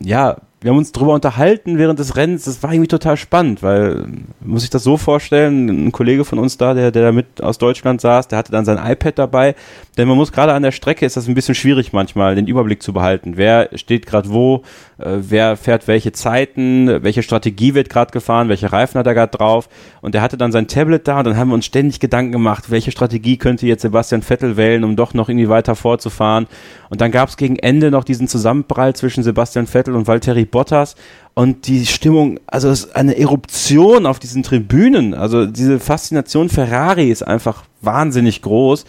ja, 0.00 0.36
wir 0.64 0.70
haben 0.70 0.78
uns 0.78 0.92
drüber 0.92 1.12
unterhalten 1.12 1.76
während 1.76 1.98
des 1.98 2.16
Rennens. 2.16 2.44
Das 2.44 2.62
war 2.62 2.72
irgendwie 2.72 2.88
total 2.88 3.18
spannend, 3.18 3.62
weil, 3.62 4.06
muss 4.40 4.64
ich 4.64 4.70
das 4.70 4.82
so 4.82 4.96
vorstellen, 4.96 5.88
ein 5.88 5.92
Kollege 5.92 6.24
von 6.24 6.38
uns 6.38 6.56
da, 6.56 6.72
der, 6.72 6.90
der 6.90 7.02
da 7.02 7.12
mit 7.12 7.42
aus 7.42 7.58
Deutschland 7.58 8.00
saß, 8.00 8.28
der 8.28 8.38
hatte 8.38 8.50
dann 8.50 8.64
sein 8.64 8.78
iPad 8.82 9.18
dabei. 9.18 9.56
Denn 9.98 10.08
man 10.08 10.16
muss 10.16 10.32
gerade 10.32 10.54
an 10.54 10.62
der 10.62 10.72
Strecke, 10.72 11.04
ist 11.04 11.18
das 11.18 11.28
ein 11.28 11.34
bisschen 11.34 11.54
schwierig 11.54 11.92
manchmal, 11.92 12.34
den 12.34 12.46
Überblick 12.46 12.82
zu 12.82 12.94
behalten. 12.94 13.34
Wer 13.36 13.68
steht 13.74 14.06
gerade 14.06 14.30
wo, 14.30 14.62
äh, 14.96 15.18
wer 15.18 15.58
fährt 15.58 15.86
welche 15.86 16.12
Zeiten, 16.12 17.02
welche 17.02 17.22
Strategie 17.22 17.74
wird 17.74 17.90
gerade 17.90 18.12
gefahren, 18.12 18.48
welche 18.48 18.72
Reifen 18.72 18.98
hat 18.98 19.06
er 19.06 19.12
gerade 19.12 19.36
drauf. 19.36 19.68
Und 20.00 20.14
der 20.14 20.22
hatte 20.22 20.38
dann 20.38 20.50
sein 20.50 20.66
Tablet 20.66 21.06
da 21.06 21.18
und 21.18 21.26
dann 21.26 21.36
haben 21.36 21.48
wir 21.48 21.56
uns 21.56 21.66
ständig 21.66 22.00
Gedanken 22.00 22.32
gemacht, 22.32 22.70
welche 22.70 22.90
Strategie 22.90 23.36
könnte 23.36 23.66
jetzt 23.66 23.82
Sebastian 23.82 24.22
Vettel 24.22 24.56
wählen, 24.56 24.82
um 24.82 24.96
doch 24.96 25.12
noch 25.12 25.28
irgendwie 25.28 25.50
weiter 25.50 25.74
vorzufahren. 25.74 26.46
Und 26.88 27.02
dann 27.02 27.10
gab 27.10 27.28
es 27.28 27.36
gegen 27.36 27.56
Ende 27.56 27.90
noch 27.90 28.04
diesen 28.04 28.28
Zusammenprall 28.28 28.94
zwischen 28.94 29.22
Sebastian 29.22 29.66
Vettel 29.66 29.94
und 29.94 30.06
Valtteri 30.06 30.46
Bottas 30.54 30.94
und 31.34 31.66
die 31.66 31.84
Stimmung, 31.84 32.38
also 32.46 32.70
es 32.70 32.84
ist 32.84 32.96
eine 32.96 33.18
Eruption 33.18 34.06
auf 34.06 34.20
diesen 34.20 34.44
Tribünen. 34.44 35.14
Also 35.14 35.46
diese 35.46 35.80
Faszination 35.80 36.48
Ferrari 36.48 37.10
ist 37.10 37.24
einfach 37.24 37.64
wahnsinnig 37.82 38.40
groß. 38.40 38.84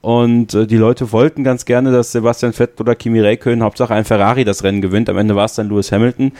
Und 0.00 0.54
äh, 0.54 0.66
die 0.66 0.78
Leute 0.78 1.12
wollten 1.12 1.44
ganz 1.44 1.64
gerne, 1.64 1.92
dass 1.92 2.10
Sebastian 2.10 2.54
Vettel 2.54 2.80
oder 2.80 2.94
Kimi 2.96 3.20
Räikkönen, 3.20 3.62
Hauptsache 3.62 3.94
ein 3.94 4.04
Ferrari 4.04 4.44
das 4.44 4.64
Rennen 4.64 4.80
gewinnt. 4.80 5.08
Am 5.10 5.18
Ende 5.18 5.36
war 5.36 5.44
es 5.44 5.54
dann 5.54 5.68
Lewis 5.68 5.92
Hamilton. 5.92 6.32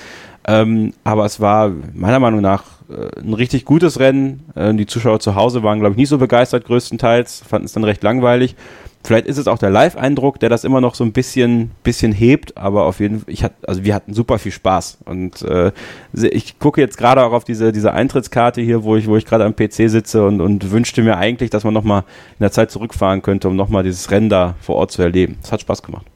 Ähm, 0.49 0.95
aber 1.05 1.27
es 1.27 1.39
war 1.39 1.71
meiner 1.95 2.19
Meinung 2.19 2.41
nach 2.41 2.65
äh, 2.89 3.21
ein 3.21 3.35
richtig 3.35 3.65
gutes 3.65 4.01
Rennen. 4.01 4.45
Äh, 4.57 4.75
die 4.75 4.87
Zuschauer 4.87 5.21
zu 5.21 5.37
Hause 5.37 5.63
waren, 5.63 5.79
glaube 5.81 5.93
ich, 5.93 5.99
nicht 5.99 6.09
so 6.09 6.19
begeistert 6.19 6.65
größtenteils, 6.65 7.45
fanden 7.49 7.67
es 7.67 7.73
dann 7.73 7.85
recht 7.85 8.03
langweilig. 8.03 8.57
Vielleicht 9.05 9.27
ist 9.27 9.39
es 9.39 9.49
auch 9.49 9.59
der 9.59 9.71
Live-Eindruck, 9.71 10.39
der 10.39 10.49
das 10.49 10.63
immer 10.63 10.81
noch 10.81 10.95
so 10.95 11.03
ein 11.03 11.13
bisschen, 11.13 11.73
bisschen 11.83 12.13
hebt, 12.13 12.57
aber 12.57 12.85
auf 12.85 13.01
jeden 13.01 13.21
Fall, 13.21 13.33
ich 13.33 13.43
hatte, 13.43 13.57
also 13.67 13.83
wir 13.83 13.95
hatten 13.95 14.15
super 14.15 14.39
viel 14.39 14.53
Spaß. 14.53 14.99
Und 15.05 15.43
äh, 15.43 15.73
ich 16.13 16.61
gucke 16.61 16.81
jetzt 16.81 16.99
gerade 16.99 17.25
auch 17.25 17.33
auf 17.33 17.43
diese, 17.43 17.73
diese 17.73 17.93
Eintrittskarte 17.93 18.61
hier, 18.61 18.85
wo 18.85 18.95
ich, 18.95 19.09
wo 19.09 19.17
ich 19.17 19.27
gerade 19.27 19.45
am 19.45 19.57
PC 19.57 19.91
sitze 19.91 20.25
und, 20.25 20.41
und 20.41 20.71
wünschte 20.71 21.03
mir 21.03 21.17
eigentlich, 21.17 21.51
dass 21.51 21.65
man 21.65 21.75
nochmal 21.75 22.05
in 22.39 22.43
der 22.43 22.53
Zeit 22.53 22.71
zurückfahren 22.71 23.23
könnte, 23.23 23.49
um 23.49 23.57
nochmal 23.57 23.83
dieses 23.83 24.11
Rennen 24.13 24.29
da 24.29 24.55
vor 24.61 24.77
Ort 24.77 24.93
zu 24.93 25.03
erleben. 25.03 25.39
Es 25.43 25.51
hat 25.51 25.61
Spaß 25.61 25.83
gemacht. 25.83 26.07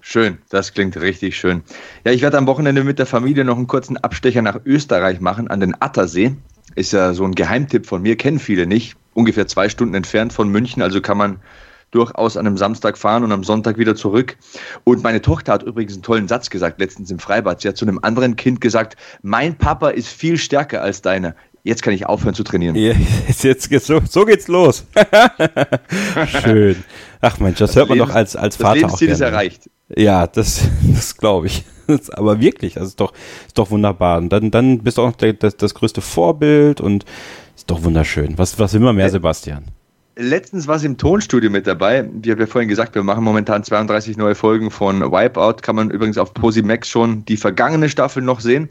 Schön, 0.00 0.38
das 0.48 0.72
klingt 0.72 0.98
richtig 1.00 1.36
schön. 1.36 1.62
Ja, 2.04 2.12
ich 2.12 2.22
werde 2.22 2.38
am 2.38 2.46
Wochenende 2.46 2.82
mit 2.82 2.98
der 2.98 3.06
Familie 3.06 3.44
noch 3.44 3.58
einen 3.58 3.66
kurzen 3.66 3.96
Abstecher 3.96 4.42
nach 4.42 4.58
Österreich 4.64 5.20
machen, 5.20 5.48
an 5.48 5.60
den 5.60 5.80
Attersee. 5.80 6.34
Ist 6.74 6.92
ja 6.92 7.12
so 7.12 7.24
ein 7.24 7.34
Geheimtipp 7.34 7.86
von 7.86 8.02
mir, 8.02 8.16
kennen 8.16 8.38
viele 8.38 8.66
nicht. 8.66 8.96
Ungefähr 9.14 9.46
zwei 9.46 9.68
Stunden 9.68 9.94
entfernt 9.94 10.32
von 10.32 10.48
München, 10.48 10.82
also 10.82 11.00
kann 11.00 11.18
man 11.18 11.40
durchaus 11.90 12.36
an 12.36 12.46
einem 12.46 12.56
Samstag 12.56 12.98
fahren 12.98 13.24
und 13.24 13.32
am 13.32 13.44
Sonntag 13.44 13.78
wieder 13.78 13.94
zurück. 13.94 14.36
Und 14.84 15.02
meine 15.02 15.22
Tochter 15.22 15.52
hat 15.52 15.62
übrigens 15.62 15.94
einen 15.94 16.02
tollen 16.02 16.28
Satz 16.28 16.50
gesagt, 16.50 16.80
letztens 16.80 17.10
im 17.10 17.18
Freibad. 17.18 17.60
Sie 17.60 17.68
hat 17.68 17.76
zu 17.76 17.86
einem 17.86 17.98
anderen 18.02 18.36
Kind 18.36 18.60
gesagt, 18.60 18.96
mein 19.22 19.56
Papa 19.56 19.88
ist 19.90 20.08
viel 20.08 20.36
stärker 20.36 20.82
als 20.82 21.02
deiner. 21.02 21.34
Jetzt 21.64 21.82
kann 21.82 21.92
ich 21.92 22.06
aufhören 22.06 22.34
zu 22.34 22.44
trainieren. 22.44 22.76
Jetzt, 22.76 23.44
jetzt 23.44 23.68
geht's 23.68 23.86
so, 23.86 24.00
so 24.08 24.24
geht's 24.24 24.48
los. 24.48 24.86
Schön. 26.42 26.82
Ach 27.20 27.38
Mensch, 27.40 27.58
das, 27.58 27.70
das 27.70 27.76
hört 27.76 27.88
man 27.88 27.98
Lebens, 27.98 28.10
doch 28.10 28.16
als, 28.16 28.36
als 28.36 28.56
Vater 28.56 28.80
das 28.80 28.94
auch 28.94 28.98
gerne. 28.98 29.12
ist 29.12 29.20
erreicht. 29.20 29.70
Ja, 29.94 30.26
das, 30.26 30.62
das 30.82 31.16
glaube 31.16 31.48
ich. 31.48 31.64
Das, 31.86 32.10
aber 32.10 32.40
wirklich, 32.40 32.74
das 32.74 32.88
ist 32.88 33.00
doch, 33.00 33.12
ist 33.46 33.58
doch 33.58 33.70
wunderbar. 33.70 34.18
Und 34.18 34.28
dann, 34.30 34.50
dann 34.50 34.78
bist 34.80 34.98
du 34.98 35.02
auch 35.02 35.12
das, 35.12 35.56
das 35.56 35.74
größte 35.74 36.00
Vorbild 36.00 36.80
und 36.80 37.04
ist 37.56 37.70
doch 37.70 37.82
wunderschön. 37.82 38.36
Was, 38.36 38.58
was 38.58 38.74
will 38.74 38.80
man 38.80 38.94
mehr, 38.94 39.10
Sebastian? 39.10 39.64
Letztens 40.18 40.66
war 40.66 40.76
es 40.76 40.84
im 40.84 40.98
Tonstudio 40.98 41.48
mit 41.48 41.66
dabei. 41.66 42.08
Wie 42.12 42.30
habe 42.30 42.40
ja 42.40 42.46
vorhin 42.46 42.68
gesagt, 42.68 42.94
wir 42.94 43.02
machen 43.02 43.24
momentan 43.24 43.62
32 43.62 44.16
neue 44.16 44.34
Folgen 44.34 44.70
von 44.70 45.00
Wipeout. 45.00 45.62
Kann 45.62 45.76
man 45.76 45.90
übrigens 45.90 46.18
auf 46.18 46.34
Posimax 46.34 46.88
schon 46.88 47.24
die 47.24 47.36
vergangene 47.36 47.88
Staffel 47.88 48.22
noch 48.22 48.40
sehen. 48.40 48.68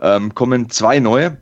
Ähm, 0.00 0.34
kommen 0.34 0.70
zwei 0.70 1.00
neue. 1.00 1.36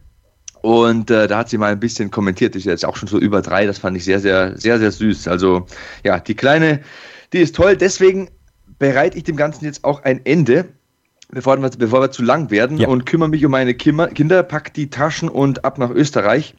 Und 0.62 1.11
äh, 1.11 1.28
da 1.28 1.39
hat 1.39 1.51
sie 1.51 1.59
mal 1.59 1.72
ein 1.72 1.80
bisschen 1.80 2.11
kommentiert. 2.11 2.57
Ist 2.57 2.64
jetzt 2.64 2.84
auch 2.84 2.97
schon 2.97 3.09
so 3.09 3.18
über 3.18 3.43
drei. 3.43 3.66
Das 3.66 3.78
fand 3.78 3.97
ich 3.97 4.05
sehr, 4.05 4.20
sehr, 4.20 4.57
sehr, 4.59 4.78
sehr 4.78 4.91
süß. 4.91 5.28
Also 5.28 5.66
ja, 6.03 6.18
die 6.18 6.34
Kleine, 6.34 6.80
die 7.32 7.39
ist 7.39 7.55
toll. 7.55 7.76
Deswegen 7.76 8.30
bereite 8.78 9.18
ich 9.18 9.24
dem 9.24 9.37
Ganzen 9.37 9.66
jetzt 9.66 9.84
auch 9.84 10.03
ein 10.03 10.24
Ende. 10.24 10.64
Bevor 11.28 11.61
wir, 11.61 11.70
bevor 11.70 12.01
wir 12.01 12.11
zu 12.12 12.22
lang 12.22 12.51
werden 12.51 12.78
ja. 12.78 12.87
und 12.87 13.05
kümmere 13.05 13.28
mich 13.28 13.45
um 13.45 13.51
meine 13.51 13.74
Kinder, 13.74 14.43
pack 14.45 14.72
die 14.74 14.91
Taschen 14.91 15.28
und 15.28 15.64
ab 15.64 15.76
nach 15.76 15.91
Österreich. 15.91 16.55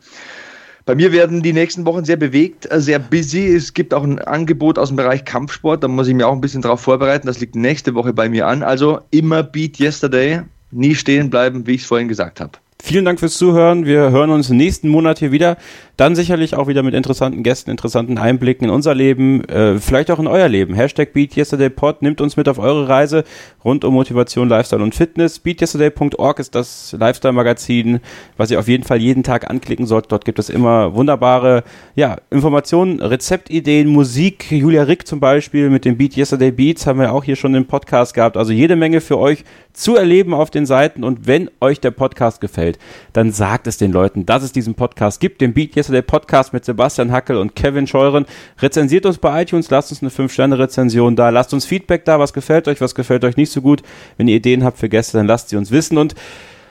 Bei 0.88 0.96
mir 0.96 1.12
werden 1.12 1.44
die 1.44 1.52
nächsten 1.52 1.86
Wochen 1.86 2.06
sehr 2.06 2.16
bewegt, 2.16 2.72
äh, 2.72 2.80
sehr 2.80 2.98
busy. 2.98 3.46
Es 3.54 3.74
gibt 3.74 3.94
auch 3.94 4.04
ein 4.04 4.20
Angebot 4.20 4.80
aus 4.80 4.88
dem 4.88 4.96
Bereich 4.96 5.26
Kampfsport, 5.26 5.84
da 5.84 5.90
muss 5.90 6.08
ich 6.08 6.14
mir 6.14 6.26
auch 6.26 6.32
ein 6.32 6.40
bisschen 6.40 6.62
drauf 6.62 6.80
vorbereiten. 6.80 7.28
Das 7.28 7.42
liegt 7.42 7.58
nächste 7.58 7.94
Woche 7.94 8.14
bei 8.14 8.30
mir 8.30 8.48
an. 8.48 8.64
Also 8.64 9.02
immer 9.12 9.44
Beat 9.44 9.82
Yesterday, 9.82 10.44
nie 10.72 10.96
stehen 10.96 11.30
bleiben, 11.30 11.68
wie 11.68 11.74
ich 11.74 11.82
es 11.82 11.88
vorhin 11.88 12.08
gesagt 12.08 12.40
habe. 12.40 12.54
Vielen 12.82 13.04
Dank 13.04 13.20
fürs 13.20 13.38
Zuhören. 13.38 13.86
Wir 13.86 14.12
hören 14.12 14.30
uns 14.30 14.50
nächsten 14.50 14.88
Monat 14.88 15.20
hier 15.20 15.34
wieder. 15.34 15.58
Dann 15.98 16.16
sicherlich 16.16 16.56
auch 16.56 16.68
wieder 16.68 16.84
mit 16.84 16.94
interessanten 16.94 17.42
Gästen, 17.42 17.72
interessanten 17.72 18.20
Einblicken 18.20 18.66
in 18.66 18.70
unser 18.70 18.94
Leben, 18.94 19.44
äh, 19.46 19.80
vielleicht 19.80 20.12
auch 20.12 20.20
in 20.20 20.28
euer 20.28 20.48
Leben. 20.48 20.76
Hashtag 20.76 21.12
BeatYesterdayPod 21.12 22.04
nimmt 22.04 22.22
uns 22.22 22.38
mit 22.38 22.48
auf 22.48 22.60
eure 22.60 22.88
Reise 22.88 23.24
rund 23.66 23.84
um 23.84 23.96
Motivation, 23.96 24.48
Lifestyle 24.48 24.84
und 24.84 24.94
Fitness. 24.94 25.40
BeatYesterday.org 25.40 26.38
ist 26.38 26.54
das 26.54 26.96
Lifestyle-Magazin, 27.00 28.00
was 28.38 28.52
ihr 28.52 28.60
auf 28.60 28.68
jeden 28.68 28.84
Fall 28.84 29.00
jeden 29.00 29.24
Tag 29.24 29.50
anklicken 29.50 29.88
sollt. 29.88 30.12
Dort 30.12 30.24
gibt 30.24 30.38
es 30.38 30.50
immer 30.50 30.94
wunderbare 30.94 31.64
ja, 31.96 32.18
Informationen, 32.30 33.02
Rezeptideen, 33.02 33.88
Musik. 33.88 34.52
Julia 34.52 34.84
Rick 34.84 35.08
zum 35.08 35.20
Beispiel 35.20 35.72
mit 35.72 35.84
den 35.84 35.98
Beat 35.98 36.16
Yesterday 36.16 36.52
Beats 36.52 36.86
haben 36.86 37.00
wir 37.00 37.12
auch 37.12 37.24
hier 37.24 37.36
schon 37.36 37.56
im 37.56 37.66
Podcast 37.66 38.14
gehabt. 38.14 38.38
Also 38.38 38.54
jede 38.54 38.76
Menge 38.76 39.02
für 39.02 39.18
euch 39.18 39.44
zu 39.74 39.96
erleben 39.96 40.36
auf 40.36 40.52
den 40.52 40.68
Seiten. 40.68 41.04
Und 41.04 41.26
wenn 41.26 41.50
euch 41.60 41.80
der 41.80 41.92
Podcast 41.92 42.40
gefällt, 42.40 42.78
dann 43.14 43.32
sagt 43.32 43.66
es 43.66 43.78
den 43.78 43.92
Leuten, 43.92 44.28
dass 44.28 44.44
es 44.44 44.52
diesen 44.52 44.76
Podcast 44.76 45.20
gibt, 45.20 45.42
den 45.42 45.54
Beat 45.54 45.76
Yesterday 45.76 45.87
Yesterday 45.88 46.02
Podcast 46.02 46.52
mit 46.52 46.66
Sebastian 46.66 47.14
Hackel 47.14 47.38
und 47.38 47.56
Kevin 47.56 47.88
Scheuren. 47.88 48.26
Rezensiert 48.60 49.06
uns 49.06 49.20
bei 49.20 49.42
iTunes, 49.42 49.70
lasst 49.70 49.90
uns 49.90 50.02
eine 50.02 50.12
5-Sterne-Rezension 50.12 51.16
da, 51.16 51.30
lasst 51.30 51.54
uns 51.54 51.66
Feedback 51.66 52.04
da, 52.04 52.20
was 52.20 52.34
gefällt 52.34 52.68
euch, 52.68 52.82
was 52.82 52.94
gefällt 52.94 53.24
euch 53.24 53.38
nicht 53.38 53.54
so 53.54 53.62
gut. 53.62 53.84
Wenn 54.18 54.28
ihr 54.28 54.36
Ideen 54.36 54.66
habt 54.66 54.80
für 54.80 54.90
Gäste, 54.90 55.16
dann 55.18 55.28
lasst 55.28 55.48
sie 55.48 55.56
uns 55.56 55.72
wissen. 55.72 55.98
Und 55.98 56.14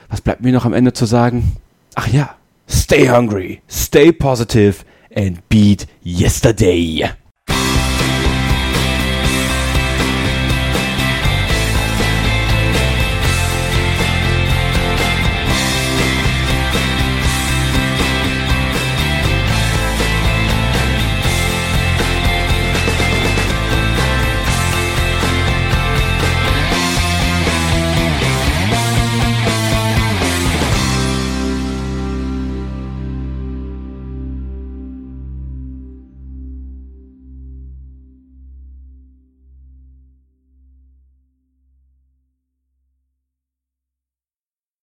was 0.07 0.21
bleibt 0.21 0.41
mir 0.41 0.51
noch 0.51 0.65
am 0.65 0.73
Ende 0.73 0.93
zu 0.93 1.05
sagen? 1.05 1.53
Ach 1.95 2.07
ja, 2.09 2.35
stay 2.69 3.09
hungry, 3.09 3.59
stay 3.67 4.11
positive 4.11 4.75
and 5.15 5.49
beat 5.49 5.87
yesterday. 6.05 7.09